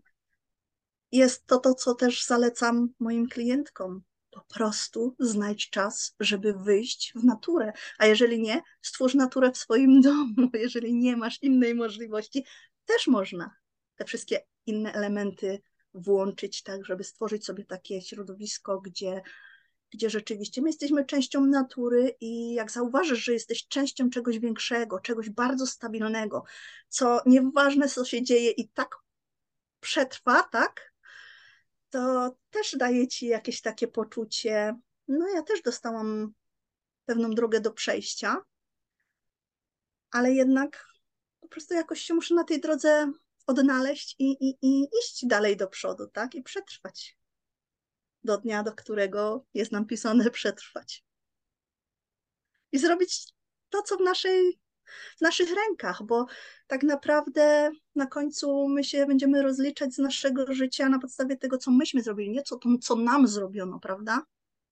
Jest 1.11 1.45
to 1.45 1.57
to, 1.57 1.73
co 1.73 1.95
też 1.95 2.25
zalecam 2.25 2.89
moim 2.99 3.27
klientkom 3.27 4.03
po 4.31 4.41
prostu 4.53 5.15
znajdź 5.19 5.69
czas, 5.69 6.15
żeby 6.19 6.53
wyjść 6.53 7.13
w 7.15 7.23
naturę. 7.23 7.73
A 7.97 8.05
jeżeli 8.05 8.41
nie, 8.41 8.61
stwórz 8.81 9.15
naturę 9.15 9.51
w 9.51 9.57
swoim 9.57 10.01
domu. 10.09 10.49
Jeżeli 10.53 10.95
nie 10.95 11.17
masz 11.17 11.43
innej 11.43 11.75
możliwości, 11.75 12.45
też 12.85 13.07
można 13.07 13.55
te 13.95 14.05
wszystkie 14.05 14.45
inne 14.65 14.93
elementy 14.93 15.61
włączyć, 15.93 16.63
tak, 16.63 16.85
żeby 16.85 17.03
stworzyć 17.03 17.45
sobie 17.45 17.65
takie 17.65 18.01
środowisko, 18.01 18.81
gdzie, 18.81 19.21
gdzie 19.91 20.09
rzeczywiście 20.09 20.61
my 20.61 20.69
jesteśmy 20.69 21.05
częścią 21.05 21.45
natury 21.45 22.15
i 22.21 22.53
jak 22.53 22.71
zauważysz, 22.71 23.23
że 23.23 23.33
jesteś 23.33 23.67
częścią 23.67 24.09
czegoś 24.09 24.39
większego, 24.39 24.99
czegoś 24.99 25.29
bardzo 25.29 25.67
stabilnego, 25.67 26.43
co 26.89 27.21
nieważne, 27.25 27.87
co 27.87 28.05
się 28.05 28.23
dzieje 28.23 28.51
i 28.51 28.69
tak 28.69 28.95
przetrwa, 29.79 30.43
tak, 30.43 30.93
to 31.89 32.35
też 32.49 32.75
daje 32.77 33.07
ci 33.07 33.27
jakieś 33.27 33.61
takie 33.61 33.87
poczucie. 33.87 34.75
No, 35.07 35.27
ja 35.27 35.43
też 35.43 35.61
dostałam 35.61 36.33
pewną 37.05 37.29
drogę 37.29 37.61
do 37.61 37.71
przejścia, 37.71 38.37
ale 40.11 40.33
jednak 40.33 40.85
po 41.39 41.47
prostu 41.47 41.73
jakoś 41.73 42.01
się 42.01 42.13
muszę 42.13 42.35
na 42.35 42.43
tej 42.43 42.61
drodze 42.61 43.11
odnaleźć 43.47 44.15
i, 44.19 44.31
i, 44.31 44.57
i 44.61 44.87
iść 44.99 45.25
dalej 45.25 45.57
do 45.57 45.67
przodu, 45.67 46.07
tak? 46.07 46.35
I 46.35 46.43
przetrwać 46.43 47.18
do 48.23 48.37
dnia, 48.37 48.63
do 48.63 48.71
którego 48.71 49.45
jest 49.53 49.71
nam 49.71 49.85
pisane 49.85 50.31
przetrwać. 50.39 51.03
I 52.71 52.79
zrobić 52.79 53.33
to, 53.69 53.81
co 53.81 53.97
w 53.97 54.01
naszej 54.01 54.59
w 55.17 55.21
naszych 55.21 55.49
rękach, 55.55 56.03
bo 56.03 56.25
tak 56.67 56.83
naprawdę 56.83 57.71
na 57.95 58.07
końcu 58.07 58.67
my 58.67 58.83
się 58.83 59.05
będziemy 59.05 59.41
rozliczać 59.41 59.93
z 59.93 59.97
naszego 59.97 60.53
życia 60.53 60.89
na 60.89 60.99
podstawie 60.99 61.37
tego, 61.37 61.57
co 61.57 61.71
myśmy 61.71 62.03
zrobili, 62.03 62.31
nie 62.31 62.43
co, 62.43 62.59
co 62.81 62.95
nam 62.95 63.27
zrobiono, 63.27 63.79
prawda? 63.79 64.25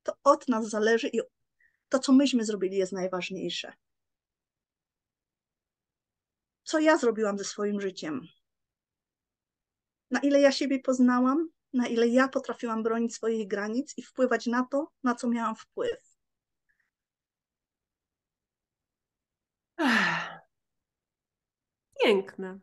To 0.04 0.14
od 0.24 0.48
nas 0.48 0.70
zależy 0.70 1.08
i 1.08 1.22
to, 1.90 2.00
co 2.00 2.14
myśmy 2.14 2.46
zrobili, 2.46 2.78
jest 2.78 2.92
najważniejsze. 2.92 3.74
Co 6.64 6.80
ja 6.80 6.98
zrobiłam 6.98 7.38
ze 7.38 7.44
swoim 7.44 7.82
życiem? 7.82 8.22
Na 10.12 10.20
ile 10.20 10.42
ja 10.42 10.52
siebie 10.52 10.80
poznałam, 10.80 11.50
na 11.74 11.88
ile 11.88 12.08
ja 12.08 12.28
potrafiłam 12.28 12.84
bronić 12.84 13.16
swoich 13.16 13.48
granic 13.48 13.94
i 13.98 14.02
wpływać 14.02 14.46
na 14.46 14.68
to, 14.72 14.92
na 15.04 15.16
co 15.16 15.30
miałam 15.30 15.56
wpływ. 15.56 16.18
Piękne. 22.04 22.60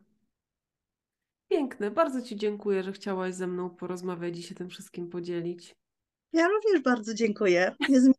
Piękne. 1.49 1.91
Bardzo 1.91 2.21
Ci 2.21 2.35
dziękuję, 2.35 2.83
że 2.83 2.91
chciałaś 2.91 3.33
ze 3.33 3.47
mną 3.47 3.69
porozmawiać 3.69 4.37
i 4.37 4.43
się 4.43 4.55
tym 4.55 4.69
wszystkim 4.69 5.09
podzielić. 5.09 5.75
Ja 6.33 6.47
również 6.47 6.81
bardzo 6.81 7.13
dziękuję. 7.13 7.75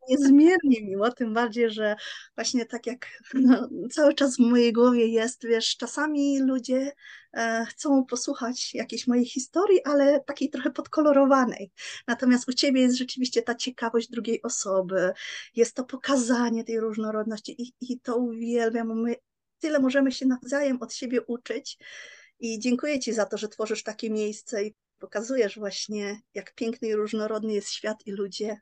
Niezmiernie 0.09 0.83
miło, 0.83 1.11
tym 1.11 1.35
bardziej, 1.35 1.71
że 1.71 1.97
właśnie 2.37 2.67
tak 2.67 2.87
jak 2.87 3.07
no, 3.35 3.69
cały 3.91 4.15
czas 4.15 4.37
w 4.37 4.39
mojej 4.39 4.73
głowie 4.73 5.07
jest, 5.07 5.47
wiesz, 5.47 5.77
czasami 5.77 6.41
ludzie 6.41 6.93
e, 7.33 7.67
chcą 7.69 8.05
posłuchać 8.05 8.75
jakiejś 8.75 9.07
mojej 9.07 9.25
historii, 9.25 9.85
ale 9.85 10.21
takiej 10.21 10.51
trochę 10.51 10.71
podkolorowanej. 10.71 11.73
Natomiast 12.09 12.49
u 12.49 12.53
Ciebie 12.53 12.81
jest 12.81 12.97
rzeczywiście 12.97 13.43
ta 13.43 13.55
ciekawość 13.55 14.11
drugiej 14.11 14.43
osoby, 14.43 15.13
jest 15.55 15.77
to 15.77 15.85
pokazanie 15.85 16.65
tej 16.65 16.81
różnorodności 16.81 17.63
i, 17.63 17.73
i 17.81 18.01
to 18.01 18.17
uwielbiam. 18.17 19.03
My 19.03 19.15
tyle 19.59 19.81
możemy 19.81 20.13
się 20.13 20.27
nawzajem 20.27 20.83
od 20.83 20.95
siebie 20.95 21.23
uczyć. 21.23 21.79
I 22.41 22.59
dziękuję 22.59 23.01
Ci 23.01 23.13
za 23.13 23.27
to, 23.27 23.39
że 23.39 23.49
tworzysz 23.49 23.83
takie 23.83 24.11
miejsce 24.11 24.63
pokazujesz 24.99 25.59
właśnie, 25.59 26.21
jak 26.35 26.55
piękny 26.55 26.89
i 26.89 26.95
różnorodny 26.95 27.53
jest 27.53 27.71
świat 27.71 28.07
i 28.07 28.13
ludzie. 28.13 28.61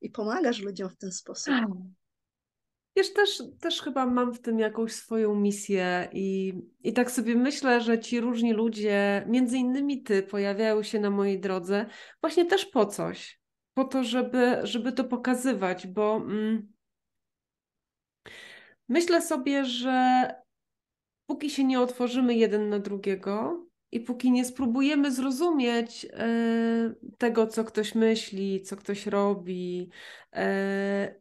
I 0.00 0.10
pomagasz 0.10 0.60
ludziom 0.60 0.90
w 0.90 0.96
ten 0.96 1.12
sposób. 1.12 1.54
Wiesz, 2.96 3.12
też, 3.12 3.42
też 3.60 3.82
chyba 3.82 4.06
mam 4.06 4.32
w 4.32 4.40
tym 4.40 4.58
jakąś 4.58 4.92
swoją 4.92 5.34
misję 5.34 6.08
i, 6.12 6.54
i 6.80 6.92
tak 6.92 7.10
sobie 7.10 7.34
myślę, 7.36 7.80
że 7.80 7.98
ci 7.98 8.20
różni 8.20 8.52
ludzie, 8.52 9.24
między 9.28 9.58
innymi 9.58 10.02
ty, 10.02 10.22
pojawiają 10.22 10.82
się 10.82 11.00
na 11.00 11.10
mojej 11.10 11.40
drodze 11.40 11.86
właśnie 12.20 12.46
też 12.46 12.66
po 12.66 12.86
coś. 12.86 13.40
Po 13.74 13.84
to, 13.84 14.04
żeby, 14.04 14.60
żeby 14.62 14.92
to 14.92 15.04
pokazywać, 15.04 15.86
bo 15.86 16.16
mm, 16.16 16.72
myślę 18.88 19.22
sobie, 19.22 19.64
że 19.64 20.26
póki 21.26 21.50
się 21.50 21.64
nie 21.64 21.80
otworzymy 21.80 22.34
jeden 22.34 22.68
na 22.68 22.78
drugiego, 22.78 23.66
i 23.92 24.00
póki 24.00 24.30
nie 24.30 24.44
spróbujemy 24.44 25.12
zrozumieć 25.12 26.06
e, 26.12 26.94
tego, 27.18 27.46
co 27.46 27.64
ktoś 27.64 27.94
myśli, 27.94 28.62
co 28.62 28.76
ktoś 28.76 29.06
robi, 29.06 29.90
e, 30.32 31.14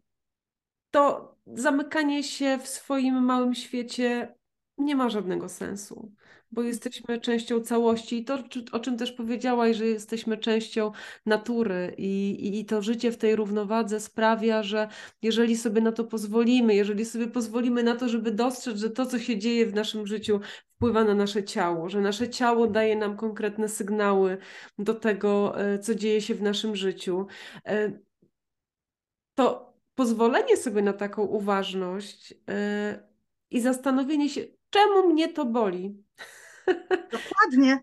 to 0.92 1.36
zamykanie 1.48 2.24
się 2.24 2.58
w 2.58 2.68
swoim 2.68 3.24
małym 3.24 3.56
świecie 3.56 4.36
nie 4.78 4.96
ma 4.96 5.10
żadnego 5.10 5.50
sensu. 5.50 6.12
Bo 6.52 6.62
jesteśmy 6.62 7.20
częścią 7.20 7.62
całości 7.62 8.18
i 8.18 8.26
to, 8.26 8.44
o 8.72 8.80
czym 8.80 8.98
też 8.98 9.12
powiedziałaś, 9.12 9.76
że 9.76 9.86
jesteśmy 9.86 10.38
częścią 10.38 10.92
natury 11.26 11.96
i, 11.98 12.38
i, 12.40 12.60
i 12.60 12.66
to 12.66 12.82
życie 12.82 13.12
w 13.12 13.18
tej 13.18 13.36
równowadze 13.36 14.00
sprawia, 14.00 14.64
że 14.64 14.88
jeżeli 15.22 15.58
sobie 15.58 15.82
na 15.82 15.92
to 15.92 16.04
pozwolimy, 16.04 16.76
jeżeli 16.76 17.06
sobie 17.06 17.28
pozwolimy 17.28 17.84
na 17.84 17.96
to, 17.96 18.10
żeby 18.10 18.32
dostrzec, 18.32 18.78
że 18.78 18.90
to, 18.90 19.06
co 19.06 19.20
się 19.20 19.38
dzieje 19.38 19.66
w 19.66 19.74
naszym 19.74 20.08
życiu, 20.08 20.40
wpływa 20.76 21.04
na 21.04 21.16
nasze 21.16 21.44
ciało, 21.44 21.90
że 21.90 22.02
nasze 22.02 22.30
ciało 22.30 22.68
daje 22.68 22.96
nam 22.96 23.18
konkretne 23.18 23.70
sygnały 23.70 24.38
do 24.80 24.94
tego, 24.94 25.62
e, 25.62 25.80
co 25.80 25.96
dzieje 25.96 26.22
się 26.22 26.36
w 26.36 26.42
naszym 26.42 26.76
życiu, 26.76 27.28
e, 27.66 28.00
to 29.36 29.74
pozwolenie 29.96 30.58
sobie 30.58 30.82
na 30.82 30.94
taką 30.94 31.24
uważność 31.24 32.34
e, 32.50 33.10
i 33.52 33.62
zastanowienie 33.62 34.30
się, 34.30 34.42
czemu 34.70 35.10
mnie 35.10 35.34
to 35.34 35.46
boli. 35.46 36.09
Dokładnie. 37.12 37.80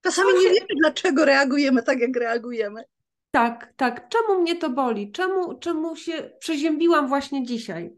Czasami 0.00 0.32
nie 0.32 0.48
wiemy, 0.48 0.66
dlaczego 0.80 1.24
reagujemy 1.24 1.82
tak, 1.82 2.00
jak 2.00 2.16
reagujemy. 2.16 2.84
Tak, 3.30 3.72
tak. 3.76 4.08
Czemu 4.08 4.40
mnie 4.40 4.56
to 4.56 4.70
boli? 4.70 5.12
Czemu, 5.12 5.58
czemu 5.58 5.96
się 5.96 6.30
przeziębiłam 6.38 7.08
właśnie 7.08 7.44
dzisiaj? 7.44 7.90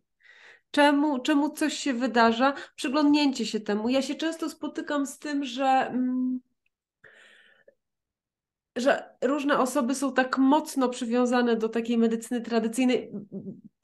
Czemu, 0.70 1.18
czemu 1.18 1.50
coś 1.50 1.74
się 1.74 1.92
wydarza? 1.92 2.54
Przyglądnięcie 2.76 3.46
się 3.46 3.60
temu. 3.60 3.88
Ja 3.88 4.02
się 4.02 4.14
często 4.14 4.50
spotykam 4.50 5.06
z 5.06 5.18
tym, 5.18 5.44
że. 5.44 5.64
Mm, 5.64 6.40
że 8.76 9.10
różne 9.22 9.58
osoby 9.58 9.94
są 9.94 10.12
tak 10.12 10.38
mocno 10.38 10.88
przywiązane 10.88 11.56
do 11.56 11.68
takiej 11.68 11.98
medycyny 11.98 12.40
tradycyjnej. 12.40 13.12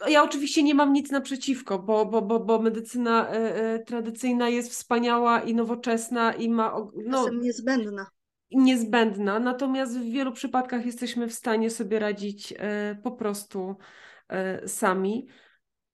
Ja 0.09 0.23
oczywiście 0.23 0.63
nie 0.63 0.75
mam 0.75 0.93
nic 0.93 1.11
naprzeciwko, 1.11 1.79
bo, 1.79 2.07
bo, 2.07 2.23
bo, 2.23 2.41
bo 2.41 2.63
medycyna 2.63 3.29
e, 3.29 3.55
e, 3.55 3.79
tradycyjna 3.79 4.49
jest 4.49 4.71
wspaniała 4.71 5.41
i 5.41 5.55
nowoczesna 5.55 6.33
i 6.33 6.49
ma. 6.49 6.77
No, 7.07 7.29
niezbędna. 7.29 8.07
Niezbędna, 8.51 9.39
natomiast 9.39 9.99
w 9.99 10.11
wielu 10.11 10.33
przypadkach 10.33 10.87
jesteśmy 10.87 11.29
w 11.29 11.35
stanie 11.35 11.71
sobie 11.71 11.99
radzić 11.99 12.55
e, 12.59 12.99
po 13.03 13.13
prostu 13.13 13.77
sami. 14.67 15.27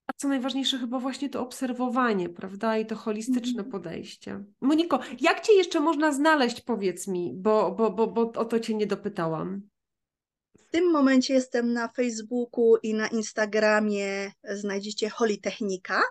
A 0.06 0.12
co 0.16 0.28
najważniejsze, 0.28 0.78
chyba 0.78 0.98
właśnie 0.98 1.28
to 1.28 1.42
obserwowanie, 1.42 2.28
prawda? 2.28 2.78
I 2.78 2.86
to 2.86 2.96
holistyczne 2.96 3.60
mm. 3.60 3.72
podejście. 3.72 4.44
Moniko, 4.60 5.00
jak 5.20 5.40
cię 5.40 5.52
jeszcze 5.52 5.80
można 5.80 6.12
znaleźć, 6.12 6.60
powiedz 6.60 7.08
mi, 7.08 7.32
bo, 7.36 7.72
bo, 7.72 7.90
bo, 7.90 8.06
bo 8.06 8.20
o 8.20 8.44
to 8.44 8.60
cię 8.60 8.74
nie 8.74 8.86
dopytałam. 8.86 9.62
W 10.58 10.70
tym 10.70 10.90
momencie 10.90 11.34
jestem 11.34 11.72
na 11.72 11.88
Facebooku 11.88 12.76
i 12.82 12.94
na 12.94 13.08
Instagramie. 13.08 14.32
Znajdziecie 14.44 15.10
Holitechnika. 15.10 16.02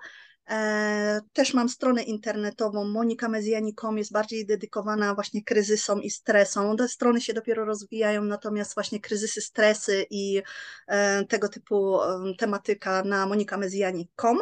E, 0.49 1.21
też 1.33 1.53
mam 1.53 1.69
stronę 1.69 2.03
internetową 2.03 2.85
monikamezjani.com, 2.85 3.97
jest 3.97 4.11
bardziej 4.11 4.45
dedykowana 4.45 5.15
właśnie 5.15 5.43
kryzysom 5.43 6.03
i 6.03 6.09
stresom. 6.09 6.77
Te 6.77 6.87
strony 6.87 7.21
się 7.21 7.33
dopiero 7.33 7.65
rozwijają, 7.65 8.23
natomiast 8.23 8.73
właśnie 8.73 8.99
kryzysy, 8.99 9.41
stresy 9.41 10.05
i 10.09 10.41
e, 10.87 11.25
tego 11.25 11.49
typu 11.49 12.01
e, 12.01 12.33
tematyka 12.37 13.03
na 13.03 13.25
monikamezjani.com. 13.25 14.37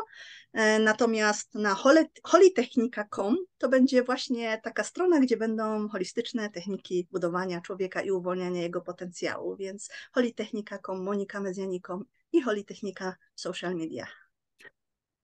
Natomiast 0.80 1.56
na 1.56 1.76
holitechnika.com 2.24 3.38
to 3.58 3.70
będzie 3.70 4.04
właśnie 4.04 4.62
taka 4.64 4.84
strona, 4.84 5.20
gdzie 5.20 5.38
będą 5.38 5.90
holistyczne 5.90 6.50
techniki 6.50 7.08
budowania 7.12 7.62
człowieka 7.62 8.02
i 8.02 8.12
uwolniania 8.12 8.62
jego 8.62 8.82
potencjału, 8.82 9.56
więc 9.56 9.90
holitechnika.com, 10.12 11.04
monikamezjani.com 11.04 12.06
i 12.32 12.42
holitechnika 12.42 13.16
social 13.36 13.76
media. 13.76 14.08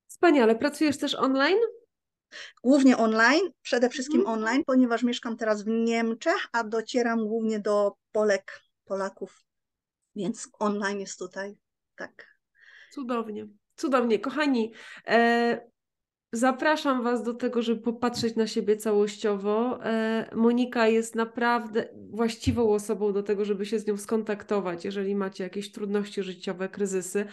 Wspaniale. 0.08 0.56
Pracujesz 0.56 0.98
też 0.98 1.16
online? 1.16 1.60
Głównie 2.64 2.98
online, 2.98 3.52
przede 3.62 3.90
wszystkim 3.90 4.20
mhm. 4.20 4.40
online, 4.40 4.64
ponieważ 4.66 5.04
mieszkam 5.04 5.38
teraz 5.38 5.64
w 5.64 5.68
Niemczech, 5.68 6.48
a 6.52 6.64
docieram 6.64 7.28
głównie 7.28 7.60
do 7.60 7.96
Polek, 8.12 8.62
Polaków, 8.86 9.44
więc 10.16 10.50
online 10.60 11.00
jest 11.00 11.20
tutaj, 11.20 11.58
tak. 11.96 12.38
Cudownie, 12.94 13.48
cudownie. 13.82 14.20
Kochani, 14.20 14.72
e, 15.08 15.62
zapraszam 16.32 17.04
Was 17.04 17.24
do 17.24 17.34
tego, 17.34 17.62
żeby 17.62 17.82
popatrzeć 17.82 18.36
na 18.36 18.48
siebie 18.48 18.78
całościowo. 18.78 19.86
E, 19.86 20.30
Monika 20.36 20.88
jest 20.88 21.16
naprawdę 21.16 21.88
właściwą 22.10 22.74
osobą 22.74 23.14
do 23.14 23.24
tego, 23.24 23.46
żeby 23.46 23.66
się 23.66 23.80
z 23.80 23.88
nią 23.88 23.98
skontaktować, 23.98 24.86
jeżeli 24.86 25.16
macie 25.16 25.44
jakieś 25.44 25.72
trudności 25.72 26.24
życiowe, 26.24 26.70
kryzysy. 26.70 27.26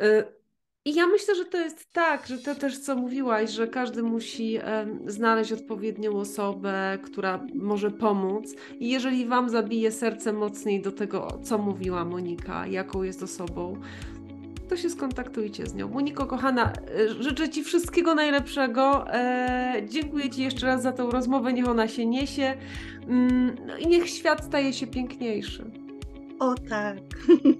E, 0.00 0.38
i 0.84 0.94
ja 0.94 1.06
myślę, 1.06 1.34
że 1.34 1.44
to 1.44 1.58
jest 1.58 1.92
tak, 1.92 2.26
że 2.26 2.38
to 2.38 2.54
też 2.54 2.78
co 2.78 2.96
mówiłaś, 2.96 3.50
że 3.50 3.68
każdy 3.68 4.02
musi 4.02 4.58
znaleźć 5.06 5.52
odpowiednią 5.52 6.16
osobę, 6.16 6.98
która 7.04 7.46
może 7.54 7.90
pomóc. 7.90 8.54
I 8.78 8.88
jeżeli 8.88 9.26
Wam 9.26 9.48
zabije 9.48 9.92
serce 9.92 10.32
mocniej 10.32 10.82
do 10.82 10.92
tego, 10.92 11.40
co 11.42 11.58
mówiła 11.58 12.04
Monika, 12.04 12.66
jaką 12.66 13.02
jest 13.02 13.22
osobą, 13.22 13.80
to 14.68 14.76
się 14.76 14.90
skontaktujcie 14.90 15.66
z 15.66 15.74
nią. 15.74 15.88
Moniko, 15.88 16.26
kochana, 16.26 16.72
e, 16.72 17.22
życzę 17.22 17.48
Ci 17.48 17.64
wszystkiego 17.64 18.14
najlepszego. 18.14 19.12
E, 19.14 19.82
dziękuję 19.88 20.30
Ci 20.30 20.42
jeszcze 20.42 20.66
raz 20.66 20.82
za 20.82 20.92
tą 20.92 21.10
rozmowę. 21.10 21.52
Niech 21.52 21.68
ona 21.68 21.88
się 21.88 22.06
niesie 22.06 22.54
mm, 23.08 23.56
no 23.66 23.76
i 23.76 23.86
niech 23.86 24.10
świat 24.10 24.44
staje 24.44 24.72
się 24.72 24.86
piękniejszy. 24.86 25.70
O 26.40 26.54
tak. 26.54 26.98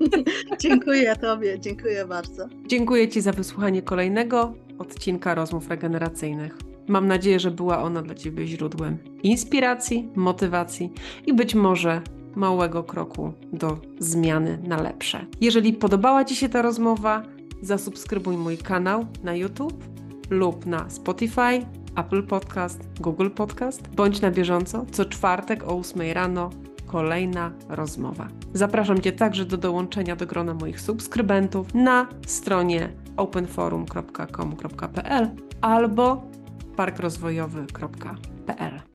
dziękuję 0.62 1.16
Tobie, 1.16 1.60
dziękuję 1.60 2.04
bardzo. 2.04 2.48
Dziękuję 2.66 3.08
Ci 3.08 3.20
za 3.20 3.32
wysłuchanie 3.32 3.82
kolejnego 3.82 4.54
odcinka 4.78 5.34
rozmów 5.34 5.68
regeneracyjnych. 5.68 6.58
Mam 6.88 7.06
nadzieję, 7.06 7.40
że 7.40 7.50
była 7.50 7.82
ona 7.82 8.02
dla 8.02 8.14
Ciebie 8.14 8.46
źródłem 8.46 8.98
inspiracji, 9.22 10.08
motywacji 10.14 10.92
i 11.26 11.34
być 11.34 11.54
może 11.54 12.02
małego 12.38 12.82
kroku 12.82 13.32
do 13.52 13.78
zmiany 13.98 14.58
na 14.62 14.82
lepsze. 14.82 15.26
Jeżeli 15.40 15.72
podobała 15.72 16.24
Ci 16.24 16.36
się 16.36 16.48
ta 16.48 16.62
rozmowa, 16.62 17.22
zasubskrybuj 17.62 18.36
mój 18.36 18.58
kanał 18.58 19.06
na 19.24 19.34
YouTube 19.34 19.84
lub 20.30 20.66
na 20.66 20.90
Spotify, 20.90 21.66
Apple 21.96 22.22
Podcast, 22.22 22.80
Google 23.00 23.30
Podcast. 23.30 23.88
Bądź 23.88 24.20
na 24.20 24.30
bieżąco 24.30 24.86
co 24.92 25.04
czwartek 25.04 25.64
o 25.64 25.78
8 25.78 26.12
rano 26.12 26.50
kolejna 26.86 27.52
rozmowa. 27.68 28.28
Zapraszam 28.54 29.00
Cię 29.00 29.12
także 29.12 29.44
do 29.44 29.56
dołączenia 29.56 30.16
do 30.16 30.26
grona 30.26 30.54
moich 30.54 30.80
subskrybentów 30.80 31.74
na 31.74 32.08
stronie 32.26 32.92
openforum.com.pl 33.16 35.30
albo 35.60 36.22
parkrozwojowy.pl. 36.76 38.80